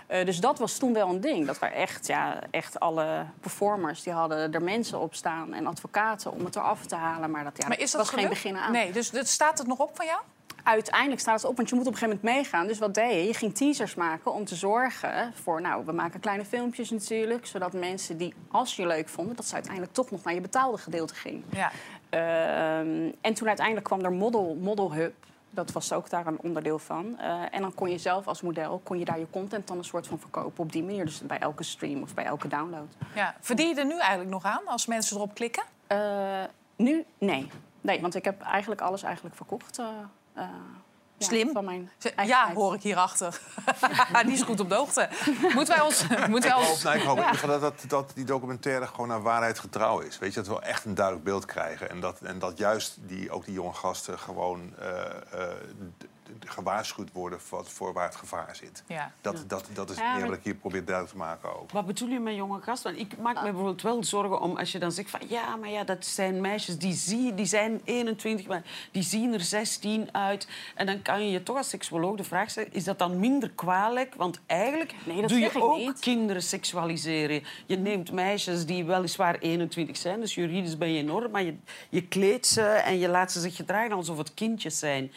Eh, 0.08 0.26
dus 0.26 0.40
dat 0.40 0.60
was 0.60 0.78
toen 0.78 0.94
wel 0.94 1.10
een 1.10 1.22
ding. 1.22 1.46
Dat 1.46 1.60
waren 1.60 1.78
echt, 1.78 2.08
ja, 2.08 2.40
echt 2.52 2.80
alle 2.80 3.26
performers 3.40 4.04
die 4.04 4.14
hadden 4.14 4.54
er 4.54 4.64
mensen 4.64 5.00
op 5.00 5.16
staan 5.16 5.54
en 5.54 5.68
advocaten 5.68 6.32
om 6.32 6.46
het 6.46 6.56
eraf 6.56 6.86
te 6.86 6.96
halen. 6.96 7.32
Maar 7.32 7.44
dat, 7.44 7.58
ja, 7.58 7.68
maar 7.68 7.80
is 7.80 7.92
dat 7.92 8.02
was 8.02 8.10
geen 8.10 8.30
begin 8.30 8.58
aan. 8.58 8.72
Nee, 8.72 8.92
dus 8.92 9.12
staat 9.22 9.58
het 9.58 9.68
nog 9.68 9.80
op 9.80 9.96
van 9.96 10.06
jou? 10.06 10.20
Uiteindelijk 10.68 11.22
staat 11.22 11.42
het 11.42 11.50
op, 11.50 11.58
want 11.58 11.70
je 11.70 11.76
moet 11.76 11.88
op 11.88 11.92
een 11.92 11.98
gegeven 11.98 12.20
moment 12.24 12.38
meegaan. 12.38 12.68
Dus 12.68 12.80
wat 12.80 12.94
deed 12.94 13.12
je? 13.12 13.24
Je 13.24 13.34
ging 13.34 13.56
teasers 13.56 13.96
maken 13.96 14.34
om 14.34 14.46
te 14.46 14.56
zorgen 14.56 15.34
voor... 15.44 15.62
Nou, 15.62 15.86
we 15.86 15.92
maken 15.92 16.20
kleine 16.20 16.46
filmpjes 16.46 16.90
natuurlijk. 16.90 17.46
Zodat 17.46 17.74
mensen 17.74 18.18
die, 18.18 18.34
als 18.52 18.76
je 18.76 18.88
leuk 18.88 19.10
vonden... 19.10 19.36
dat 19.36 19.46
ze 19.46 19.54
uiteindelijk 19.54 19.94
toch 19.94 20.12
nog 20.12 20.24
naar 20.24 20.34
je 20.34 20.42
betaalde 20.42 20.78
gedeelte 20.78 21.16
ging. 21.16 21.44
Ja. 21.50 21.72
Ehm, 22.10 23.12
en 23.22 23.34
toen 23.34 23.48
uiteindelijk 23.48 23.86
kwam 23.86 24.02
er 24.02 24.12
Model, 24.12 24.58
Model 24.62 24.94
Hub. 24.94 25.14
Dat 25.50 25.72
was 25.72 25.94
ook 25.94 26.10
daar 26.10 26.28
een 26.28 26.40
onderdeel 26.42 26.80
van. 26.80 27.20
Eh, 27.20 27.42
en 27.52 27.62
dan 27.62 27.74
kon 27.74 27.90
je 27.90 27.98
zelf 27.98 28.28
als 28.28 28.42
model 28.42 28.82
kon 28.84 29.00
je 29.00 29.06
daar 29.06 29.20
je 29.20 29.30
content 29.30 29.68
dan 29.68 29.78
een 29.78 29.84
soort 29.84 30.08
van 30.08 30.20
verkopen 30.20 30.64
op 30.64 30.72
die 30.72 30.84
manier. 30.84 31.06
Dus 31.06 31.22
bij 31.22 31.40
elke 31.40 31.64
stream 31.64 32.02
of 32.02 32.14
bij 32.14 32.26
elke 32.26 32.48
download. 32.48 32.88
Ja. 33.16 33.36
Verdien 33.40 33.68
je 33.68 33.76
er 33.76 33.86
nu 33.86 33.98
eigenlijk 34.00 34.30
nog 34.30 34.44
aan 34.44 34.68
als 34.68 34.86
mensen 34.86 35.16
erop 35.18 35.34
klikken? 35.34 35.64
Eh, 35.88 36.44
nu? 36.76 37.06
Nee. 37.18 37.52
Nee, 37.82 38.02
want 38.02 38.16
ik 38.16 38.26
heb 38.26 38.42
eigenlijk 38.42 38.82
alles 38.82 39.04
eigenlijk 39.04 39.36
verkocht. 39.36 39.80
eh, 40.34 40.44
eh, 41.18 41.28
ja, 41.28 41.28
Slim. 41.28 41.52
Van 41.54 41.66
mijn 41.66 41.92
Ja, 42.26 42.54
hoor 42.54 42.74
ik 42.74 42.82
hierachter. 42.82 43.40
Die 44.26 44.34
is 44.34 44.42
goed 44.42 44.60
op 44.60 44.70
de 44.70 44.76
hoogte. 44.76 45.10
Moeten 45.54 45.76
wij 45.76 45.84
ons... 45.84 46.08
Moeten 46.28 46.50
wij 46.50 46.60
Ik 46.60 46.66
hoop, 46.66 46.70
ons... 46.70 46.84
nou, 46.84 46.98
ik 46.98 47.04
hoop 47.04 47.18
Ja. 47.18 47.32
dat, 47.48 47.62
dat, 47.62 47.84
dat 47.88 48.12
die 48.16 48.26
documentaire 48.26 48.88
gewoon 48.88 49.08
naar 49.08 49.22
waarheid 49.22 49.60
getrouw 49.60 50.00
is. 50.00 50.20
Weet 50.20 50.30
je, 50.34 50.36
dat 50.36 50.48
we 50.48 50.54
wel 50.54 50.64
echt 50.64 50.86
een 50.86 50.96
duidelijk 50.96 51.26
beeld 51.26 51.46
krijgen. 51.46 51.90
En 51.90 52.00
dat, 52.00 52.22
en 52.22 52.40
dat 52.40 52.58
juist 52.58 52.98
die, 53.02 53.32
ook 53.32 53.46
die 53.46 53.54
jonge 53.54 53.74
gasten 53.74 54.20
gewoon 54.20 54.74
eh, 54.80 55.06
eh, 55.32 55.48
gewaarschuwd 56.46 57.12
worden 57.14 57.42
voor, 57.42 57.66
voor 57.66 57.94
waar 57.94 58.06
het 58.06 58.16
gevaar 58.16 58.56
zit. 58.56 58.84
Ja. 58.88 59.12
Dat, 59.22 59.44
dat, 59.48 59.66
dat 59.74 59.90
is 59.90 59.96
meer 59.98 60.06
maar- 60.06 60.28
wat 60.28 60.38
ik 60.38 60.44
hier 60.44 60.56
probeer 60.56 60.86
duidelijk 60.86 61.16
te 61.16 61.22
maken 61.22 61.60
ook. 61.60 61.72
Wat 61.72 61.86
bedoel 61.86 62.10
je 62.10 62.20
met 62.20 62.36
jonge 62.36 62.62
gasten? 62.62 62.94
Want 62.96 63.12
ik 63.12 63.18
maak 63.20 63.36
me 63.36 63.42
bijvoorbeeld 63.42 63.82
wel 63.82 64.04
zorgen 64.04 64.42
om 64.42 64.58
als 64.58 64.72
je 64.72 64.80
dan 64.80 64.92
zegt 64.92 65.10
van 65.10 65.20
ja, 65.28 65.56
maar 65.56 65.70
ja, 65.70 65.84
dat 65.84 66.06
zijn 66.06 66.42
meisjes 66.42 66.78
die, 66.78 66.94
zie, 66.94 67.34
die 67.34 67.46
zijn 67.46 67.82
21, 67.84 68.48
maar 68.48 68.64
die 68.92 69.04
zien 69.04 69.34
er 69.34 69.42
16 69.42 70.10
uit. 70.12 70.48
En 70.76 70.86
dan 70.86 71.02
kan 71.02 71.26
je 71.26 71.32
je 71.32 71.44
toch 71.44 71.58
als 71.58 71.70
seksuoloog 71.70 72.16
de 72.16 72.24
vraag 72.24 72.50
stellen: 72.50 72.74
is 72.74 72.84
dat 72.84 73.00
dan 73.00 73.20
minder 73.20 73.50
kwalijk? 73.50 74.16
Want 74.16 74.40
eigenlijk 74.46 74.94
Nee, 75.06 75.22
dat 75.22 75.30
doe 75.30 75.40
je 75.40 75.62
ook 75.62 75.78
niet. 75.78 76.00
kinderen 76.00 76.44
seksualiseren. 76.44 77.44
Je 77.66 77.78
neemt 77.78 78.12
meisjes 78.12 78.66
die 78.66 78.86
weliswaar 78.86 79.36
21 79.40 79.98
zijn, 79.98 80.20
dus 80.20 80.36
juridisch 80.36 80.78
ben 80.78 80.92
je 80.92 81.00
enorm, 81.00 81.32
maar 81.32 81.44
je, 81.44 81.56
je 81.90 82.08
kleedt 82.08 82.48
ze 82.48 82.62
en 82.62 83.00
je 83.00 83.08
laat 83.08 83.32
ze 83.32 83.40
zich 83.40 83.56
gedragen 83.56 83.92
alsof 83.96 84.18
het 84.18 84.34
kindjes 84.34 84.80
zijn. 84.80 85.12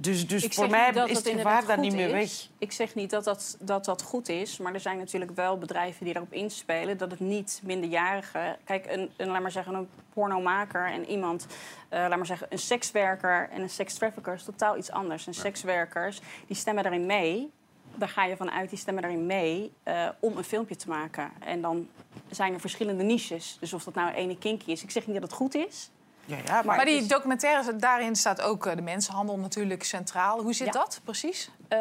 Dus, 0.00 0.26
dus 0.26 0.44
Ik 0.44 0.54
voor 0.54 0.70
mij 0.70 0.92
dat 0.92 1.08
is 1.08 1.16
het 1.16 1.28
gevaar 1.28 1.66
daar 1.66 1.78
niet 1.78 1.94
meer 1.94 2.10
weg. 2.10 2.22
is. 2.22 2.50
Ik 2.58 2.72
zeg 2.72 2.94
niet 2.94 3.10
dat 3.10 3.24
dat, 3.24 3.56
dat 3.60 3.84
dat 3.84 4.02
goed 4.02 4.28
is, 4.28 4.58
maar 4.58 4.74
er 4.74 4.80
zijn 4.80 4.98
natuurlijk 4.98 5.30
wel 5.34 5.58
bedrijven 5.58 6.04
die 6.04 6.14
daarop 6.14 6.32
inspelen 6.32 6.98
dat 6.98 7.10
het 7.10 7.20
niet 7.20 7.60
minderjarigen. 7.64 8.56
Kijk, 8.64 8.86
een, 8.86 9.10
een, 9.16 9.28
laat 9.28 9.42
maar 9.42 9.50
zeggen, 9.50 9.74
een 9.74 9.88
pornomaker 10.12 10.86
en 10.86 11.06
iemand, 11.06 11.46
eh, 11.88 11.98
laat 11.98 12.16
maar 12.16 12.26
zeggen, 12.26 12.46
een 12.50 12.58
sekswerker 12.58 13.48
en 13.50 13.62
een 13.62 13.70
sekstrafficker 13.70 14.34
is 14.34 14.44
totaal 14.44 14.76
iets 14.76 14.90
anders. 14.90 15.26
En 15.26 15.34
sekswerkers 15.34 16.20
die 16.46 16.56
stemmen 16.56 16.82
daarin 16.82 17.06
mee. 17.06 17.50
Daar 17.94 18.08
ga 18.08 18.24
je 18.24 18.36
vanuit, 18.36 18.70
die 18.70 18.78
stemmen 18.78 19.02
daarin 19.02 19.26
mee 19.26 19.72
eh, 19.82 20.08
om 20.20 20.36
een 20.36 20.44
filmpje 20.44 20.76
te 20.76 20.88
maken. 20.88 21.30
En 21.38 21.60
dan 21.60 21.88
zijn 22.30 22.54
er 22.54 22.60
verschillende 22.60 23.02
niches. 23.02 23.56
Dus 23.60 23.72
of 23.72 23.84
dat 23.84 23.94
nou 23.94 24.12
ene 24.12 24.38
kinky 24.38 24.70
is, 24.70 24.82
ik 24.82 24.90
zeg 24.90 25.06
niet 25.06 25.14
dat 25.14 25.30
het 25.30 25.32
goed 25.32 25.54
is. 25.54 25.90
Ja, 26.28 26.36
ja, 26.44 26.62
Maar, 26.62 26.84
die 26.84 26.94
is- 26.96 27.08
documentaire, 27.08 27.76
daarin 27.76 28.16
staat 28.16 28.40
ook 28.42 28.66
eh, 28.66 28.76
de 28.76 28.82
mensenhandel 28.82 29.38
natuurlijk 29.38 29.82
centraal. 29.84 30.40
Hoe 30.42 30.52
zit 30.52 30.66
Ja. 30.66 30.72
dat 30.72 31.00
precies? 31.04 31.50
Eh, 31.68 31.78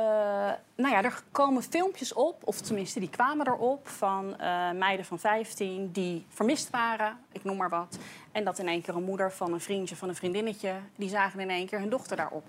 nou 0.75 0.93
ja, 0.93 1.03
er 1.03 1.21
komen 1.31 1.63
filmpjes 1.63 2.13
op, 2.13 2.41
of 2.43 2.61
tenminste 2.61 2.99
die 2.99 3.09
kwamen 3.09 3.47
erop, 3.47 3.87
van 3.87 4.37
eh, 4.39 4.71
meiden 4.71 5.05
van 5.05 5.19
15 5.19 5.91
die 5.91 6.25
vermist 6.29 6.69
waren, 6.69 7.17
ik 7.31 7.43
noem 7.43 7.57
maar 7.57 7.69
wat. 7.69 7.97
En 8.31 8.43
dat 8.43 8.59
in 8.59 8.67
één 8.67 8.81
keer 8.81 8.95
een 8.95 9.03
moeder 9.03 9.31
van 9.31 9.53
een 9.53 9.61
vriendje, 9.61 9.95
van 9.95 10.09
een 10.09 10.15
vriendinnetje, 10.15 10.73
die 10.95 11.09
zagen 11.09 11.39
in 11.39 11.49
één 11.49 11.67
keer 11.67 11.79
hun 11.79 11.89
dochter 11.89 12.17
daarop. 12.17 12.43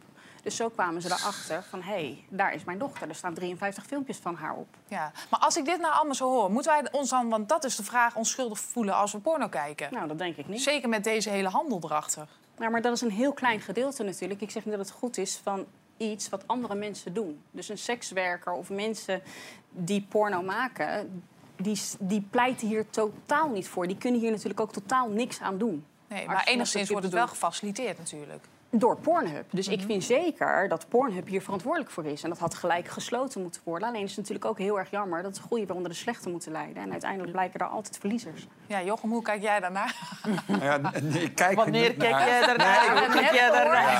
Dus 0.48 0.56
zo 0.56 0.68
kwamen 0.68 1.02
ze 1.02 1.08
erachter 1.08 1.62
van... 1.62 1.82
hé, 1.82 1.92
hey, 1.92 2.24
daar 2.28 2.54
is 2.54 2.64
mijn 2.64 2.78
dochter. 2.78 3.08
Er 3.08 3.14
staan 3.14 3.34
53 3.34 3.84
filmpjes 3.86 4.16
van 4.16 4.34
haar 4.34 4.54
op. 4.54 4.66
Ja, 4.86 5.12
maar 5.30 5.40
als 5.40 5.56
ik 5.56 5.64
dit 5.64 5.80
nou 5.80 5.94
allemaal 5.94 6.14
zo 6.14 6.28
hoor, 6.28 6.50
moeten 6.50 6.72
wij 6.72 6.92
ons 6.92 7.10
dan, 7.10 7.28
want 7.28 7.48
dat 7.48 7.64
is 7.64 7.76
de 7.76 7.84
vraag, 7.84 8.16
onschuldig 8.16 8.58
voelen 8.58 8.94
als 8.94 9.12
we 9.12 9.18
porno 9.18 9.48
kijken? 9.48 9.88
Nou, 9.92 10.08
dat 10.08 10.18
denk 10.18 10.36
ik 10.36 10.48
niet. 10.48 10.62
Zeker 10.62 10.88
met 10.88 11.04
deze 11.04 11.30
hele 11.30 11.48
handel 11.48 11.80
erachter. 11.82 12.28
Nou, 12.56 12.70
maar 12.70 12.82
dat 12.82 12.92
is 12.92 13.00
een 13.00 13.10
heel 13.10 13.32
klein 13.32 13.60
gedeelte 13.60 14.02
natuurlijk. 14.02 14.40
Ik 14.40 14.50
zeg 14.50 14.64
niet 14.64 14.76
dat 14.76 14.86
het 14.86 14.96
goed 14.96 15.16
is 15.16 15.40
van 15.42 15.66
iets 15.96 16.28
wat 16.28 16.42
andere 16.46 16.74
mensen 16.74 17.14
doen. 17.14 17.42
Dus 17.50 17.68
een 17.68 17.78
sekswerker 17.78 18.52
of 18.52 18.70
mensen 18.70 19.22
die 19.70 20.06
porno 20.08 20.42
maken... 20.42 21.22
die, 21.56 21.80
die 21.98 22.26
pleiten 22.30 22.68
hier 22.68 22.90
totaal 22.90 23.48
niet 23.48 23.68
voor. 23.68 23.86
Die 23.86 23.98
kunnen 23.98 24.20
hier 24.20 24.30
natuurlijk 24.30 24.60
ook 24.60 24.72
totaal 24.72 25.08
niks 25.08 25.40
aan 25.40 25.58
doen. 25.58 25.86
Nee, 26.08 26.26
maar 26.26 26.44
enigszins 26.46 26.88
wordt 26.88 27.04
het 27.04 27.14
wel 27.14 27.28
gefaciliteerd 27.28 27.98
natuurlijk. 27.98 28.44
Door 28.70 28.96
Pornhub. 28.96 29.44
Dus 29.50 29.66
Mhm. 29.68 29.78
ik 29.78 29.84
vind 29.86 30.04
zeker 30.04 30.68
dat 30.68 30.88
Pornhub 30.88 31.26
hier 31.26 31.42
verantwoordelijk 31.42 31.90
voor 31.90 32.04
is. 32.04 32.22
En 32.22 32.28
dat 32.28 32.38
had 32.38 32.54
gelijk 32.54 32.88
gesloten 32.88 33.42
moeten 33.42 33.60
worden. 33.64 33.88
Alleen 33.88 34.02
is 34.02 34.08
het 34.08 34.18
natuurlijk 34.18 34.44
ook 34.44 34.58
heel 34.58 34.78
erg 34.78 34.90
jammer 34.90 35.22
dat 35.22 35.34
de 35.34 35.40
goede 35.40 35.66
weer 35.66 35.76
onder 35.76 35.90
de 35.90 35.96
slechte 35.96 36.28
moeten 36.28 36.52
leiden. 36.52 36.82
En 36.82 36.90
uiteindelijk 36.92 37.32
blijken 37.32 37.60
er 37.60 37.66
altijd 37.66 37.98
verliezers. 37.98 38.46
Ja, 38.66 38.82
Jochem, 38.82 39.10
hoe 39.10 39.22
kijk 39.22 39.42
jij 39.42 39.60
daarnaar? 39.60 39.96
Ja, 40.60 40.76
nee, 41.02 41.22
ik 41.22 41.34
kijk 41.34 41.50
er 41.50 41.56
Wanneer 41.56 41.94
kijk 41.94 42.18
jij 42.18 42.46
daarnaar? 42.46 42.90
Nee, 42.94 42.98
Hoe 43.06 43.12
kijk 43.20 43.32
jij 43.34 43.50
daarnaar? 43.50 43.92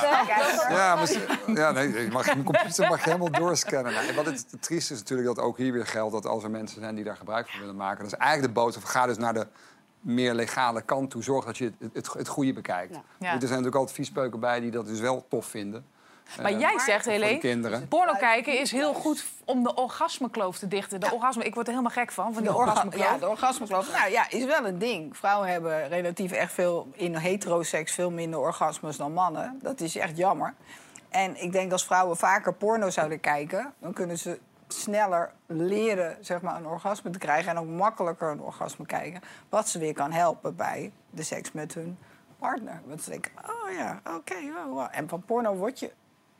Ja, 0.71 0.95
maar, 0.95 1.07
ze- 1.07 1.37
ja 1.55 1.71
nee, 1.71 2.11
mag, 2.11 2.25
mijn 2.25 2.43
computer 2.43 2.87
mag 2.89 3.03
je 3.03 3.11
helemaal 3.11 3.31
doorscannen. 3.31 3.93
Nee, 3.93 4.13
wat 4.13 4.25
het, 4.25 4.45
het 4.51 4.61
trieste 4.61 4.93
is 4.93 4.99
natuurlijk 4.99 5.27
dat 5.35 5.39
ook 5.45 5.57
hier 5.57 5.73
weer 5.73 5.85
geldt... 5.87 6.11
dat 6.13 6.25
als 6.25 6.43
er 6.43 6.49
mensen 6.51 6.81
zijn 6.81 6.95
die 6.95 7.03
daar 7.03 7.17
gebruik 7.17 7.49
van 7.49 7.59
willen 7.59 7.75
maken... 7.75 8.03
dat 8.03 8.13
is 8.13 8.17
eigenlijk 8.17 8.53
de 8.53 8.59
boodschap, 8.61 8.83
ga 8.83 9.05
dus 9.05 9.17
naar 9.17 9.33
de 9.33 9.47
meer 9.99 10.33
legale 10.33 10.81
kant 10.81 11.09
toe. 11.09 11.23
Zorg 11.23 11.45
dat 11.45 11.57
je 11.57 11.71
het, 11.79 11.89
het, 11.93 12.13
het 12.13 12.27
goede 12.27 12.53
bekijkt. 12.53 12.93
Ja. 12.95 13.01
Er 13.19 13.29
zijn 13.39 13.41
natuurlijk 13.49 13.75
altijd 13.75 13.95
viespeuken 13.95 14.39
bij 14.39 14.59
die 14.59 14.71
dat 14.71 14.85
dus 14.85 14.99
wel 14.99 15.25
tof 15.29 15.45
vinden. 15.45 15.85
Maar 16.41 16.51
Eh, 16.51 16.59
jij 16.59 16.79
zegt, 16.79 17.03
voor 17.03 17.13
de 17.13 17.19
Helene, 17.19 17.39
kinderen. 17.39 17.87
porno 17.87 18.13
kijken 18.13 18.59
is 18.59 18.71
heel 18.71 18.93
goed 18.93 19.25
om 19.45 19.63
de 19.63 19.73
orgasmekloof 19.75 20.57
te 20.57 20.67
dichten. 20.67 20.99
De 20.99 21.11
orgasme, 21.13 21.43
ik 21.43 21.53
word 21.53 21.67
er 21.67 21.73
helemaal 21.73 21.95
gek 21.95 22.11
van, 22.11 22.33
van 22.33 22.43
die 22.43 22.51
De 22.51 22.57
orga- 22.57 22.69
orgasmekloof. 22.69 23.05
ja, 23.11 23.17
de 23.17 23.29
orgasmekloof. 23.29 23.91
Nou 23.97 24.11
ja, 24.11 24.29
is 24.29 24.45
wel 24.45 24.65
een 24.65 24.77
ding. 24.79 25.17
Vrouwen 25.17 25.49
hebben 25.49 25.87
relatief 25.87 26.31
echt 26.31 26.53
veel 26.53 26.87
in 26.93 27.15
heteroseks 27.15 27.93
veel 27.93 28.11
minder 28.11 28.39
orgasmes 28.39 28.97
dan 28.97 29.13
mannen. 29.13 29.59
Dat 29.61 29.79
is 29.79 29.95
echt 29.95 30.17
jammer. 30.17 30.53
En 31.09 31.41
ik 31.43 31.51
denk 31.51 31.71
als 31.71 31.85
vrouwen 31.85 32.17
vaker 32.17 32.53
porno 32.53 32.89
zouden 32.89 33.19
kijken, 33.19 33.73
dan 33.79 33.93
kunnen 33.93 34.17
ze 34.17 34.39
sneller 34.73 35.31
leren 35.45 36.17
zeg 36.21 36.41
maar, 36.41 36.55
een 36.55 36.67
orgasme 36.67 37.09
te 37.09 37.19
krijgen 37.19 37.51
en 37.51 37.57
ook 37.57 37.67
makkelijker 37.67 38.31
een 38.31 38.41
orgasme 38.41 38.85
krijgen. 38.85 39.21
Wat 39.49 39.69
ze 39.69 39.79
weer 39.79 39.93
kan 39.93 40.11
helpen 40.11 40.55
bij 40.55 40.91
de 41.09 41.23
seks 41.23 41.51
met 41.51 41.73
hun 41.73 41.97
partner. 42.37 42.81
Want 42.85 43.01
ze 43.01 43.09
denken, 43.09 43.31
oh 43.45 43.71
ja, 43.71 44.01
oké. 44.15 44.35
wow. 44.69 44.87
En 44.91 45.09
van 45.09 45.21
porno 45.21 45.55
word 45.55 45.79
je 45.79 45.91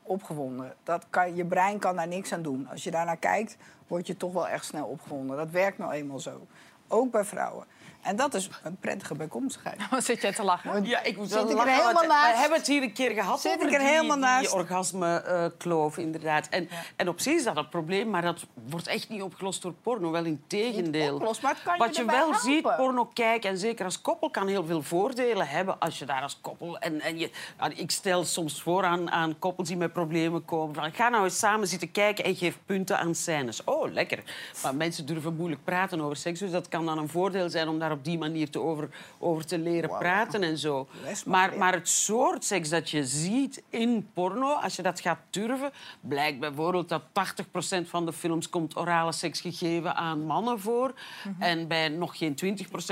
opgewonden. 0.02 0.74
Dat 0.82 1.06
kan, 1.10 1.36
je 1.36 1.44
brein 1.44 1.78
kan 1.78 1.96
daar 1.96 2.08
niks 2.08 2.32
aan 2.32 2.42
doen. 2.42 2.68
Als 2.68 2.84
je 2.84 2.90
daarnaar 2.90 3.16
kijkt, 3.16 3.56
word 3.86 4.06
je 4.06 4.16
toch 4.16 4.32
wel 4.32 4.48
echt 4.48 4.64
snel 4.64 4.86
opgewonden. 4.86 5.36
Dat 5.36 5.50
werkt 5.50 5.78
nou 5.78 5.92
eenmaal 5.92 6.18
zo. 6.18 6.46
Ook 6.88 7.10
bij 7.10 7.24
vrouwen. 7.24 7.66
En 8.02 8.16
dat 8.16 8.34
is 8.34 8.48
een 8.62 8.76
prettige 8.76 9.14
bijkomstigheid. 9.14 9.80
Wat 9.90 10.04
zit 10.04 10.22
jij 10.22 10.32
te 10.32 10.42
lachen? 10.42 10.84
Ja, 10.84 11.02
ik 11.02 11.16
moet 11.16 11.30
Zit 11.30 11.34
wel 11.34 11.44
ik 11.44 11.50
er 11.50 11.56
lachen, 11.56 11.72
helemaal 11.72 11.94
want 11.94 12.06
naast? 12.06 12.32
We 12.32 12.38
hebben 12.38 12.58
het 12.58 12.66
hier 12.66 12.82
een 12.82 12.92
keer 12.92 13.10
gehad 13.10 13.40
Zit 13.40 13.54
over 13.54 13.66
ik 13.66 13.72
er 13.72 13.78
die, 13.78 13.88
helemaal 13.88 14.16
die 14.16 14.24
naast? 14.24 14.52
orgasme-kloof, 14.52 15.98
inderdaad. 15.98 16.48
En, 16.48 16.68
en 16.96 17.08
op 17.08 17.20
zich 17.20 17.34
is 17.34 17.44
dat 17.44 17.56
een 17.56 17.68
probleem, 17.68 18.10
maar 18.10 18.22
dat 18.22 18.46
wordt 18.68 18.86
echt 18.86 19.08
niet 19.08 19.22
opgelost 19.22 19.62
door 19.62 19.72
porno. 19.82 20.10
Wel 20.10 20.24
in 20.24 20.42
tegendeel. 20.46 21.14
opgelost, 21.14 21.42
maar 21.42 21.52
het 21.54 21.62
kan 21.62 21.74
je 21.74 21.78
Wat 21.78 21.96
je 21.96 22.04
wel 22.04 22.16
helpen. 22.16 22.40
ziet, 22.40 22.76
porno 22.76 23.04
kijken, 23.04 23.50
en 23.50 23.58
zeker 23.58 23.84
als 23.84 24.00
koppel, 24.00 24.30
kan 24.30 24.48
heel 24.48 24.64
veel 24.64 24.82
voordelen 24.82 25.48
hebben 25.48 25.78
als 25.78 25.98
je 25.98 26.04
daar 26.04 26.22
als 26.22 26.38
koppel... 26.40 26.78
En, 26.78 27.00
en 27.00 27.18
je, 27.18 27.30
ja, 27.58 27.70
ik 27.74 27.90
stel 27.90 28.24
soms 28.24 28.62
voor 28.62 28.84
aan, 28.84 29.10
aan 29.10 29.38
koppels 29.38 29.68
die 29.68 29.76
met 29.76 29.92
problemen 29.92 30.44
komen... 30.44 30.74
Van, 30.74 30.92
ga 30.92 31.08
nou 31.08 31.24
eens 31.24 31.38
samen 31.38 31.68
zitten 31.68 31.90
kijken 31.90 32.24
en 32.24 32.36
geef 32.36 32.58
punten 32.66 32.98
aan 32.98 33.14
scènes. 33.14 33.64
Oh, 33.64 33.92
lekker. 33.92 34.22
Maar 34.62 34.74
mensen 34.74 35.06
durven 35.06 35.34
moeilijk 35.36 35.64
praten 35.64 36.00
over 36.00 36.16
seks, 36.16 36.38
dus 36.38 36.50
dat 36.50 36.68
kan 36.68 36.86
dan 36.86 36.98
een 36.98 37.08
voordeel 37.08 37.50
zijn 37.50 37.68
om 37.68 37.78
daar 37.78 37.89
op 37.92 38.04
die 38.04 38.18
manier 38.18 38.50
te 38.50 38.60
over, 38.60 38.88
over 39.18 39.46
te 39.46 39.58
leren 39.58 39.98
praten 39.98 40.42
en 40.42 40.58
zo. 40.58 40.88
Maar, 41.26 41.58
maar 41.58 41.72
het 41.72 41.88
soort 41.88 42.44
seks 42.44 42.68
dat 42.68 42.90
je 42.90 43.04
ziet 43.04 43.62
in 43.68 44.08
porno, 44.14 44.52
als 44.52 44.76
je 44.76 44.82
dat 44.82 45.00
gaat 45.00 45.18
durven, 45.30 45.70
blijkt 46.00 46.40
bijvoorbeeld 46.40 46.88
dat 46.88 47.02
80% 47.02 47.88
van 47.88 48.06
de 48.06 48.12
films 48.12 48.48
komt 48.48 48.76
orale 48.76 49.12
seks 49.12 49.40
gegeven 49.40 49.94
aan 49.94 50.26
mannen 50.26 50.60
voor 50.60 50.94
en 51.38 51.68
bij 51.68 51.88
nog 51.88 52.18
geen 52.18 52.38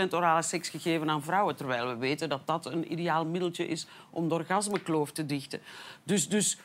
20% 0.09 0.11
orale 0.11 0.43
seks 0.43 0.69
gegeven 0.69 1.11
aan 1.11 1.23
vrouwen. 1.23 1.57
Terwijl 1.57 1.89
we 1.89 1.97
weten 1.97 2.29
dat 2.29 2.47
dat 2.47 2.67
een 2.67 2.93
ideaal 2.93 3.27
middeltje 3.27 3.67
is 3.69 3.87
om 4.11 4.29
de 4.29 4.35
orgasmekloof 4.35 5.13
te 5.13 5.27
dichten. 5.27 5.61
Dus, 6.05 6.29
dus 6.29 6.59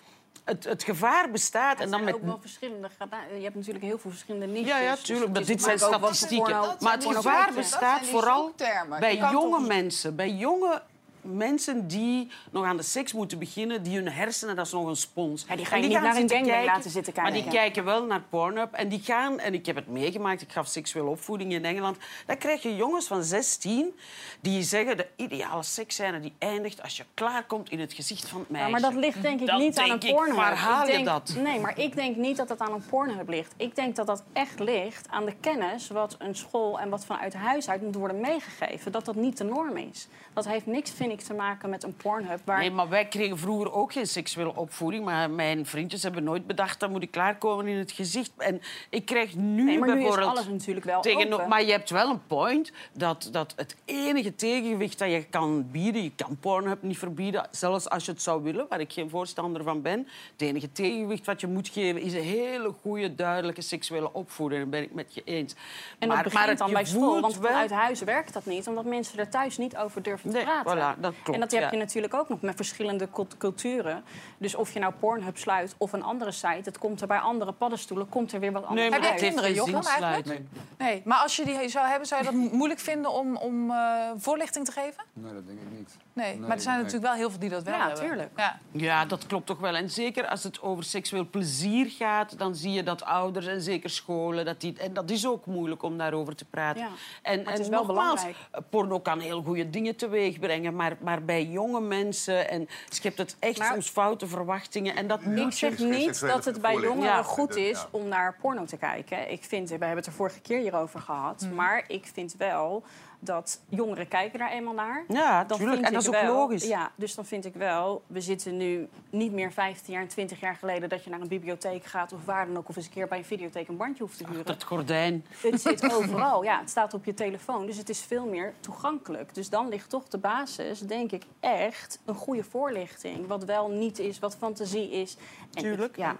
het, 0.43 0.63
het 0.63 0.83
gevaar 0.83 1.31
bestaat. 1.31 1.79
En 1.79 1.91
dan 1.91 2.03
met 2.03 2.13
ook 2.15 2.23
wel 2.23 2.37
verschillende 2.41 2.89
Je 3.37 3.43
hebt 3.43 3.55
natuurlijk 3.55 3.85
heel 3.85 3.97
veel 3.97 4.11
verschillende 4.11 4.45
niches. 4.45 4.67
ja, 4.67 4.77
ja, 4.79 4.91
Dus 4.91 5.01
tuurlijk. 5.03 5.37
is- 5.41 5.47
dit 5.47 5.61
zijn 5.61 5.79
statistieken. 5.79 6.65
Maar 6.79 6.93
het 6.93 7.05
gevaar 7.05 7.53
bestaat 7.53 8.05
vooral 8.05 8.53
bij 8.99 9.17
jonge 9.17 9.59
mensen. 9.67 10.15
Bij 10.15 10.29
jonge 10.29 10.81
mensen 11.23 11.87
die 11.87 12.31
nog 12.51 12.65
aan 12.65 12.77
de 12.77 12.83
seks 12.83 13.13
moeten 13.13 13.39
beginnen, 13.39 13.83
die 13.83 13.95
hun 13.95 14.09
hersenen, 14.09 14.55
dat 14.55 14.65
is 14.65 14.71
nog 14.71 14.87
een 14.87 14.95
spons. 14.95 15.45
Ja, 15.47 15.55
die 15.55 15.65
ga 15.65 15.75
En 15.75 15.81
je 15.81 15.87
niet 15.87 15.95
gaan 15.97 16.05
naar 16.05 16.15
een 16.15 16.29
gangbang 16.29 16.47
kijken, 16.47 16.65
laten 16.65 16.91
zitten 16.91 17.13
Maar 17.15 17.31
die 17.31 17.41
kijken. 17.41 17.59
kijken 17.59 17.85
wel 17.85 18.05
naar 18.05 18.21
Pornhub. 18.29 18.73
En 18.73 18.89
die 18.89 18.99
gaan, 18.99 19.39
en 19.39 19.53
ik 19.53 19.65
heb 19.65 19.75
het 19.75 19.87
meegemaakt, 19.87 20.41
ik 20.41 20.51
gaf 20.51 20.67
seksuele 20.67 21.09
opvoeding 21.09 21.51
in 21.53 21.65
Engeland. 21.65 21.97
Dan 22.25 22.37
krijg 22.37 22.61
je 22.61 22.75
jongens 22.75 23.07
van 23.07 23.23
16 23.23 23.99
die 24.41 24.63
zeggen 24.63 24.97
de 24.97 25.07
ideale 25.15 25.63
seksscène 25.63 26.19
die 26.19 26.33
eindigt 26.39 26.81
als 26.81 26.97
je 26.97 27.03
klaarkomt 27.13 27.69
in 27.69 27.79
het 27.79 27.93
gezicht 27.93 28.27
van 28.27 28.39
het 28.39 28.49
meisje. 28.49 28.65
Ja, 28.65 28.71
maar 28.71 28.81
dat 28.81 28.99
ligt 28.99 29.21
denk 29.21 29.41
ik 29.41 29.53
niet 29.57 29.79
aan 29.79 29.89
een 29.89 29.99
ik, 30.01 30.13
Pornhub. 30.15 30.35
Waar 30.35 30.55
haal 30.55 30.87
je 30.87 31.03
dat? 31.03 31.35
Nee, 31.43 31.59
maar 31.59 31.79
ik 31.79 31.95
denk 31.95 32.15
niet 32.15 32.37
dat 32.37 32.47
dat 32.47 32.59
aan 32.59 32.73
een 32.73 32.85
Pornhub 32.85 33.29
ligt. 33.29 33.53
Ik 33.57 33.75
denk 33.75 33.95
dat 33.95 34.07
dat 34.07 34.23
echt 34.33 34.59
ligt 34.59 35.07
aan 35.09 35.25
de 35.25 35.35
kennis 35.39 35.87
wat 35.87 36.15
een 36.19 36.35
school 36.35 36.79
en 36.79 36.89
wat 36.89 37.05
vanuit 37.05 37.33
huis 37.33 37.69
uit 37.69 37.81
moet 37.81 37.95
worden 37.95 38.19
meegegeven. 38.19 38.91
Dat 38.91 39.05
dat 39.05 39.15
niet 39.15 39.37
de 39.37 39.43
norm 39.43 39.77
is. 39.77 40.07
Dat 40.33 40.47
heeft 40.47 40.65
niks, 40.65 40.91
vind 40.91 41.11
te 41.19 41.33
maken 41.33 41.69
met 41.69 41.83
een 41.83 41.95
Pornhub. 41.95 42.39
Waar... 42.45 42.59
Nee, 42.59 42.71
maar 42.71 42.89
wij 42.89 43.07
kregen 43.07 43.37
vroeger 43.37 43.73
ook 43.73 43.93
geen 43.93 44.07
seksuele 44.07 44.55
opvoeding. 44.55 45.05
Maar 45.05 45.29
mijn 45.29 45.65
vriendjes 45.65 46.03
hebben 46.03 46.23
nooit 46.23 46.47
bedacht... 46.47 46.79
dat 46.79 46.89
moet 46.89 47.03
ik 47.03 47.11
klaarkomen 47.11 47.67
in 47.67 47.77
het 47.77 47.91
gezicht. 47.91 48.31
En 48.37 48.61
ik 48.89 49.05
krijg 49.05 49.35
nu 49.35 49.63
Nee, 49.63 49.79
maar 49.79 49.87
nu 49.87 49.95
is 49.95 50.01
bijvoorbeeld... 50.01 50.29
alles 50.29 50.47
natuurlijk 50.47 50.85
wel 50.85 51.01
tegen, 51.01 51.33
open. 51.33 51.47
Maar 51.47 51.63
je 51.63 51.71
hebt 51.71 51.89
wel 51.89 52.09
een 52.09 52.27
point 52.27 52.71
dat, 52.93 53.29
dat 53.31 53.53
het 53.55 53.75
enige 53.85 54.35
tegengewicht 54.35 54.99
dat 54.99 55.11
je 55.11 55.23
kan 55.23 55.71
bieden... 55.71 56.03
je 56.03 56.11
kan 56.15 56.37
Pornhub 56.39 56.81
niet 56.81 56.97
verbieden, 56.97 57.47
zelfs 57.51 57.89
als 57.89 58.05
je 58.05 58.11
het 58.11 58.21
zou 58.21 58.43
willen... 58.43 58.65
waar 58.69 58.79
ik 58.79 58.93
geen 58.93 59.09
voorstander 59.09 59.63
van 59.63 59.81
ben. 59.81 60.07
Het 60.31 60.41
enige 60.41 60.71
tegengewicht 60.71 61.25
wat 61.25 61.41
je 61.41 61.47
moet 61.47 61.67
geven... 61.67 62.01
is 62.01 62.13
een 62.13 62.21
hele 62.21 62.73
goede, 62.81 63.15
duidelijke 63.15 63.61
seksuele 63.61 64.13
opvoeding. 64.13 64.61
Daar 64.61 64.69
ben 64.69 64.83
ik 64.83 64.93
met 64.93 65.13
je 65.13 65.21
eens. 65.23 65.53
En 65.53 65.59
dat 65.99 66.07
maar, 66.07 66.23
begint 66.23 66.45
maar 66.45 66.55
dan 66.55 66.71
bij 66.71 66.85
school, 66.85 67.21
want 67.21 67.35
vanuit 67.35 67.71
huis 67.71 68.01
werkt 68.01 68.33
dat 68.33 68.45
niet... 68.45 68.67
omdat 68.67 68.85
mensen 68.85 69.19
er 69.19 69.29
thuis 69.29 69.57
niet 69.57 69.77
over 69.77 70.01
durven 70.01 70.29
te 70.29 70.35
Nee, 70.35 70.45
praten. 70.45 70.97
voilà, 70.97 70.99
dat 71.03 71.13
klopt, 71.13 71.33
en 71.33 71.39
dat 71.39 71.51
heb 71.51 71.61
ja. 71.61 71.71
je 71.71 71.77
natuurlijk 71.77 72.13
ook 72.13 72.29
nog 72.29 72.41
met 72.41 72.55
verschillende 72.55 73.09
cult- 73.09 73.37
culturen. 73.37 74.03
Dus 74.37 74.55
of 74.55 74.73
je 74.73 74.79
nou 74.79 74.93
Pornhub 74.99 75.37
sluit 75.37 75.75
of 75.77 75.93
een 75.93 76.03
andere 76.03 76.31
site... 76.31 76.61
het 76.63 76.77
komt 76.77 77.01
er 77.01 77.07
bij 77.07 77.19
andere 77.19 77.51
paddenstoelen 77.51 78.09
komt 78.09 78.31
er 78.31 78.39
weer 78.39 78.51
wat 78.51 78.65
anders 78.65 78.89
Heb 78.89 79.03
jij 79.03 79.13
kinderen, 79.15 79.53
Jochem, 79.53 79.73
eigenlijk? 79.81 80.25
Nee. 80.25 80.47
nee. 80.77 81.01
Maar 81.05 81.17
als 81.17 81.35
je 81.35 81.45
die 81.45 81.69
zou 81.69 81.87
hebben, 81.87 82.07
zou 82.07 82.23
je 82.23 82.31
dat 82.31 82.35
mo- 82.35 82.49
moeilijk 82.51 82.79
vinden 82.79 83.11
om, 83.11 83.35
om 83.35 83.71
eh, 83.71 84.11
voorlichting 84.17 84.65
te 84.65 84.71
geven? 84.71 85.03
Nee, 85.13 85.33
dat 85.33 85.47
denk 85.47 85.59
ik 85.59 85.71
niet. 85.77 85.97
Nee, 86.13 86.39
maar 86.39 86.49
er 86.51 86.61
zijn 86.61 86.75
nee. 86.75 86.83
natuurlijk 86.83 87.11
wel 87.11 87.21
heel 87.21 87.29
veel 87.29 87.39
die 87.39 87.49
dat 87.49 87.63
wel 87.63 87.73
Ja, 87.73 87.87
hebben. 87.87 88.03
tuurlijk. 88.05 88.29
Ja. 88.35 88.59
Ja, 88.71 89.05
dat 89.05 89.25
klopt 89.27 89.45
toch 89.45 89.59
wel. 89.59 89.75
En 89.75 89.89
zeker 89.89 90.27
als 90.27 90.43
het 90.43 90.61
over 90.61 90.83
seksueel 90.83 91.27
plezier 91.29 91.85
gaat, 91.89 92.37
dan 92.37 92.55
zie 92.55 92.71
je 92.71 92.83
dat 92.83 93.03
ouders 93.03 93.45
en 93.47 93.61
zeker 93.61 93.89
scholen... 93.89 94.45
Dat 94.45 94.61
die, 94.61 94.77
en 94.79 94.93
dat 94.93 95.09
is 95.09 95.27
ook 95.27 95.45
moeilijk 95.45 95.83
om 95.83 95.97
daarover 95.97 96.35
te 96.35 96.45
praten. 96.45 96.81
Ja, 96.81 96.87
En, 97.21 97.35
maar 97.43 97.45
het 97.51 97.55
en 97.55 97.61
is 97.65 97.69
wel 97.69 97.85
nogmaals, 97.85 98.21
belangrijk. 98.21 98.69
porno 98.69 98.99
kan 98.99 99.19
heel 99.19 99.41
goede 99.43 99.69
dingen 99.69 99.95
teweeg 99.95 100.39
brengen, 100.39 100.75
maar, 100.75 100.97
maar 101.01 101.23
bij 101.23 101.45
jonge 101.45 101.81
mensen... 101.81 102.49
En 102.49 102.59
je 102.89 102.99
hebt 103.01 103.17
het 103.17 103.35
echt 103.39 103.57
Maar- 103.57 103.71
soms 103.73 103.89
foute 103.89 104.27
verwachtingen 104.27 104.95
en 104.95 105.07
dat 105.07 105.19
Ik 105.19 105.25
moet 105.25 105.59
je... 105.59 105.67
zeg 105.69 105.77
niet 105.79 106.19
dat 106.19 106.45
het 106.45 106.61
bij 106.61 106.73
jongeren 106.73 107.03
Ja. 107.15 107.23
goed 107.23 107.55
is 107.55 107.85
om 107.91 108.07
naar 108.07 108.35
porno 108.41 108.65
te 108.65 108.77
kijken. 108.77 109.31
Ik 109.31 109.43
vind, 109.43 109.69
we 109.69 109.75
hebben 109.77 109.97
het 109.97 110.05
er 110.05 110.11
vorige 110.13 110.39
keer 110.41 110.59
hierover 110.59 110.99
gehad. 110.99 111.41
Mhm. 111.41 111.55
Maar 111.55 111.83
ik 111.87 112.09
vind 112.13 112.35
wel 112.37 112.83
dat 113.25 113.61
jongeren 113.69 114.07
kijken 114.07 114.39
daar 114.39 114.51
eenmaal 114.51 114.73
naar. 114.73 115.03
Ja, 115.07 115.45
tuurlijk. 115.45 115.73
vind 115.75 115.85
En 115.85 115.93
dat 115.93 116.03
ik 116.03 116.09
is 116.13 116.15
ook 116.15 116.21
wel- 116.25 116.33
logisch. 116.35 116.67
Ja, 116.67 116.91
dus 116.95 117.15
dan 117.15 117.25
vind 117.25 117.45
ik 117.45 117.53
wel... 117.53 118.03
We 118.07 118.21
zitten 118.21 118.57
nu 118.57 118.87
niet 119.09 119.31
meer 119.31 119.51
15 119.51 119.93
jaar 119.93 120.01
en 120.01 120.07
20 120.07 120.39
jaar 120.39 120.55
geleden... 120.55 120.89
dat 120.89 121.03
je 121.03 121.09
naar 121.09 121.21
een 121.21 121.27
bibliotheek 121.27 121.85
gaat 121.85 122.13
of 122.13 122.25
waar 122.25 122.45
dan 122.47 122.57
ook... 122.57 122.69
of 122.69 122.75
eens 122.75 122.85
een 122.85 122.91
keer 122.91 123.07
bij 123.07 123.17
een 123.17 123.25
videotheek 123.25 123.67
een 123.67 123.77
bandje 123.77 124.03
hoeft 124.03 124.17
te 124.17 124.25
huren. 124.27 124.45
Het 124.53 124.63
gordijn. 124.63 125.25
Het 125.41 125.61
zit 125.61 125.93
overal, 125.95 126.43
ja. 126.43 126.59
Het 126.59 126.69
staat 126.69 126.93
op 126.93 127.05
je 127.05 127.13
telefoon, 127.13 127.65
dus 127.65 127.77
het 127.77 127.89
is 127.89 128.01
veel 128.01 128.25
meer 128.25 128.53
toegankelijk. 128.59 129.33
Dus 129.35 129.49
dan 129.49 129.69
ligt 129.69 129.89
toch 129.89 130.07
de 130.07 130.17
basis, 130.17 130.79
denk 130.79 131.11
ik, 131.11 131.23
echt 131.39 131.99
een 132.05 132.15
goede 132.15 132.43
voorlichting. 132.43 133.27
Wat 133.27 133.43
wel 133.43 133.69
niet 133.69 133.99
is, 133.99 134.19
wat 134.19 134.35
fantasie 134.37 134.91
is. 134.91 135.17
En 135.53 135.61
Tuurlijk. 135.63 135.97
ja. 135.97 136.15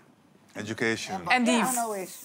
Education. 0.53 1.29
En 1.29 1.43
die 1.43 1.63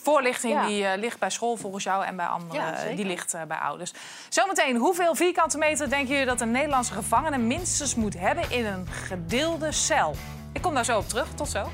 voorlichting 0.02 0.52
Ja. 0.52 0.66
die, 0.66 0.84
eh, 0.86 0.98
ligt 0.98 1.18
bij 1.18 1.30
school 1.30 1.56
volgens 1.56 1.84
jou 1.84 2.04
en 2.04 2.16
bij 2.16 2.26
anderen. 2.26 2.62
Ja, 2.62 2.74
eh, 2.74 2.96
die 2.96 3.05
ligt 3.05 3.34
eh, 3.34 3.42
bij 3.42 3.57
ouders. 3.59 3.92
Zometeen, 4.28 4.76
hoeveel 4.76 5.14
vierkante 5.14 5.59
meter 5.59 5.88
denken 5.90 6.09
jullie 6.09 6.26
dat 6.26 6.40
een 6.40 6.50
Nederlandse 6.50 6.92
gevangene 6.92 7.38
minstens 7.38 7.94
moet 7.94 8.18
hebben 8.18 8.50
in 8.50 8.66
een 8.66 8.86
gedeelde 9.07 9.72
cel? 9.72 10.14
Ik 10.53 10.62
kom 10.62 10.74
daar 10.74 10.84
zo 10.84 10.98
op 10.98 11.09
terug. 11.09 11.26
Tot 11.34 11.48
zo. 11.48 11.70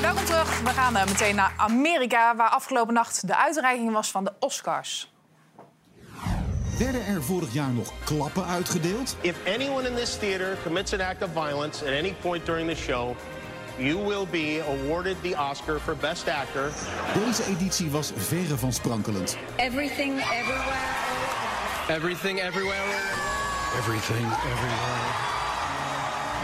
Welkom 0.00 0.24
terug. 0.24 0.60
We 0.60 0.68
gaan 0.70 0.96
eh, 0.96 1.04
meteen 1.06 1.34
naar 1.34 1.52
Amerika, 1.56 2.36
waar 2.36 2.48
afgelopen 2.48 2.94
nacht 2.94 3.26
de 3.26 3.36
uitreiking 3.36 3.92
was 3.92 4.10
van 4.10 4.24
de 4.24 4.32
Oscars. 4.38 5.10
Werden 6.78 7.06
er 7.06 7.22
vorig 7.22 7.52
jaar 7.52 7.72
nog 7.72 7.92
klappen 8.04 8.46
uitgedeeld? 8.46 9.16
If 9.20 9.36
anyone 9.54 9.88
in 9.88 9.94
this 9.94 10.16
theater 10.18 10.56
commits 10.62 10.92
an 10.92 11.00
act 11.00 11.22
of 11.22 11.30
violence 11.32 11.84
at 11.84 11.92
any 11.92 12.14
point 12.20 12.46
during 12.46 12.68
the 12.68 12.76
show, 12.76 13.16
you 13.78 14.06
will 14.06 14.26
be 14.30 14.62
awarded 14.68 15.16
the 15.22 15.36
Oscar 15.50 15.78
for 15.80 15.96
Best 15.96 16.28
Actor. 16.28 16.70
Deze 17.24 17.44
editie 17.44 17.90
was 17.90 18.12
verre 18.16 18.56
van 18.56 18.72
sprankelend. 18.72 19.36
Everything, 19.56 20.12
everywhere. 20.20 20.86
Everything, 21.88 22.40
everywhere. 22.40 22.82
Everything, 23.78 24.26
everywhere. 24.26 25.34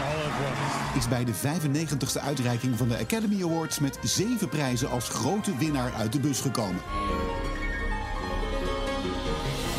All 0.01 0.17
at 0.17 0.33
once. 0.47 0.97
Is 0.97 1.07
bij 1.07 1.23
de 1.23 1.33
95ste 1.33 2.21
uitreiking 2.21 2.77
van 2.77 2.87
de 2.87 2.97
Academy 2.97 3.43
Awards 3.43 3.79
met 3.79 3.97
zeven 4.01 4.49
prijzen 4.49 4.89
als 4.89 5.09
grote 5.09 5.57
winnaar 5.57 5.93
uit 5.93 6.13
de 6.13 6.19
bus 6.19 6.39
gekomen. 6.41 6.81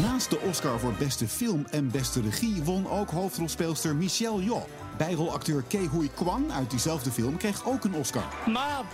Naast 0.02 0.30
de 0.30 0.38
Oscar 0.38 0.78
voor 0.78 0.92
beste 0.92 1.28
film 1.28 1.66
en 1.70 1.90
beste 1.90 2.20
regie 2.20 2.62
won 2.62 2.90
ook 2.90 3.10
hoofdrolspeelster 3.10 3.96
Michelle 3.96 4.44
Yeoh. 4.44 4.62
Bijrolacteur 4.96 5.62
Ke 5.68 5.88
Huy 5.90 6.10
Kwan 6.14 6.52
uit 6.52 6.70
diezelfde 6.70 7.10
film 7.10 7.36
kreeg 7.36 7.66
ook 7.66 7.84
een 7.84 7.94
Oscar. 7.94 8.22
Mom, 8.46 8.86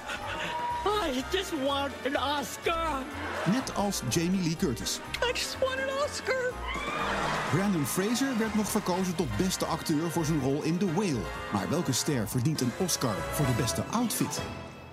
I 0.85 1.23
just 1.33 1.53
want 1.65 1.93
an 2.07 2.39
Oscar. 2.41 3.03
Net 3.53 3.75
als 3.75 4.03
Jamie 4.09 4.43
Lee 4.43 4.57
Curtis. 4.57 5.01
I 5.29 5.33
just 5.33 5.57
want 5.61 5.81
an 5.81 6.05
Oscar. 6.09 6.53
Brandon 7.53 7.87
Fraser 7.87 8.39
werd 8.39 8.55
nog 8.55 8.71
verkozen 8.71 9.15
tot 9.15 9.37
beste 9.37 9.65
acteur 9.65 10.11
voor 10.11 10.25
zijn 10.25 10.41
rol 10.41 10.63
in 10.63 10.79
The 10.79 10.93
Whale. 10.93 11.23
Maar 11.53 11.69
welke 11.71 11.93
ster 11.93 12.29
verdient 12.29 12.61
een 12.61 12.73
Oscar 12.77 13.15
voor 13.33 13.47
de 13.47 13.63
beste 13.63 13.83
outfit? 13.91 14.41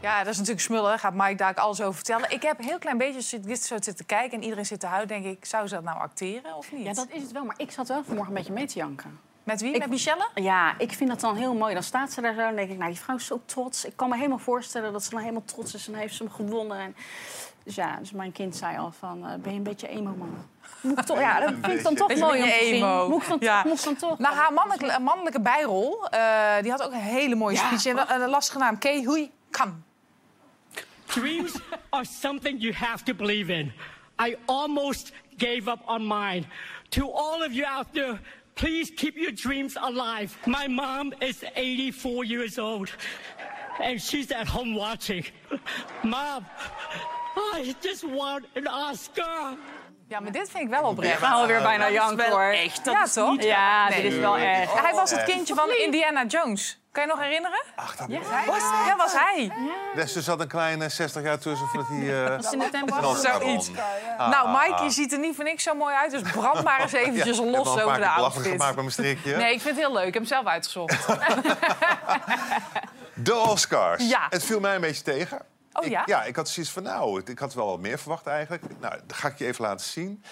Ja, 0.01 0.17
dat 0.19 0.27
is 0.27 0.37
natuurlijk 0.37 0.65
smullen. 0.65 0.99
Gaat 0.99 1.13
Mike 1.13 1.35
daar 1.35 1.49
ook 1.49 1.57
alles 1.57 1.81
over 1.81 1.93
vertellen. 1.95 2.31
Ik 2.31 2.41
heb 2.41 2.59
een 2.59 2.65
heel 2.65 2.77
klein 2.79 2.97
beetje, 2.97 3.39
dit 3.39 3.63
zo 3.63 3.75
zit 3.79 3.97
te 3.97 4.03
kijken 4.03 4.37
en 4.37 4.43
iedereen 4.43 4.65
zit 4.65 4.79
te 4.79 4.85
huilen, 4.87 5.07
denk 5.07 5.25
ik, 5.25 5.45
zou 5.45 5.67
ze 5.67 5.75
dat 5.75 5.83
nou 5.83 5.99
acteren 5.99 6.55
of 6.55 6.71
niet? 6.71 6.85
Ja, 6.85 6.93
dat 6.93 7.07
is 7.09 7.21
het 7.21 7.31
wel. 7.31 7.43
Maar 7.43 7.55
ik 7.59 7.71
zat 7.71 7.87
wel 7.87 8.03
vanmorgen 8.03 8.33
een 8.33 8.37
beetje 8.39 8.53
mee 8.53 8.65
te 8.67 8.77
janken. 8.77 9.19
Met 9.43 9.61
wie? 9.61 9.73
Ik- 9.73 9.79
Met 9.79 9.89
Michelle? 9.89 10.27
Ja, 10.35 10.73
ik 10.77 10.91
vind 10.93 11.09
dat 11.09 11.19
dan 11.19 11.35
heel 11.35 11.53
mooi. 11.53 11.73
Dan 11.73 11.83
staat 11.83 12.11
ze 12.11 12.21
daar 12.21 12.33
zo 12.33 12.39
en 12.39 12.55
denk 12.55 12.69
ik, 12.69 12.77
nou, 12.77 12.91
die 12.91 12.99
vrouw 12.99 13.15
is 13.15 13.25
zo 13.25 13.41
trots. 13.45 13.85
Ik 13.85 13.93
kan 13.95 14.09
me 14.09 14.15
helemaal 14.15 14.37
voorstellen 14.37 14.91
dat 14.93 15.03
ze 15.03 15.09
dan 15.09 15.19
helemaal 15.19 15.45
trots 15.45 15.73
is 15.73 15.87
en 15.87 15.93
heeft 15.93 16.15
ze 16.15 16.23
hem 16.23 16.31
gewonnen. 16.31 16.77
En... 16.79 16.95
Dus 17.63 17.75
ja, 17.75 17.95
dus 17.99 18.11
mijn 18.11 18.31
kind 18.31 18.55
zei 18.55 18.77
al 18.77 18.93
van, 18.99 19.25
eh, 19.27 19.35
ben 19.35 19.51
je 19.51 19.57
een 19.57 19.63
beetje 19.63 19.87
emo, 19.87 20.09
mama? 20.17 20.31
Moet 20.81 20.99
ik 20.99 21.05
toch, 21.05 21.19
ja, 21.19 21.39
dat 21.39 21.49
vind 21.61 21.65
ik 21.77 21.83
dan 21.83 21.95
toch 21.95 22.15
mooi 22.15 22.41
om 22.43 22.49
te 22.49 22.57
zien. 22.61 22.73
emo. 22.73 23.09
Moet 23.09 23.27
dan, 23.27 23.37
Ja. 23.39 23.63
dan 23.63 23.95
toch... 23.95 24.17
Nou, 24.19 24.35
haar 24.35 24.53
mannelijke, 24.53 24.99
mannelijke 24.99 25.41
bijrol, 25.41 26.07
eh, 26.09 26.21
die 26.61 26.71
had 26.71 26.83
ook 26.83 26.91
een 26.91 26.97
hele 26.99 27.35
mooie 27.35 27.55
Ja, 27.55 27.65
speech. 27.77 27.85
En 27.85 28.13
een, 28.15 28.21
een 28.21 28.29
lastige 28.29 28.57
naam, 28.57 28.77
Kei 28.77 29.05
Hui 29.05 29.31
Kan. 29.51 29.83
Dreams 31.07 31.59
are 31.89 32.05
something 32.05 32.59
you 32.61 32.73
have 32.73 33.03
to 33.05 33.13
believe 33.13 33.49
in. 33.49 33.73
I 34.19 34.35
almost 34.47 35.11
gave 35.37 35.67
up 35.71 35.79
on 35.85 36.05
mine. 36.05 36.45
To 36.89 37.11
all 37.11 37.43
of 37.43 37.51
you 37.53 37.65
out 37.65 37.87
there, 37.93 38.19
please 38.53 38.91
keep 38.95 39.15
your 39.15 39.31
dreams 39.33 39.75
alive. 39.77 40.35
My 40.45 40.67
mom 40.67 41.13
is 41.19 41.43
84 41.55 42.25
years 42.25 42.57
old, 42.57 42.89
and 43.79 44.01
she's 44.01 44.31
at 44.31 44.47
home 44.47 44.75
watching. 44.75 45.25
Mom, 46.03 46.45
I 47.53 47.75
just 47.81 48.03
want 48.03 48.45
an 48.55 48.67
Oscar. 48.67 49.55
Ja, 50.09 50.19
maar 50.19 50.31
dit 50.31 50.49
vind 50.49 50.63
ik 50.63 50.69
wel 50.69 50.83
oprecht. 50.83 51.13
Ik 51.13 51.19
ga 51.19 51.31
alweer 51.31 51.61
bijna 51.61 51.89
janken, 51.89 52.29
hoor. 52.31 52.41
Echt, 52.51 52.85
dat 52.85 52.93
ja, 52.93 53.03
is 53.03 53.13
toch? 53.13 53.31
niet- 53.31 53.43
Ja, 53.43 53.87
dit 53.89 54.03
is 54.03 54.15
wel 54.17 54.37
echt. 54.37 54.73
Hij 54.79 54.93
was 54.93 55.11
het 55.11 55.19
Echt. 55.19 55.31
kindje 55.31 55.53
van 55.55 55.69
Indiana 55.69 56.25
Jones. 56.25 56.79
Kan 56.97 57.05
je 57.07 57.11
nog 57.13 57.21
herinneren? 57.23 57.63
Ach, 57.75 57.95
dat 57.95 58.07
Ja, 58.09 58.19
was, 58.45 58.61
ja, 58.87 58.95
was 58.95 59.13
hij. 59.13 59.51
Dus 59.95 60.15
er 60.15 60.21
zat 60.21 60.39
een 60.39 60.47
kleine 60.47 60.89
60 60.89 61.23
jaar 61.23 61.39
tussen 61.39 61.67
voordat 61.67 61.87
hij... 61.89 62.25
eh, 62.25 62.35
Als 62.37 62.49
ze 62.49 62.55
in 62.55 62.85
de 62.85 62.91
was. 63.01 63.15
Oscar 63.15 63.41
Zoiets. 63.41 63.69
Ah, 64.17 64.29
nou, 64.29 64.47
ah, 64.47 64.61
Mike, 64.61 64.75
ah. 64.75 64.83
je 64.83 64.89
ziet 64.91 65.11
er 65.13 65.19
niet 65.19 65.35
voor 65.35 65.43
niks 65.43 65.63
zo 65.63 65.73
mooi 65.73 65.95
uit. 65.95 66.11
Dus 66.11 66.21
brand 66.31 66.63
maar 66.63 66.81
eens 66.81 66.91
eventjes 67.03 67.37
Ja, 67.37 67.43
ik 67.43 67.49
los 67.55 67.67
over 67.81 67.97
de 67.99 68.09
outfit. 68.09 68.41
gemaakt 68.41 68.65
met 68.65 68.75
mijn 68.75 68.91
strikje. 68.91 69.35
Nee, 69.35 69.53
ik 69.53 69.61
vind 69.61 69.75
het 69.75 69.85
heel 69.85 69.93
leuk. 69.93 70.07
Ik 70.07 70.13
heb 70.13 70.21
hem 70.21 70.31
zelf 70.31 70.45
uitgezocht. 70.45 71.07
De 73.13 73.35
Oscars. 73.35 74.09
Ja. 74.09 74.27
Het 74.29 74.43
viel 74.43 74.59
mij 74.59 74.75
een 74.75 74.81
beetje 74.81 75.03
tegen. 75.03 75.41
Oh 75.73 75.85
Ik- 75.85 75.91
ja? 75.91 76.01
ja, 76.05 76.23
ik 76.23 76.35
had 76.35 76.49
zoiets 76.49 76.71
van, 76.71 76.83
nou, 76.83 77.21
ik 77.25 77.39
had 77.39 77.53
wel 77.53 77.65
wat 77.67 77.79
meer 77.79 77.99
verwacht 77.99 78.27
eigenlijk. 78.27 78.63
Nou, 78.79 78.93
dat 79.05 79.17
ga 79.17 79.27
ik 79.27 79.37
je 79.37 79.45
even 79.45 79.63
laten 79.65 79.85
zien. 79.85 80.23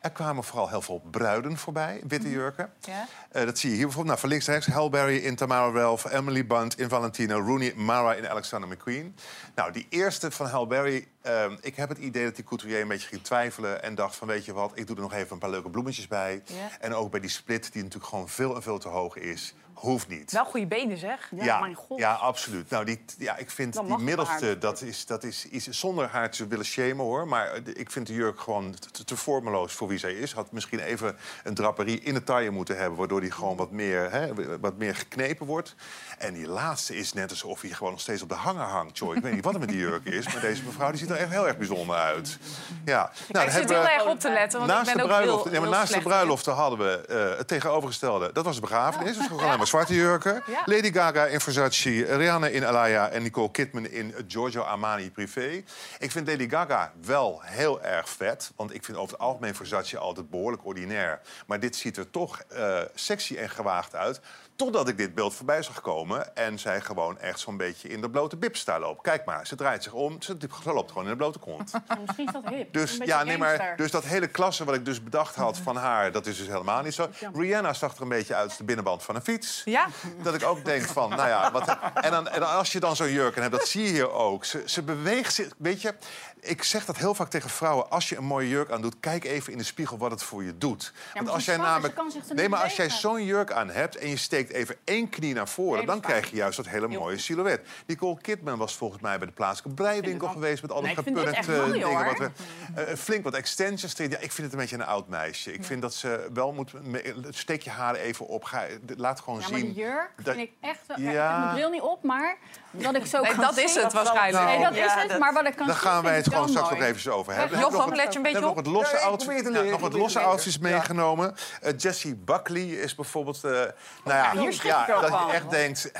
Er 0.00 0.10
kwamen 0.10 0.44
vooral 0.44 0.68
heel 0.68 0.82
veel 0.82 1.02
bruiden 1.10 1.56
voorbij, 1.56 2.00
witte 2.06 2.30
jurken. 2.30 2.72
Ja. 2.80 3.06
Eh, 3.30 3.44
dat 3.44 3.58
zie 3.58 3.70
je 3.70 3.76
hier 3.76 3.84
bijvoorbeeld. 3.84 4.06
Nou, 4.06 4.18
van 4.20 4.28
links 4.28 4.46
naar 4.46 4.56
rechts. 4.56 4.72
Halle 4.72 4.90
Berry 4.90 5.16
in 5.16 5.36
Tamara 5.36 5.80
Ralph. 5.80 6.12
Emily 6.12 6.46
Bunt 6.46 6.78
in 6.78 6.88
Valentino. 6.88 7.38
Rooney 7.38 7.72
Mara 7.74 8.14
in 8.14 8.28
Alexander 8.28 8.68
McQueen. 8.68 9.16
Nou, 9.54 9.72
die 9.72 9.86
eerste 9.88 10.30
van 10.30 10.46
Halle 10.46 10.66
Berry... 10.66 11.06
ehm, 11.22 11.56
ik 11.60 11.76
heb 11.76 11.88
het 11.88 11.98
idee 11.98 12.24
dat 12.24 12.34
die 12.34 12.44
couturier 12.44 12.80
een 12.80 12.88
beetje 12.88 13.08
ging 13.08 13.22
twijfelen... 13.22 13.82
en 13.82 13.94
dacht 13.94 14.16
van, 14.16 14.28
weet 14.28 14.44
je 14.44 14.52
wat, 14.52 14.72
ik 14.74 14.86
doe 14.86 14.96
er 14.96 15.02
nog 15.02 15.12
even 15.12 15.32
een 15.32 15.38
paar 15.38 15.50
leuke 15.50 15.70
bloemetjes 15.70 16.08
bij. 16.08 16.42
Ja. 16.44 16.54
En 16.80 16.94
ook 16.94 17.10
bij 17.10 17.20
die 17.20 17.30
split, 17.30 17.72
die 17.72 17.82
natuurlijk 17.82 18.10
gewoon 18.10 18.28
veel 18.28 18.54
en 18.54 18.62
veel 18.62 18.78
te 18.78 18.88
hoog 18.88 19.16
is. 19.16 19.54
Hoeft 19.80 20.08
niet. 20.08 20.32
Wel 20.32 20.44
goede 20.44 20.66
benen, 20.66 20.96
zeg. 20.98 21.28
Ja, 21.36 21.68
ja, 21.96 22.12
absoluut. 22.12 22.70
Nou, 22.70 22.84
die, 22.84 23.04
ja, 23.18 23.36
ik 23.36 23.50
vind 23.50 23.74
Dan 23.74 23.86
die 23.86 23.98
middelste, 23.98 24.44
haar. 24.46 24.58
dat 24.58 24.80
is, 24.82 25.06
dat 25.06 25.24
is, 25.24 25.46
is 25.50 25.68
zonder 25.68 26.08
haar 26.08 26.30
te 26.30 26.46
willen 26.46 26.64
shamen 26.64 27.04
hoor. 27.04 27.28
Maar 27.28 27.46
eh, 27.52 27.64
de- 27.64 27.72
ik 27.72 27.90
vind 27.90 28.06
de 28.06 28.12
jurk 28.14 28.40
gewoon 28.40 28.74
te, 28.92 29.04
te 29.04 29.16
vormeloos 29.16 29.72
voor 29.72 29.88
wie 29.88 29.98
zij 29.98 30.12
is. 30.12 30.32
Had 30.32 30.52
misschien 30.52 30.78
even 30.80 31.16
een 31.44 31.54
draperie 31.54 32.00
in 32.00 32.14
de 32.14 32.22
taille 32.24 32.50
moeten 32.50 32.76
hebben, 32.78 32.98
waardoor 32.98 33.20
die 33.20 33.30
gewoon 33.30 33.56
wat 33.56 33.70
meer, 33.70 34.10
hè, 34.10 34.58
wat 34.60 34.76
meer 34.76 34.94
geknepen 34.96 35.46
wordt. 35.46 35.74
En 36.18 36.34
die 36.34 36.46
laatste 36.48 36.96
is 36.96 37.12
net 37.12 37.30
alsof 37.30 37.60
hij 37.60 37.70
gewoon 37.70 37.92
nog 37.92 38.00
steeds 38.00 38.22
op 38.22 38.28
de 38.28 38.34
hanger 38.34 38.64
hangt. 38.66 38.98
Joy, 38.98 39.16
ik 39.16 39.22
weet 39.22 39.32
niet 39.34 39.44
wat 39.44 39.54
er 39.54 39.60
met 39.60 39.68
die 39.68 39.78
jurk 39.78 40.04
is, 40.04 40.26
maar 40.32 40.40
deze 40.40 40.62
mevrouw 40.64 40.90
die 40.90 40.98
ziet 40.98 41.10
er 41.10 41.16
echt 41.16 41.30
heel 41.30 41.46
erg 41.46 41.56
bijzonder 41.56 41.96
uit. 41.96 42.38
Ja, 42.84 43.10
nou, 43.28 43.44
ik 43.46 43.50
zit 43.52 43.58
hebben 43.60 43.76
heel 43.76 43.84
we- 43.86 43.92
erg 43.92 44.06
op 44.06 44.20
te 44.20 44.30
letten, 44.30 44.58
want 44.58 44.70
naast 44.70 44.88
ik 44.88 44.94
ben 44.96 44.96
de 44.96 45.02
ook 45.02 45.08
bruiloft, 45.18 45.44
heel, 45.44 45.52
ja, 45.52 45.60
maar 45.60 45.68
heel 45.68 45.78
naast 45.78 45.94
de 45.94 46.00
bruiloften 46.00 46.52
hadden 46.52 46.78
we 46.78 47.06
eh, 47.06 47.38
het 47.38 47.48
tegenovergestelde. 47.48 48.32
Dat 48.32 48.44
was 48.44 48.54
de 48.54 48.60
begrafenis. 48.60 49.16
Dus 49.16 49.26
gewoon 49.26 49.42
alleen 49.44 49.58
maar 49.58 49.66
zwarte 49.70 49.94
jurken. 49.94 50.42
Ja. 50.46 50.62
Lady 50.64 50.92
Gaga 50.92 51.26
in 51.26 51.40
Versace, 51.40 52.16
Rihanna 52.16 52.46
in 52.46 52.64
Alaya 52.64 53.08
en 53.08 53.22
Nicole 53.22 53.50
Kidman 53.50 53.86
in 53.86 54.14
Giorgio 54.28 54.62
Armani 54.62 55.10
Privé. 55.10 55.62
Ik 55.98 56.10
vind 56.10 56.28
Lady 56.28 56.48
Gaga 56.48 56.92
wel 57.04 57.40
heel 57.42 57.82
erg 57.82 58.08
vet. 58.08 58.52
Want 58.56 58.74
ik 58.74 58.84
vind 58.84 58.98
over 58.98 59.12
het 59.12 59.22
algemeen 59.22 59.54
Versace 59.54 59.98
altijd 59.98 60.30
behoorlijk 60.30 60.66
ordinair. 60.66 61.20
Maar 61.46 61.60
dit 61.60 61.76
ziet 61.76 61.96
er 61.96 62.10
toch 62.10 62.40
eh, 62.48 62.78
sexy 62.94 63.36
en 63.36 63.50
gewaagd 63.50 63.94
uit. 63.94 64.20
Totdat 64.60 64.88
ik 64.88 64.96
dit 64.96 65.14
beeld 65.14 65.34
voorbij 65.34 65.62
zag 65.62 65.80
komen 65.80 66.36
en 66.36 66.58
zij 66.58 66.80
gewoon 66.80 67.18
echt 67.18 67.40
zo'n 67.40 67.56
beetje 67.56 67.88
in 67.88 68.00
de 68.00 68.10
blote 68.10 68.36
bib 68.36 68.56
staat 68.56 68.80
lopen. 68.80 69.02
Kijk 69.02 69.24
maar, 69.24 69.46
ze 69.46 69.56
draait 69.56 69.82
zich 69.82 69.92
om, 69.92 70.22
ze, 70.22 70.36
ze 70.62 70.72
loopt 70.72 70.88
gewoon 70.88 71.04
in 71.04 71.10
de 71.10 71.16
blote 71.16 71.38
kont. 71.38 71.72
Misschien 72.06 72.26
is 72.26 72.32
dat 72.32 72.48
hip. 72.48 72.72
Dus, 72.72 72.98
ja, 73.04 73.22
nee, 73.22 73.38
maar, 73.38 73.76
dus 73.76 73.90
dat 73.90 74.04
hele 74.04 74.26
klasse 74.26 74.64
wat 74.64 74.74
ik 74.74 74.84
dus 74.84 75.02
bedacht 75.02 75.34
had 75.34 75.58
van 75.58 75.76
haar, 75.76 76.12
dat 76.12 76.26
is 76.26 76.36
dus 76.36 76.46
helemaal 76.46 76.82
niet 76.82 76.94
zo. 76.94 77.08
Rihanna 77.32 77.72
zag 77.72 77.96
er 77.96 78.02
een 78.02 78.08
beetje 78.08 78.34
uit 78.34 78.48
als 78.48 78.56
de 78.56 78.64
binnenband 78.64 79.02
van 79.02 79.14
een 79.14 79.22
fiets. 79.22 79.62
Ja. 79.64 79.86
Dat 80.22 80.34
ik 80.34 80.44
ook 80.44 80.64
denk 80.64 80.82
van, 80.82 81.10
nou 81.10 81.28
ja, 81.28 81.52
wat, 81.52 81.76
en, 81.94 82.10
dan, 82.10 82.28
en 82.28 82.48
als 82.48 82.72
je 82.72 82.80
dan 82.80 82.96
zo'n 82.96 83.12
jurk 83.12 83.36
aan 83.36 83.42
hebt, 83.42 83.54
dat 83.54 83.68
zie 83.68 83.82
je 83.82 83.88
hier 83.88 84.10
ook. 84.10 84.44
Ze, 84.44 84.62
ze 84.66 84.82
beweegt 84.82 85.34
zich, 85.34 85.48
weet 85.58 85.82
je, 85.82 85.94
ik 86.40 86.62
zeg 86.62 86.84
dat 86.84 86.96
heel 86.96 87.14
vaak 87.14 87.30
tegen 87.30 87.50
vrouwen. 87.50 87.90
Als 87.90 88.08
je 88.08 88.16
een 88.16 88.24
mooie 88.24 88.48
jurk 88.48 88.70
aan 88.70 88.82
doet, 88.82 89.00
kijk 89.00 89.24
even 89.24 89.52
in 89.52 89.58
de 89.58 89.64
spiegel 89.64 89.98
wat 89.98 90.10
het 90.10 90.22
voor 90.22 90.44
je 90.44 90.58
doet. 90.58 90.92
Want 91.14 91.28
als 91.28 91.44
jij 91.44 91.56
namelijk, 91.56 92.02
nee, 92.34 92.48
maar 92.48 92.62
als 92.62 92.76
jij 92.76 92.90
zo'n 92.90 93.24
jurk 93.24 93.52
aan 93.52 93.70
hebt 93.70 93.96
en 93.96 94.08
je 94.08 94.16
steekt 94.16 94.49
even 94.52 94.76
één 94.84 95.08
knie 95.08 95.34
naar 95.34 95.48
voren, 95.48 95.86
dan 95.86 96.00
krijg 96.00 96.30
je 96.30 96.36
juist 96.36 96.56
dat 96.56 96.68
hele 96.68 96.88
mooie 96.88 97.18
silhouet. 97.18 97.60
Nicole 97.86 98.20
Kidman 98.20 98.58
was 98.58 98.74
volgens 98.76 99.02
mij 99.02 99.18
bij 99.18 99.26
de 99.26 99.32
plaatselijke 99.32 99.82
breiwinkel 99.82 100.28
geweest 100.28 100.62
met 100.62 100.72
al 100.72 100.80
die 100.82 100.94
dingen. 100.94 102.04
Wat 102.04 102.18
we, 102.18 102.30
eh, 102.74 102.94
flink 102.96 103.24
wat 103.24 103.34
extensions. 103.34 103.94
Ja, 103.96 104.04
ik 104.04 104.32
vind 104.32 104.36
het 104.36 104.52
een 104.52 104.58
beetje 104.58 104.76
een 104.76 104.84
oud 104.84 105.08
meisje. 105.08 105.52
Ik 105.52 105.64
vind 105.64 105.82
dat 105.82 105.94
ze 105.94 106.28
wel 106.32 106.52
moet. 106.52 106.72
me- 106.84 107.14
Steek 107.30 107.62
je 107.62 107.70
haren 107.70 108.00
even 108.00 108.26
op. 108.26 108.44
Ga, 108.44 108.64
laat 108.96 109.20
gewoon 109.20 109.40
Ja, 109.40 109.48
maar 109.50 109.58
zien. 109.58 109.72
die 109.72 109.82
jurk 109.84 110.10
dat- 110.24 110.34
vind 110.34 110.48
ik 110.48 110.54
echt... 110.60 110.80
wel- 110.86 110.98
Ja. 111.00 111.10
Ja. 111.12 111.26
Ik 111.26 111.30
heb 111.32 111.38
mijn 111.44 111.54
bril 111.54 111.70
niet 111.70 111.80
op, 111.80 112.02
maar 112.02 112.36
dat 112.70 112.94
ik 112.94 113.06
zo 113.06 113.20
Nee, 113.22 113.30
kan 113.32 113.40
dat 113.40 113.56
is 113.58 113.74
het 113.74 113.92
waarschijnlijk. 113.92 114.44
Nee, 114.44 114.58
dat 114.62 114.74
Ja, 114.74 114.84
is 114.84 114.92
het, 115.02 115.08
dat- 115.10 115.18
maar 115.18 115.32
wat 115.32 115.46
ik 115.46 115.56
kan 115.56 115.66
Daar 115.66 115.76
zien 115.76 115.84
gaan 115.90 116.02
wij 116.02 116.16
het 116.16 116.28
gewoon 116.28 116.48
straks 116.48 116.70
nog 116.70 116.80
even 116.82 117.12
over 117.14 117.34
hebben. 117.34 117.58
Jochem, 117.58 117.78
nog 117.78 117.88
let 117.96 117.96
je 117.96 118.02
een 118.02 118.08
we 118.12 118.12
beetje 118.20 118.30
hebben 118.38 118.42
nog 118.42 118.54
wat 118.54 118.66
losse 118.66 118.96
Ja, 118.96 119.02
outfits, 119.02 119.42
nog 119.70 119.80
wat 119.80 119.92
losse 119.92 120.18
leren. 120.18 120.30
outfits 120.32 120.58
meegenomen. 120.58 121.34
Eh, 121.60 121.72
Jessie 121.76 122.14
Buckley 122.16 122.62
is 122.66 122.94
bijvoorbeeld... 122.94 123.44
eh, 123.44 123.50
nou 123.50 123.72
ja, 124.04 124.32
hier 124.40 124.52
schrik 124.52 124.72
ik 124.72 124.78
ja, 124.78 124.86
wel 124.86 125.00
dat 125.00 125.10
je 125.10 125.32
echt 125.32 125.50
denkt... 125.50 125.92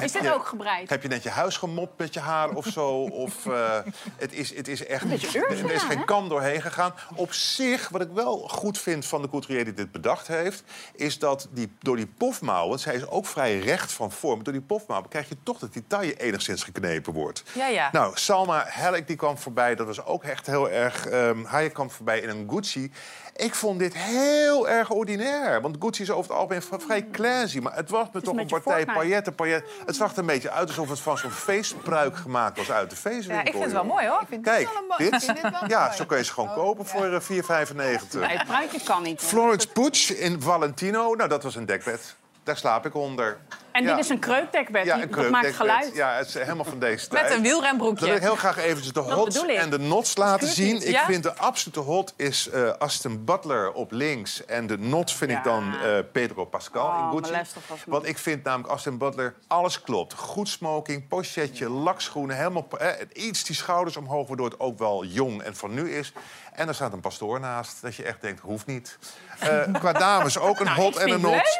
Is 0.00 0.12
dit 0.12 0.22
je- 0.22 0.34
ook 0.34 0.46
gebreid? 0.46 0.90
Heb 0.90 1.02
je 1.02 1.08
net 1.08 1.22
je 1.22 1.30
huis 1.30 1.56
gemopt 1.56 1.98
met 1.98 2.14
je 2.14 2.20
haar 2.20 2.50
of 2.50 2.66
zo? 2.66 2.88
Of 3.24 3.46
eh, 3.46 3.78
het, 4.16 4.32
is, 4.32 4.56
het 4.56 4.68
is 4.68 4.86
echt... 4.86 5.08
beetje 5.08 5.38
er 5.38 5.50
Ursula, 5.50 5.72
is 5.72 5.82
geen 5.82 6.04
kam 6.04 6.28
doorheen 6.28 6.62
gegaan. 6.62 6.94
Op 7.14 7.32
zich, 7.32 7.88
wat 7.88 8.00
ik 8.00 8.08
wel 8.14 8.38
goed 8.38 8.78
vind 8.78 9.06
van 9.06 9.22
de 9.22 9.28
couturier 9.28 9.64
die 9.64 9.74
dit 9.74 9.92
bedacht 9.92 10.26
heeft... 10.26 10.62
is 10.94 11.18
dat 11.18 11.48
die, 11.50 11.72
door 11.78 11.96
die 11.96 12.06
pofmouwen... 12.06 12.78
zij 12.78 12.94
is 12.94 13.06
ook 13.06 13.26
vrij 13.26 13.58
recht 13.58 13.92
van 13.92 14.12
vorm... 14.12 14.44
door 14.44 14.52
die 14.52 14.62
pofmouwen 14.62 15.08
krijg 15.08 15.28
je 15.28 15.36
toch 15.42 15.58
dat 15.58 15.72
die 15.72 15.86
taille 15.86 16.16
enigszins 16.16 16.62
geknepen 16.62 17.12
wordt. 17.12 17.42
Ja, 17.52 17.66
ja. 17.66 17.88
Nou, 17.92 18.12
Salma 18.14 18.64
Hayek 18.68 19.06
die 19.06 19.16
kwam 19.16 19.38
voorbij. 19.38 19.74
Dat 19.74 19.86
was 19.86 20.04
ook 20.04 20.24
echt 20.24 20.46
heel 20.46 20.70
erg... 20.70 21.08
Hayek 21.44 21.72
kwam 21.72 21.90
voorbij 21.90 22.20
in 22.20 22.28
een 22.28 22.46
Gucci. 22.50 22.92
Ik 23.40 23.54
vond 23.54 23.78
dit 23.78 23.94
heel 23.94 24.68
erg 24.68 24.90
ordinair. 24.90 25.60
Want 25.60 25.76
Gucci 25.80 26.02
is 26.02 26.10
over 26.10 26.30
het 26.30 26.40
algemeen 26.40 26.62
vrij 26.86 27.06
classy. 27.12 27.58
Maar 27.58 27.74
het 27.76 27.90
was 27.90 28.06
me 28.12 28.20
toch 28.20 28.36
een 28.36 28.46
partij 28.46 28.84
pailletten, 28.84 29.34
pailletten. 29.34 29.70
Het 29.86 29.96
zag 29.96 30.12
er 30.12 30.18
een 30.18 30.26
beetje 30.26 30.50
uit 30.50 30.68
alsof 30.68 30.88
het 30.88 31.00
van 31.00 31.18
zo'n 31.18 31.30
feestpruik 31.30 32.16
gemaakt 32.16 32.56
was 32.56 32.70
uit 32.70 32.90
de 32.90 32.96
feestwinkel. 32.96 33.34
Ja, 33.34 33.44
ik 33.44 33.50
vind 33.50 33.64
het 33.64 33.72
wel 33.72 33.84
mooi 33.84 34.06
hoor. 34.08 34.22
Kijk, 34.42 34.68
Ik 34.98 35.10
dit, 35.10 35.24
vind 35.24 35.42
dit 35.42 35.50
wel 35.50 35.68
ja, 35.76 35.84
mooi. 35.84 35.96
zo 35.96 36.04
kun 36.04 36.16
je 36.18 36.24
ze 36.24 36.32
gewoon 36.32 36.52
kopen 36.54 36.86
voor 36.86 37.04
eh, 37.12 37.20
4,95. 37.20 37.76
Nee, 37.76 37.96
het 37.98 38.46
pruikje 38.46 38.80
kan 38.84 39.02
niet. 39.02 39.20
hoor. 39.20 39.28
Florence 39.30 39.68
Poets 39.68 40.10
in 40.10 40.40
Valentino. 40.42 41.14
Nou, 41.14 41.28
dat 41.28 41.42
was 41.42 41.54
een 41.54 41.66
dekbed. 41.66 42.14
Daar 42.42 42.56
slaap 42.56 42.86
ik 42.86 42.94
onder. 42.94 43.38
En 43.72 43.84
dit 43.84 43.98
is 43.98 44.08
een 44.08 44.18
kreukdekbed. 44.18 44.84
Ja, 44.84 45.02
een 45.02 45.10
dat 45.10 45.30
maakt 45.30 45.54
geluid. 45.54 45.94
Ja, 45.94 46.14
het 46.14 46.26
is 46.28 46.34
helemaal 46.34 46.64
van 46.64 46.78
deze 46.78 47.06
tijd. 47.08 47.22
Met 47.22 47.32
een 47.32 47.42
wielrenbroekje. 47.42 47.98
Dan 48.00 48.08
wil 48.08 48.16
ik 48.16 48.22
heel 48.22 48.36
graag 48.36 48.58
eventjes 48.58 48.92
de 48.92 49.00
hots 49.00 49.42
ik. 49.42 49.50
en 49.50 49.70
de 49.70 49.78
nots 49.78 50.16
laten 50.16 50.48
zien. 50.48 50.88
Ik 50.88 50.98
vind 50.98 51.22
de 51.22 51.34
absolute 51.34 51.80
hot 51.80 52.14
is 52.16 52.48
eh 52.48 52.72
Aston 52.78 53.24
Butler 53.24 53.72
op 53.72 53.92
links. 53.92 54.44
En 54.44 54.66
de 54.66 54.78
nots 54.78 55.14
vind 55.14 55.30
ik 55.30 55.44
dan 55.44 55.74
eh, 55.74 55.98
Pedro 56.12 56.44
Pascal 56.44 56.86
Oh, 56.86 57.10
in 57.12 57.18
Gucci. 57.24 57.32
was 57.32 57.54
mooi. 57.68 57.80
Want 57.86 58.06
ik 58.06 58.18
vind 58.18 58.44
namelijk 58.44 58.72
Aston 58.72 58.98
Butler, 58.98 59.34
alles 59.46 59.82
klopt. 59.82 60.14
Goed 60.14 60.48
smoking, 60.48 61.08
pochetje, 61.08 61.68
lakschoenen, 61.68 62.36
helemaal 62.36 62.66
eh, 62.78 62.88
iets 63.12 63.44
die 63.44 63.56
schouders 63.56 63.96
omhoog... 63.96 64.26
waardoor 64.28 64.46
het 64.46 64.60
ook 64.60 64.78
wel 64.78 65.04
jong 65.04 65.42
en 65.42 65.56
van 65.56 65.74
nu 65.74 65.90
is. 65.90 66.12
En 66.60 66.68
er 66.68 66.74
staat 66.74 66.92
een 66.92 67.00
pastoor 67.00 67.40
naast, 67.40 67.82
dat 67.82 67.94
je 67.94 68.02
echt 68.02 68.20
denkt, 68.20 68.40
hoeft 68.40 68.66
niet. 68.66 68.98
Eh, 69.38 69.72
qua 69.80 69.92
dames 69.92 70.38
ook 70.38 70.58
een 70.58 70.64
Nou, 70.64 70.80
hot 70.80 70.96
en 70.96 71.10
een 71.10 71.20
not. 71.20 71.58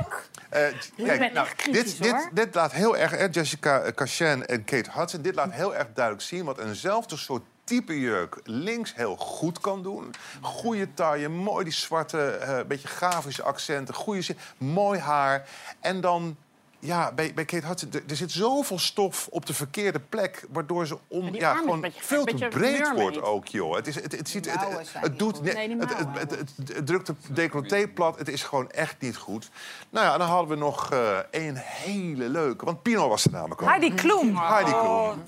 Eh, 0.48 0.66
echt 0.96 1.55
kritisch, 1.57 1.96
dit, 1.96 2.03
dit, 2.03 2.28
dit 2.32 2.55
laat 2.55 2.72
heel 2.72 2.96
erg, 2.96 3.11
hè, 3.11 3.26
Jessica 3.30 3.92
Cachan 3.94 4.44
en 4.44 4.64
Kate 4.64 4.90
Hudson... 4.92 5.22
dit 5.22 5.34
laat 5.34 5.53
heel 5.53 5.76
erg 5.76 5.86
duidelijk 5.94 6.24
zien 6.24 6.44
wat 6.44 6.59
eenzelfde 6.59 7.16
soort 7.16 7.42
type 7.64 8.01
jurk 8.01 8.40
links 8.44 8.94
heel 8.94 9.16
goed 9.16 9.61
kan 9.61 9.82
doen. 9.82 10.14
Goede 10.40 10.94
taille, 10.94 11.28
mooi 11.28 11.64
die 11.64 11.72
zwarte, 11.72 12.30
eh 12.30 12.59
beetje 12.66 12.88
grafische 12.88 13.42
accenten, 13.42 13.94
goede 13.94 14.22
zin, 14.22 14.36
mooi 14.59 14.98
haar. 14.98 15.48
En 15.80 16.01
dan... 16.01 16.36
Ja, 16.81 17.12
bij, 17.12 17.35
bij 17.35 17.45
Kate 17.45 17.66
Hudson, 17.66 17.93
er, 17.93 18.03
er 18.09 18.16
zit 18.16 18.31
zoveel 18.31 18.78
stof 18.78 19.28
op 19.31 19.47
de 19.47 19.55
verkeerde 19.55 20.01
plek... 20.01 20.47
waardoor 20.51 20.87
ze 20.87 20.99
on, 21.09 21.31
die 21.31 21.41
ja, 21.41 21.55
gewoon 21.55 21.81
beetje- 21.81 22.03
veel 22.03 22.24
te 22.24 22.49
breed 22.49 22.93
wordt 22.95 23.22
ook, 23.22 23.47
joh. 23.47 23.74
Het, 23.74 23.87
is, 23.87 23.95
het, 23.95 24.12
het, 24.16 24.28
ziet, 24.28 24.51
het, 24.51 24.93
het, 24.93 25.18
doet... 25.18 25.43
nee, 25.43 25.68
Nee, 25.68 25.78
het, 25.78 25.99
het, 25.99 26.07
het, 26.12 26.31
het, 26.31 26.76
het 26.76 26.87
drukt 26.87 27.07
de 27.07 27.14
decolleté 27.28 27.89
plat. 27.89 28.18
Het 28.18 28.28
is 28.28 28.43
gewoon 28.43 28.70
echt 28.70 29.01
niet 29.01 29.16
goed. 29.16 29.51
Nou 29.91 30.07
ja, 30.07 30.18
dan 30.18 30.28
hadden 30.28 30.49
we 30.49 30.57
nog 30.57 30.93
eh, 30.93 31.18
een 31.31 31.57
hele 31.57 32.28
leuke. 32.28 32.64
Want 32.64 32.83
Pino 32.83 33.09
was 33.09 33.24
er 33.24 33.31
namelijk 33.31 33.62
ook. 33.62 33.68
Heidi 33.68 33.95
Klum. 33.95 34.37
Heidi 34.37 34.70
Klum. 34.70 35.22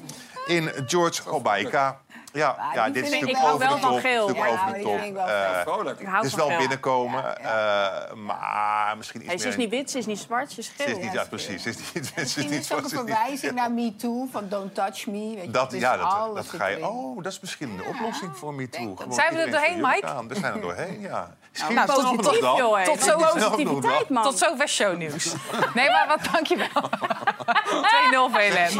In 0.47 0.71
George 0.87 1.23
Robaika. 1.23 2.01
Ja, 2.33 2.57
ja, 2.75 2.85
die 2.85 2.93
dit 2.93 3.05
is 3.05 3.11
natuurlijk 3.11 3.39
wel 3.41 3.51
over 3.53 3.67
de 3.69 3.73
van 3.79 3.81
top. 3.91 4.01
geel. 4.01 4.27
Natuurlijk 4.29 4.47
Ja, 4.55 4.61
over 4.63 4.67
de 4.67 4.75
die 4.75 4.83
top. 4.97 5.01
ik 5.01 5.13
wel 5.13 5.27
Eh, 5.29 6.17
Het 6.17 6.25
is 6.25 6.35
wel 6.35 6.47
geel. 6.49 6.59
binnenkomen, 6.59 7.39
eh, 7.45 8.13
maar 8.13 8.95
misschien 8.97 9.21
iets 9.21 9.29
Hey, 9.29 9.39
ze 9.39 9.45
meer... 9.45 9.53
is 9.53 9.59
niet 9.63 9.71
wit, 9.71 9.91
ze 9.91 9.99
is 9.99 10.07
niet 10.07 10.19
zwart, 10.19 10.53
ze 10.53 10.59
is 10.61 10.67
Ze 10.67 10.73
geel. 10.83 10.97
is 10.97 11.03
niet, 11.05 11.13
ja, 11.13 11.25
precies. 11.25 11.63
Ze 11.63 11.69
is 11.69 11.77
niet, 11.77 11.87
ze 11.95 12.01
is 12.01 12.15
Misschien 12.17 12.51
niet 12.51 12.61
is 12.61 12.69
het 12.69 12.79
ook 12.79 12.85
een 12.85 12.89
zwart, 12.91 13.07
ze 13.09 13.13
is 13.13 13.17
niet- 13.17 13.17
verwijzing 13.17 13.53
naar 13.55 13.71
Me 13.73 13.97
Too, 13.97 14.29
van 14.31 14.49
Don't 14.49 14.75
Touch 14.75 15.07
Me. 15.07 15.33
Weet 15.35 15.45
je, 15.45 15.51
Dat, 15.51 15.73
is 15.73 15.81
ja, 15.81 15.97
dat, 15.97 16.07
alles 16.13 16.35
dat 16.51 16.61
ga 16.61 16.67
je... 16.67 16.89
Oh, 16.89 17.23
dat 17.23 17.33
is 17.33 17.41
misschien 17.41 17.77
de 17.77 17.85
oplossing 17.85 18.37
voor 18.37 18.55
me 18.55 18.69
too. 18.69 18.97
Gewoon 18.97 19.13
Zijn 19.15 19.35
we 19.35 19.41
er 19.41 19.51
doorheen, 19.51 19.81
Mike? 19.81 20.25
We 20.29 20.35
zijn 20.35 20.55
er 20.55 20.61
doorheen, 20.61 21.01
ja. 21.01 21.31
Nou, 21.53 22.03
nog 22.03 22.17
positief, 22.17 22.41
joh. 22.41 22.83
Tot 22.83 23.03
zo 23.03 23.17
positiviteit, 23.35 24.09
man. 24.09 24.23
Tot 24.23 24.39
zover 24.39 24.69
shownieuws. 24.69 25.33
Nee, 25.75 25.91
maar 25.91 26.07
wat, 26.09 26.33
dankjewel. 26.33 26.69
2-0 26.69 28.33
VLN. 28.33 28.79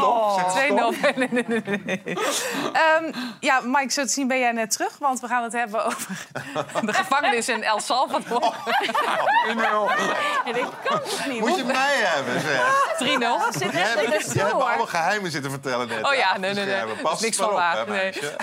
2-0 0.93 0.97
VLN. 0.99 1.63
Ehm, 2.73 3.11
ja, 3.39 3.61
Mike, 3.63 3.91
zo 3.91 4.01
te 4.03 4.07
zien 4.09 4.27
ben 4.27 4.39
jij 4.39 4.51
net 4.51 4.71
terug. 4.71 4.97
Want 4.97 5.19
we 5.19 5.27
gaan 5.27 5.43
het 5.43 5.53
hebben 5.53 5.85
over 5.85 6.27
de 6.85 6.93
gevangenis 6.93 7.49
in 7.49 7.63
El 7.63 7.79
Salvador. 7.79 8.55
En 10.45 10.55
ik 10.55 10.65
kan 10.83 10.99
het 11.03 11.25
niet. 11.27 11.39
Moet 11.39 11.55
je 11.55 11.63
mij 11.63 11.95
hebben, 11.97 12.41
zeg. 12.41 12.61
3-0. 12.97 12.97
Jij 12.99 13.09
hebt, 13.09 14.33
jij 14.33 14.43
hebt 14.43 14.57
me 14.57 14.63
allemaal 14.63 14.85
geheimen 14.85 15.31
zitten 15.31 15.51
vertellen 15.51 15.87
net. 15.87 16.05
Oh 16.05 16.13
ja, 16.13 16.37
nee, 16.37 16.53
nee, 16.53 16.65
nee. 16.65 16.83
Niks 17.19 17.37
van 17.37 17.49
op, 17.49 17.53
waar. 17.53 17.85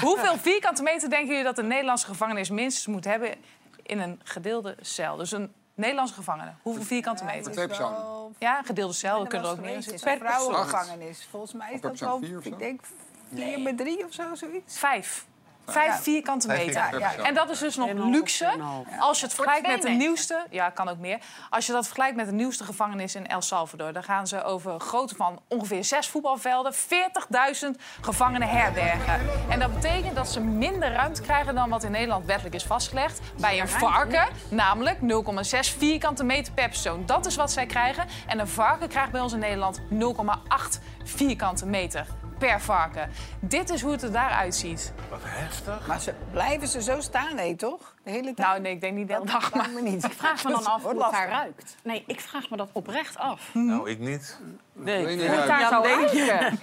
Hoeveel 0.00 0.38
vierkante 0.42 0.82
meter 0.82 1.10
denken 1.10 1.28
jullie 1.28 1.44
dat 1.44 1.58
een 1.58 1.66
Nederlandse 1.66 2.06
gevangenis 2.06 2.50
minstens 2.50 2.86
moet 2.86 3.04
hebben 3.04 3.34
in 3.82 3.98
een 3.98 4.20
gedeelde 4.24 4.76
cel? 4.80 5.16
Dus 5.16 5.32
een 5.32 5.52
Nederlandse 5.74 6.14
gevangene. 6.14 6.52
Hoeveel 6.62 6.82
vierkante 6.82 7.24
meter? 7.24 7.52
Twee 7.52 7.66
personen. 7.66 8.34
Ja, 8.38 8.58
een 8.58 8.64
gedeelde 8.64 8.94
cel, 8.94 9.14
we 9.14 9.18
dat 9.18 9.28
kunnen 9.28 9.48
er 9.48 9.54
ook 9.56 9.60
meer 9.60 9.82
zitten. 9.82 9.94
is 9.94 10.02
een 10.02 10.18
vrouwengevangenis. 10.18 11.26
Volgens 11.30 11.52
mij 11.52 11.72
is 11.72 11.80
dat 11.80 11.98
wel, 11.98 12.22
ik 12.42 12.58
denk 12.58 12.80
vier 13.34 13.62
bij 13.62 13.74
drie 13.74 14.04
of 14.04 14.12
zo, 14.12 14.34
zoiets. 14.34 14.78
Vijf. 14.78 15.26
Vijf 15.72 16.02
vierkante 16.02 16.46
meter. 16.46 16.64
vierkante 16.64 16.98
meter. 16.98 17.24
En 17.24 17.34
dat 17.34 17.50
is 17.50 17.58
dus 17.58 17.76
nog 17.76 17.92
luxe. 17.92 18.50
Als 18.98 19.18
je 19.20 19.24
het 19.24 19.34
vergelijkt 19.34 19.66
met 19.66 19.82
de 19.82 19.88
nieuwste... 19.88 20.46
Ja, 20.50 20.70
kan 20.70 20.88
ook 20.88 20.98
meer. 20.98 21.18
Als 21.50 21.66
je 21.66 21.72
dat 21.72 21.84
vergelijkt 21.84 22.16
met 22.16 22.26
de 22.26 22.32
nieuwste 22.32 22.64
gevangenis 22.64 23.14
in 23.14 23.26
El 23.26 23.42
Salvador... 23.42 23.92
dan 23.92 24.02
gaan 24.02 24.26
ze 24.26 24.42
over 24.42 24.80
grootte 24.80 25.14
van 25.14 25.40
ongeveer 25.48 25.84
zes 25.84 26.08
voetbalvelden... 26.08 26.72
40.000 26.74 26.78
gevangenen 28.00 28.48
herbergen. 28.48 29.20
En 29.48 29.58
dat 29.58 29.74
betekent 29.74 30.14
dat 30.14 30.28
ze 30.28 30.40
minder 30.40 30.92
ruimte 30.92 31.22
krijgen... 31.22 31.54
dan 31.54 31.68
wat 31.68 31.82
in 31.82 31.90
Nederland 31.90 32.26
wettelijk 32.26 32.54
is 32.54 32.64
vastgelegd. 32.64 33.20
Bij 33.40 33.60
een 33.60 33.68
varken, 33.68 34.28
namelijk 34.48 34.98
0,6 35.00 35.76
vierkante 35.78 36.24
meter 36.24 36.52
per 36.52 36.68
persoon. 36.68 37.06
Dat 37.06 37.26
is 37.26 37.36
wat 37.36 37.52
zij 37.52 37.66
krijgen. 37.66 38.06
En 38.26 38.38
een 38.38 38.48
varken 38.48 38.88
krijgt 38.88 39.12
bij 39.12 39.20
ons 39.20 39.32
in 39.32 39.38
Nederland 39.38 39.80
0,8 39.80 39.88
vierkante 41.04 41.66
meter 41.66 42.06
per 42.40 42.60
varken. 42.60 43.10
Dit 43.40 43.70
is 43.70 43.82
hoe 43.82 43.92
het 43.92 44.02
er 44.02 44.12
daaruit 44.12 44.54
ziet. 44.54 44.92
Wat 45.10 45.20
heftig. 45.22 45.86
Maar 45.86 46.00
ze, 46.00 46.14
blijven 46.30 46.68
ze 46.68 46.82
zo 46.82 47.00
staan, 47.00 47.34
nee, 47.34 47.56
toch? 47.56 47.94
De 48.02 48.10
hele 48.10 48.34
tijd? 48.34 48.48
Nou, 48.48 48.60
nee, 48.60 48.72
ik 48.72 48.80
denk 48.80 48.96
niet 48.96 49.08
de 49.08 49.12
hele 49.14 49.26
dag, 49.26 49.54
maar... 49.54 49.70
me 49.70 49.80
niet. 49.82 50.04
Ik 50.04 50.12
vraag 50.12 50.44
me 50.44 50.50
dan 50.50 50.64
af 50.74 50.82
hoe 50.82 51.02
het 51.02 51.12
daar 51.12 51.28
ruikt. 51.28 51.76
Nee, 51.82 52.04
ik 52.06 52.20
vraag 52.20 52.50
me 52.50 52.56
dat 52.56 52.68
oprecht 52.72 53.18
af. 53.18 53.50
Nou, 53.54 53.90
ik 53.90 53.98
niet. 53.98 54.38
Nee, 54.72 55.04
Alleen 55.04 55.18
Hoe 55.18 55.28
het 55.28 55.46
daar 55.46 55.60
Ja, 55.60 55.68
zou 55.68 55.82
denk 55.82 56.08
je. 56.08 56.24
ruiken. 56.24 56.58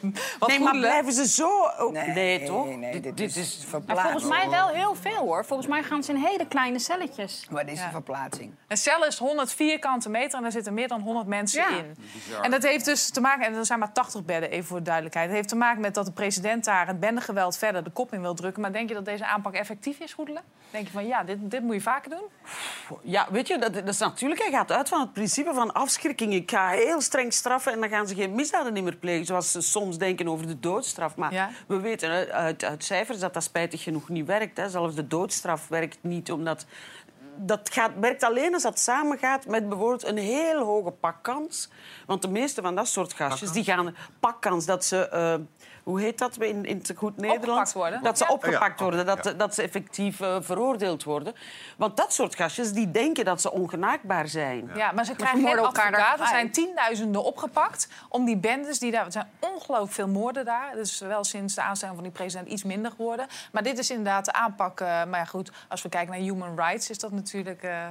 nee 0.46 0.60
maar 0.60 0.76
blijven 0.76 1.12
ze 1.12 1.28
zo... 1.28 1.48
Nee, 1.90 2.08
nee, 2.08 2.44
toch? 2.46 2.66
nee, 2.66 2.76
nee, 2.76 3.00
dit 3.14 3.36
is 3.36 3.58
Maar 3.58 3.68
verplaatsing. 3.68 4.10
volgens 4.10 4.38
mij 4.38 4.50
wel 4.50 4.68
heel 4.68 4.94
veel 4.94 5.16
hoor. 5.16 5.44
Volgens 5.44 5.68
mij 5.68 5.82
gaan 5.82 6.02
ze 6.02 6.12
in 6.12 6.18
hele 6.18 6.46
kleine 6.46 6.78
celletjes. 6.78 7.46
Maar 7.50 7.64
dit 7.66 7.74
is 7.74 7.82
een 7.82 7.90
verplaatsing. 7.90 8.54
Een 8.68 8.76
cel 8.76 9.04
is 9.04 9.18
100 9.18 9.52
vierkante 9.52 10.08
meter 10.08 10.36
en 10.36 10.42
daar 10.42 10.52
zitten 10.52 10.74
meer 10.74 10.88
dan 10.88 11.00
100 11.00 11.26
mensen 11.26 11.60
Ja. 11.62 11.68
in. 11.78 11.96
En 12.42 12.50
dat 12.50 12.62
heeft 12.62 12.84
dus 12.84 13.10
te 13.10 13.20
maken, 13.20 13.46
en 13.46 13.54
er 13.54 13.66
zijn 13.66 13.78
maar 13.78 13.92
80 13.92 14.24
bedden, 14.24 14.50
even 14.50 14.66
voor 14.66 14.78
de 14.78 14.84
duidelijkheid. 14.84 15.26
Het 15.26 15.36
heeft 15.36 15.48
te 15.48 15.56
maken 15.56 15.80
met 15.80 15.94
dat 15.94 16.06
de 16.06 16.12
president 16.12 16.64
daar 16.64 16.86
het 16.86 17.00
bendegeweld 17.00 17.56
verder 17.58 17.84
de 17.84 17.90
kop 17.90 18.12
in 18.12 18.20
wil 18.20 18.34
drukken. 18.34 18.62
Maar 18.62 18.72
denk 18.72 18.88
je 18.88 18.94
dat 18.94 19.04
deze 19.04 19.26
aanpak 19.26 19.54
effectief 19.54 19.98
is, 19.98 20.12
Goedelen? 20.12 20.42
Denk 20.82 20.94
je 20.94 21.00
van 21.00 21.08
ja, 21.10 21.22
dit, 21.24 21.50
dit 21.50 21.62
moet 21.62 21.74
je 21.74 21.80
vaker 21.80 22.10
doen? 22.10 22.22
Ja, 23.02 23.28
weet 23.30 23.48
je, 23.48 23.58
dat, 23.58 23.74
dat 23.74 23.88
is 23.88 23.98
natuurlijk... 23.98 24.40
Hij 24.42 24.50
gaat 24.50 24.72
uit 24.72 24.88
van 24.88 25.00
het 25.00 25.12
principe 25.12 25.54
van 25.54 25.72
afschrikking. 25.72 26.34
Ik 26.34 26.50
ga 26.50 26.68
heel 26.68 27.00
streng 27.00 27.32
straffen 27.32 27.72
en 27.72 27.80
dan 27.80 27.88
gaan 27.88 28.06
ze 28.08 28.14
geen 28.14 28.34
misdaden 28.34 28.72
niet 28.72 28.84
meer 28.84 28.96
plegen. 28.96 29.26
Zoals 29.26 29.52
ze 29.52 29.60
soms 29.60 29.98
denken 29.98 30.28
over 30.28 30.46
de 30.46 30.60
doodstraf. 30.60 31.16
Maar 31.16 31.32
Ja. 31.32 31.50
we 31.66 31.80
weten 31.80 32.30
uit, 32.32 32.64
uit 32.64 32.84
cijfers 32.84 33.18
dat 33.18 33.34
dat 33.34 33.42
spijtig 33.42 33.82
genoeg 33.82 34.08
niet 34.08 34.26
werkt. 34.26 34.56
Hè. 34.56 34.68
Zelfs 34.68 34.94
de 34.94 35.06
doodstraf 35.06 35.68
werkt 35.68 35.98
niet, 36.00 36.32
omdat... 36.32 36.66
Dat 37.36 37.70
gaat, 37.72 37.90
werkt 38.00 38.22
alleen 38.24 38.54
als 38.54 38.62
dat 38.62 38.78
samengaat 38.78 39.46
met 39.46 39.68
bijvoorbeeld 39.68 40.06
een 40.06 40.16
heel 40.18 40.64
hoge 40.64 40.90
pakkans. 40.90 41.68
Want 42.06 42.22
de 42.22 42.28
meeste 42.28 42.62
van 42.62 42.74
dat 42.74 42.88
soort 42.88 43.12
gastjes 43.12 43.52
die 43.52 43.64
gaan 43.64 43.96
pakkans 44.20 44.64
dat 44.66 44.84
ze... 44.84 45.08
eh, 45.08 45.34
hoe 45.82 46.00
heet 46.00 46.18
dat 46.18 46.36
in, 46.36 46.64
in 46.64 46.76
het 46.76 46.92
goed 46.96 47.16
Nederlands? 47.16 47.48
Opgepakt 47.48 47.72
worden. 47.72 48.02
Dat 48.02 48.18
ze 48.18 48.28
opgepakt 48.28 48.78
Ja, 48.78 48.84
worden, 48.84 49.06
dat, 49.06 49.24
ja. 49.24 49.32
dat 49.32 49.54
ze 49.54 49.62
effectief 49.62 50.20
eh, 50.20 50.36
veroordeeld 50.40 51.04
worden. 51.04 51.34
Want 51.76 51.96
dat 51.96 52.12
soort 52.12 52.34
gastjes 52.34 52.72
die 52.72 52.90
denken 52.90 53.24
dat 53.24 53.40
ze 53.40 53.52
ongenaakbaar 53.52 54.28
zijn. 54.28 54.70
Ja, 54.74 54.92
maar 54.92 55.04
ze 55.04 55.14
krijgen 55.14 55.40
geen 55.40 55.56
elkaar 55.56 55.92
advocaat. 55.92 56.20
Er 56.20 56.26
zijn 56.26 56.50
tienduizenden 56.52 57.24
opgepakt 57.24 57.88
om 58.08 58.24
die 58.24 58.36
bendes 58.36 58.78
die 58.78 58.90
daar... 58.90 59.04
Er 59.04 59.12
zijn 59.12 59.30
ongelooflijk 59.38 59.92
veel 59.92 60.08
moorden 60.08 60.44
daar. 60.44 60.70
Het 60.70 60.78
is 60.86 60.98
wel 60.98 61.24
sinds 61.24 61.54
de 61.54 61.62
aanstelling 61.62 61.96
van 61.96 62.04
die 62.06 62.12
president 62.16 62.48
iets 62.48 62.64
minder 62.64 62.90
geworden. 62.90 63.26
Maar 63.52 63.62
dit 63.62 63.78
is 63.78 63.90
inderdaad 63.90 64.24
de 64.24 64.32
aanpak. 64.32 64.80
eh, 64.80 64.86
maar 64.86 65.18
ja, 65.18 65.24
goed, 65.24 65.50
als 65.68 65.82
we 65.82 65.88
kijken 65.88 66.10
naar 66.12 66.20
human 66.20 66.56
rights 66.56 66.90
is 66.90 66.98
dat 66.98 67.10
natuurlijk... 67.12 67.62
eh 67.62 67.86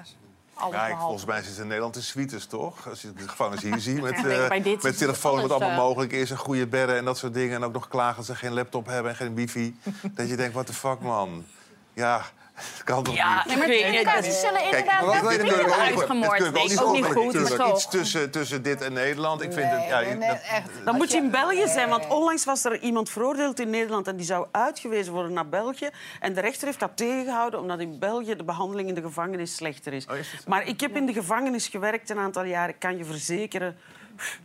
alles 0.53 0.75
Ja, 0.75 0.81
ik, 0.81 0.87
behalve. 0.87 1.01
volgens 1.01 1.25
mij 1.25 1.41
zit 1.43 1.57
in 1.57 1.67
Nederland 1.67 1.95
in 1.95 2.01
suites, 2.01 2.45
toch? 2.45 2.89
Als 2.89 3.01
je 3.01 3.13
de 3.13 3.27
gevangenis 3.27 3.63
hier 3.63 3.79
ziet 3.91 4.01
met, 4.01 4.25
eh, 4.25 4.49
met 4.81 4.97
telefoon, 4.97 5.41
wat 5.41 5.51
allemaal 5.51 5.69
eh, 5.69 5.77
mogelijk 5.77 6.11
is... 6.11 6.31
en 6.31 6.37
goede 6.37 6.67
bedden 6.67 6.97
en 6.97 7.05
dat 7.05 7.17
soort 7.17 7.33
dingen. 7.33 7.55
En 7.55 7.63
ook 7.63 7.73
nog 7.73 7.87
klagen 7.87 8.15
dat 8.15 8.25
ze 8.25 8.35
geen 8.35 8.53
laptop 8.53 8.85
hebben 8.85 9.11
en 9.11 9.17
geen 9.17 9.35
wifi. 9.35 9.79
dat 10.11 10.29
je 10.29 10.35
denkt, 10.35 10.53
what 10.53 10.65
the 10.65 10.73
fuck, 10.73 10.99
man. 10.99 11.45
Ja, 11.93 12.25
dat 12.55 12.83
kan 12.83 13.03
toch 13.03 13.15
Ja, 13.15 13.35
niet? 13.35 13.45
Nee, 13.47 13.57
maar 13.57 13.69
Ik 13.69 13.83
weet 13.83 13.95
elkaar, 13.95 14.21
niet. 14.21 14.25
ze 14.33 14.39
zullen 14.39 14.61
Kijk, 14.61 14.65
inderdaad 14.75 15.23
natuurlijk 15.23 15.67
niet. 15.67 15.75
uitgemoord. 15.75 16.37
Het 16.39 16.71
is 16.71 16.81
ook 16.81 16.93
niet 16.93 17.05
goed, 17.05 17.33
iets 17.73 17.87
tussen, 17.89 18.31
tussen 18.31 18.63
dit 18.63 18.81
en 18.81 18.93
Nederland. 18.93 19.41
Ik 19.41 19.53
vind 19.53 19.71
het... 19.71 19.83
Ja, 19.87 19.99
nee, 19.99 20.13
nee, 20.15 20.29
dat- 20.29 20.37
echt. 20.51 20.69
Dan 20.85 20.95
moet 20.95 21.11
je 21.11 21.17
in 21.17 21.31
België 21.31 21.67
zijn, 21.67 21.89
want 21.89 22.07
onlangs 22.07 22.45
was 22.45 22.63
er 22.65 22.79
iemand 22.79 23.09
veroordeeld 23.09 23.59
in 23.59 23.69
Nederland 23.69 24.07
en 24.07 24.15
die 24.15 24.25
zou 24.25 24.47
uitgewezen 24.51 25.13
worden 25.13 25.33
naar 25.33 25.49
België. 25.49 25.89
En 26.19 26.33
de 26.33 26.41
rechter 26.41 26.65
heeft 26.67 26.79
dat 26.79 26.91
tegengehouden 26.95 27.59
omdat 27.59 27.79
in 27.79 27.99
België 27.99 28.35
de 28.35 28.43
behandeling 28.43 28.89
in 28.89 28.95
de 28.95 29.01
gevangenis 29.01 29.55
slechter 29.55 29.93
is. 29.93 30.03
Oh, 30.03 30.09
dat? 30.11 30.25
Maar 30.47 30.67
ik 30.67 30.79
heb 30.81 30.95
in 30.95 31.05
de 31.05 31.13
gevangenis 31.13 31.67
gewerkt 31.67 32.09
een 32.09 32.17
aantal 32.19 32.43
jaren. 32.43 32.69
Ik 32.73 32.79
kan 32.79 32.97
je 32.97 33.05
verzekeren, 33.05 33.77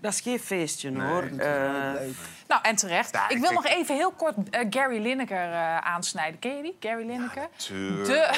dat 0.00 0.12
is 0.12 0.20
geen 0.20 0.38
feestje 0.40 1.02
hoor. 1.02 1.24
Eh, 1.38 1.92
Nou, 2.48 2.60
en 2.62 2.76
terecht. 2.76 3.12
Ja, 3.12 3.24
ik 3.24 3.30
ik 3.30 3.38
wil 3.38 3.50
denk- 3.50 3.62
nog 3.62 3.72
even 3.72 3.94
heel 3.94 4.10
kort 4.10 4.34
eh, 4.50 4.66
Gary 4.70 5.02
Lineker 5.02 5.52
eh, 5.52 5.78
aansnijden. 5.78 6.38
Ken 6.38 6.56
je 6.56 6.62
die? 6.62 6.76
Gary 6.80 7.06
Lineker? 7.06 7.48
De 7.68 8.30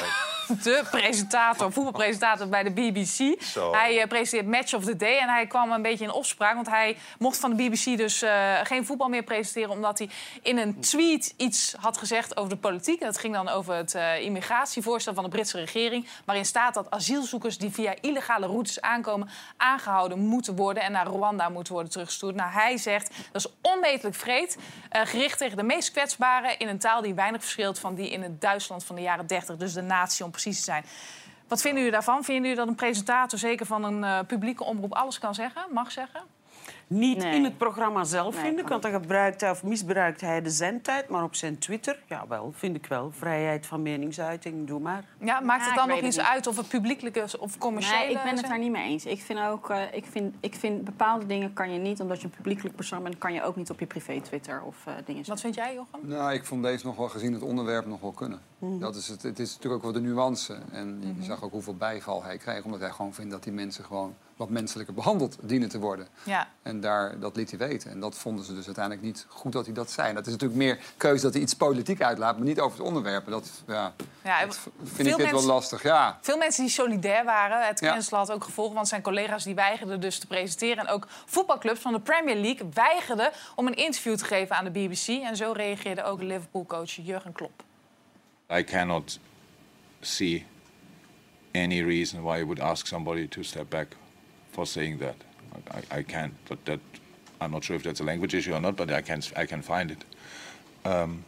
de 0.63 0.83
presentator, 0.91 1.71
voetbalpresentator 1.71 2.47
bij 2.47 2.63
de 2.63 2.71
BBC. 2.71 3.41
Zo. 3.43 3.71
Hij 3.71 4.01
eh, 4.01 4.07
presenteert 4.07 4.51
Match 4.51 4.73
of 4.73 4.83
the 4.83 4.95
Day 4.95 5.17
en 5.17 5.29
hij 5.29 5.47
kwam 5.47 5.71
een 5.71 5.81
beetje 5.81 6.03
in 6.03 6.11
opspraak. 6.11 6.55
Want 6.55 6.69
hij 6.69 6.97
mocht 7.19 7.37
van 7.37 7.55
de 7.55 7.63
BBC 7.63 7.97
dus 7.97 8.23
geen 8.63 8.85
voetbal 8.85 9.09
meer 9.09 9.23
presenteren... 9.23 9.69
omdat 9.69 9.97
hij 9.97 10.09
in 10.41 10.57
een 10.57 10.79
tweet 10.79 11.33
iets 11.37 11.75
had 11.79 11.97
gezegd 11.97 12.37
over 12.37 12.49
de 12.49 12.57
politiek. 12.57 12.99
En 12.99 13.05
dat 13.05 13.17
ging 13.17 13.33
dan 13.33 13.49
over 13.49 13.75
het 13.75 13.97
immigratievoorstel 14.21 15.13
van 15.13 15.23
de 15.23 15.29
Britse 15.29 15.57
regering... 15.57 16.07
waarin 16.25 16.45
staat 16.45 16.73
dat 16.73 16.89
asielzoekers 16.91 17.57
die 17.57 17.69
via 17.71 17.93
illegale 18.01 18.45
routes 18.45 18.81
aankomen... 18.81 19.29
aangehouden 19.57 20.19
moeten 20.19 20.55
worden 20.55 20.83
en 20.83 20.91
naar 20.91 21.07
Rwanda 21.07 21.49
moeten 21.49 21.73
worden 21.73 21.91
teruggestuurd. 21.91 22.35
Nou, 22.35 22.51
hij 22.51 22.77
zegt 22.77 23.09
dat 23.31 23.45
is 23.45 23.51
onmetelijk 24.05 24.15
vreed, 24.15 24.57
eh, 24.89 25.01
gericht 25.05 25.37
tegen 25.37 25.57
de 25.57 25.63
meest 25.63 25.91
kwetsbaren... 25.91 26.59
in 26.59 26.67
een 26.67 26.79
taal 26.79 27.01
die 27.01 27.13
weinig 27.13 27.41
verschilt 27.41 27.79
van 27.79 27.95
die 27.95 28.09
in 28.09 28.21
het 28.21 28.41
Duitsland 28.41 28.83
van 28.83 28.95
de 28.95 29.01
jaren 29.01 29.27
30. 29.27 29.57
Dus 29.57 29.73
de 29.73 29.81
natie 29.81 30.25
om 30.25 30.31
precies 30.31 30.57
te 30.57 30.63
zijn. 30.63 30.83
Wat 31.47 31.61
vinden 31.61 31.79
jullie 31.79 31.93
daarvan? 31.93 32.23
Vinden 32.23 32.43
jullie 32.43 32.57
dat 32.57 32.67
een 32.67 32.75
presentator, 32.75 33.39
zeker 33.39 33.65
van 33.65 33.83
een 33.83 34.03
eh, 34.03 34.19
publieke 34.27 34.63
omroep, 34.63 34.93
alles 34.93 35.19
kan 35.19 35.35
zeggen, 35.35 35.65
mag 35.71 35.91
zeggen? 35.91 36.21
Niet 36.89 37.17
Nee. 37.17 37.35
in 37.35 37.43
het 37.43 37.57
programma 37.57 38.03
zelf, 38.03 38.33
Nee, 38.33 38.43
vind 38.43 38.53
ik. 38.53 38.65
kan 38.65 38.69
Want 38.69 38.81
dan 38.81 39.01
gebruikt 39.01 39.41
hij 39.41 39.49
of 39.49 39.63
misbruikt 39.63 40.21
hij 40.21 40.41
de 40.41 40.49
zendtijd. 40.49 41.09
Maar 41.09 41.23
op 41.23 41.35
zijn 41.35 41.57
Twitter, 41.57 41.99
ja 42.07 42.27
wel, 42.27 42.51
vind 42.55 42.75
ik 42.75 42.85
wel. 42.85 43.11
Vrijheid 43.11 43.65
van 43.65 43.81
meningsuiting, 43.81 44.67
doe 44.67 44.79
maar. 44.79 45.03
Ja, 45.19 45.39
maakt 45.39 45.65
het 45.65 45.75
dan 45.75 45.87
nog 45.87 46.01
niet. 46.01 46.19
uit 46.19 46.47
of 46.47 46.57
het 46.57 46.67
publiekelijke 46.67 47.19
is 47.19 47.37
of 47.37 47.57
commerciële 47.57 47.97
Nee, 47.99 48.15
ik 48.15 48.23
ben 48.23 48.35
het 48.37 48.47
daar 48.47 48.59
niet 48.59 48.71
mee 48.71 48.83
eens. 48.89 49.05
Ik 49.05 49.21
vind 49.21 49.39
ook, 49.39 49.69
eh, 49.69 49.81
ik 49.91 50.05
vind, 50.05 50.35
ik 50.39 50.55
vind 50.55 50.83
bepaalde 50.83 51.25
dingen 51.25 51.53
kan 51.53 51.73
je 51.73 51.79
niet, 51.79 51.99
omdat 51.99 52.19
je 52.19 52.25
een 52.25 52.33
publiekelijk 52.35 52.75
persoon 52.75 53.03
bent, 53.03 53.17
kan 53.17 53.33
je 53.33 53.43
ook 53.43 53.55
niet 53.55 53.69
op 53.69 53.79
je 53.79 53.85
privé 53.85 54.21
Twitter 54.21 54.61
of 54.61 54.75
eh, 54.85 54.93
dingen 55.05 55.23
Wat 55.27 55.39
vind 55.41 55.55
jij, 55.55 55.73
Jochem? 55.73 55.99
Nou, 56.01 56.33
ik 56.33 56.45
vond 56.45 56.63
deze 56.63 56.85
nog 56.85 56.95
wel 56.95 57.09
gezien 57.09 57.33
het 57.33 57.41
onderwerp 57.41 57.85
nog 57.85 57.99
wel 58.01 58.11
kunnen. 58.11 58.39
Mhm. 58.59 58.79
Dat 58.79 58.95
is 58.95 59.07
het, 59.07 59.23
het 59.23 59.39
is 59.39 59.47
natuurlijk 59.55 59.85
ook 59.85 59.91
wel 59.93 60.01
de 60.01 60.07
nuance. 60.09 60.57
En 60.71 61.15
je 61.19 61.23
zag 61.23 61.43
ook 61.43 61.51
hoeveel 61.51 61.75
bijval 61.75 62.23
hij 62.23 62.37
kreeg. 62.37 62.63
Omdat 62.63 62.79
hij 62.79 62.89
gewoon 62.89 63.13
vindt 63.13 63.31
dat 63.31 63.43
die 63.43 63.53
mensen 63.53 63.83
gewoon 63.85 64.15
wat 64.35 64.49
menselijker 64.49 64.93
behandeld 64.93 65.37
dienen 65.41 65.69
te 65.69 65.79
worden. 65.79 66.07
Ja. 66.23 66.47
En 66.61 66.79
daar, 66.81 67.19
dat 67.19 67.35
liet 67.35 67.49
hij 67.49 67.59
weten. 67.59 67.91
En 67.91 67.99
dat 67.99 68.15
vonden 68.17 68.45
ze 68.45 68.55
dus 68.55 68.65
uiteindelijk 68.65 69.05
niet 69.05 69.25
goed 69.29 69.51
dat 69.51 69.65
hij 69.65 69.73
dat 69.73 69.91
zei. 69.91 70.13
Dat 70.13 70.25
is 70.25 70.31
natuurlijk 70.31 70.59
meer 70.59 70.79
keuze 70.97 71.23
dat 71.23 71.33
hij 71.33 71.41
iets 71.41 71.53
politiek 71.53 72.01
uitlaat, 72.01 72.37
maar 72.37 72.45
niet 72.47 72.59
over 72.59 72.77
het 72.77 72.87
onderwerp. 72.87 73.27
Dat, 73.29 73.49
ja, 73.67 73.93
Ja, 74.23 74.45
dat 74.45 74.59
vind 74.83 74.99
ik 74.99 75.05
dit 75.05 75.17
mensen- 75.17 75.35
wel 75.35 75.45
lastig. 75.45 75.83
Ja. 75.83 76.17
Veel 76.21 76.37
mensen 76.37 76.63
die 76.63 76.71
solidair 76.71 77.25
waren. 77.25 77.67
Het 77.67 77.79
Ja. 77.79 77.91
cancelen 77.93 78.19
had 78.19 78.31
ook 78.31 78.43
gevolgen, 78.43 78.75
want 78.75 78.87
zijn 78.87 79.01
collega's 79.01 79.43
die 79.43 79.55
weigerden 79.55 79.99
dus 80.01 80.19
te 80.19 80.27
presenteren. 80.27 80.87
En 80.87 80.93
ook 80.93 81.07
voetbalclubs 81.25 81.79
van 81.79 81.93
de 81.93 81.99
Premier 81.99 82.35
League 82.35 82.67
weigerden 82.73 83.31
om 83.55 83.67
een 83.67 83.75
interview 83.75 84.15
te 84.15 84.25
geven 84.25 84.55
aan 84.55 84.63
de 84.63 84.71
BBC. 84.71 85.07
En 85.07 85.35
zo 85.35 85.51
reageerde 85.51 86.03
ook 86.03 86.21
Liverpool-coach 86.21 86.91
Jurgen 86.91 87.31
Klopp. 87.31 87.63
I 88.49 88.63
cannot 88.63 89.17
see 90.01 90.45
any 91.53 91.83
reason 91.83 92.23
why 92.23 92.39
I 92.39 92.43
would 92.43 92.59
ask 92.59 92.87
somebody 92.87 93.27
to 93.27 93.43
step 93.43 93.69
back 93.69 93.95
for 94.51 94.65
saying 94.65 94.97
that. 94.99 95.15
I, 95.71 95.97
I 95.97 96.03
can't, 96.03 96.33
but 96.47 96.63
that 96.65 96.79
I'm 97.41 97.51
not 97.51 97.63
sure 97.63 97.75
if 97.75 97.83
that's 97.83 97.99
a 97.99 98.03
language 98.03 98.33
issue 98.33 98.53
or 98.53 98.59
not, 98.59 98.75
but 98.75 98.91
I 98.91 99.01
can 99.01 99.21
I 99.35 99.45
can 99.45 99.61
find 99.61 99.91
it. 99.91 100.03
Um, 100.85 101.23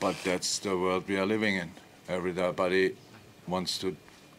but 0.00 0.16
that's 0.24 0.58
the 0.58 0.76
world 0.76 1.04
we 1.08 1.16
are 1.16 1.26
living 1.26 1.56
in. 1.56 1.70
Everybody 2.08 2.96
wants 3.46 3.78
to 3.78 3.96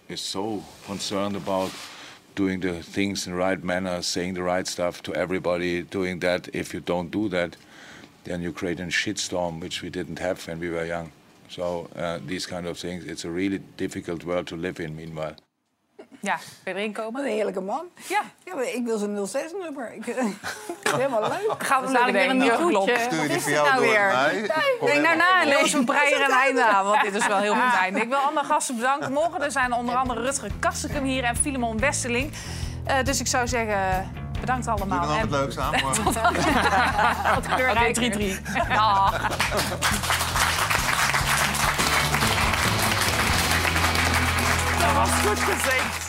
is 0.08 0.22
so 0.22 0.64
concerned 0.86 1.36
about 1.36 1.72
doing 2.36 2.60
the 2.62 2.82
things 2.82 3.28
in 3.28 3.34
the 3.34 3.38
right 3.38 3.62
manner, 3.64 4.02
saying 4.02 4.36
the 4.36 4.44
right 4.44 4.68
stuff 4.68 5.04
to 5.04 5.14
everybody, 5.14 5.82
doing 5.82 6.20
that. 6.20 6.48
If 6.54 6.74
you 6.74 6.80
don't 6.80 7.12
do 7.12 7.28
that, 7.30 7.58
then 8.28 8.42
you 8.42 8.54
create 8.54 8.84
a 8.84 8.90
shitstorm, 8.90 9.60
which 9.60 9.82
we 9.82 9.90
didn't 9.90 10.20
have 10.20 10.46
when 10.48 10.60
we 10.60 10.70
were 10.70 10.86
young. 10.86 11.12
So 11.48 11.90
uh, 11.96 12.20
these 12.28 12.46
kind 12.46 12.68
of 12.68 12.78
things, 12.78 13.04
it's 13.06 13.26
a 13.26 13.30
really 13.30 13.62
difficult 13.76 14.24
world 14.24 14.48
to 14.48 14.56
live 14.56 14.84
in. 14.84 14.96
Meanwhile. 14.96 15.36
Ja, 16.20 16.38
weer 16.64 16.76
erin 16.76 16.94
Wat 16.94 17.04
komen. 17.04 17.22
een 17.22 17.32
heerlijke 17.32 17.62
man. 17.62 17.86
Ja. 18.08 18.22
ja 18.46 18.56
maar 18.56 18.64
ik 18.64 18.86
wil 18.86 18.98
zijn 18.98 19.16
06-nummer. 19.28 19.94
Ik, 19.94 20.06
ik 20.84 20.92
helemaal 20.92 21.22
leuk. 21.22 21.56
Gaan 21.58 21.86
we 21.86 21.92
dadelijk 21.92 22.18
weer 22.18 22.30
een 22.30 22.38
nieuw 22.38 22.56
goedje. 22.56 23.00
Stuur 23.00 23.18
Wat 23.18 23.28
die 23.28 23.36
is 23.36 23.44
voor 23.44 23.52
jou 23.52 23.68
nou 23.68 23.82
door 23.82 23.90
weer? 23.90 24.34
Ik 24.34 24.86
denk 24.86 25.04
daarna 25.04 25.44
lezen 25.44 25.80
we 25.80 25.86
breien 25.86 26.24
een 26.24 26.32
einde 26.32 26.66
aan, 26.66 26.86
want 26.86 27.02
dit 27.02 27.16
is 27.16 27.28
wel 27.28 27.38
heel 27.38 27.54
goed 27.54 27.74
einde. 27.74 28.00
Ik 28.00 28.10
wil 28.10 28.18
andere 28.18 28.46
gasten 28.46 28.76
bedanken. 28.76 29.12
Morgen 29.12 29.42
er 29.42 29.52
zijn 29.52 29.74
onder 29.74 29.96
andere 29.96 30.22
Rutger 30.22 30.52
Kastekum 30.60 31.04
hier 31.04 31.24
en 31.24 31.36
Filemon 31.36 31.80
Westerling. 31.80 32.32
Eh, 32.86 33.04
dus 33.04 33.20
ik 33.20 33.28
zou 33.28 33.48
zeggen, 33.48 34.12
bedankt 34.40 34.68
allemaal. 34.68 35.02
er 35.02 35.08
dan 35.08 35.18
En- 35.18 35.30
wat 35.30 35.40
leuks 35.40 35.58
aan. 35.58 35.74
morgen. 35.82 36.04
Wat 37.36 37.48
kleurrijker. 37.56 38.12
3-3. 38.12 38.40
Dag. 38.70 39.12
Dat 44.80 44.94
was 44.94 45.10
goed 45.26 45.40
gezegd. 45.40 46.07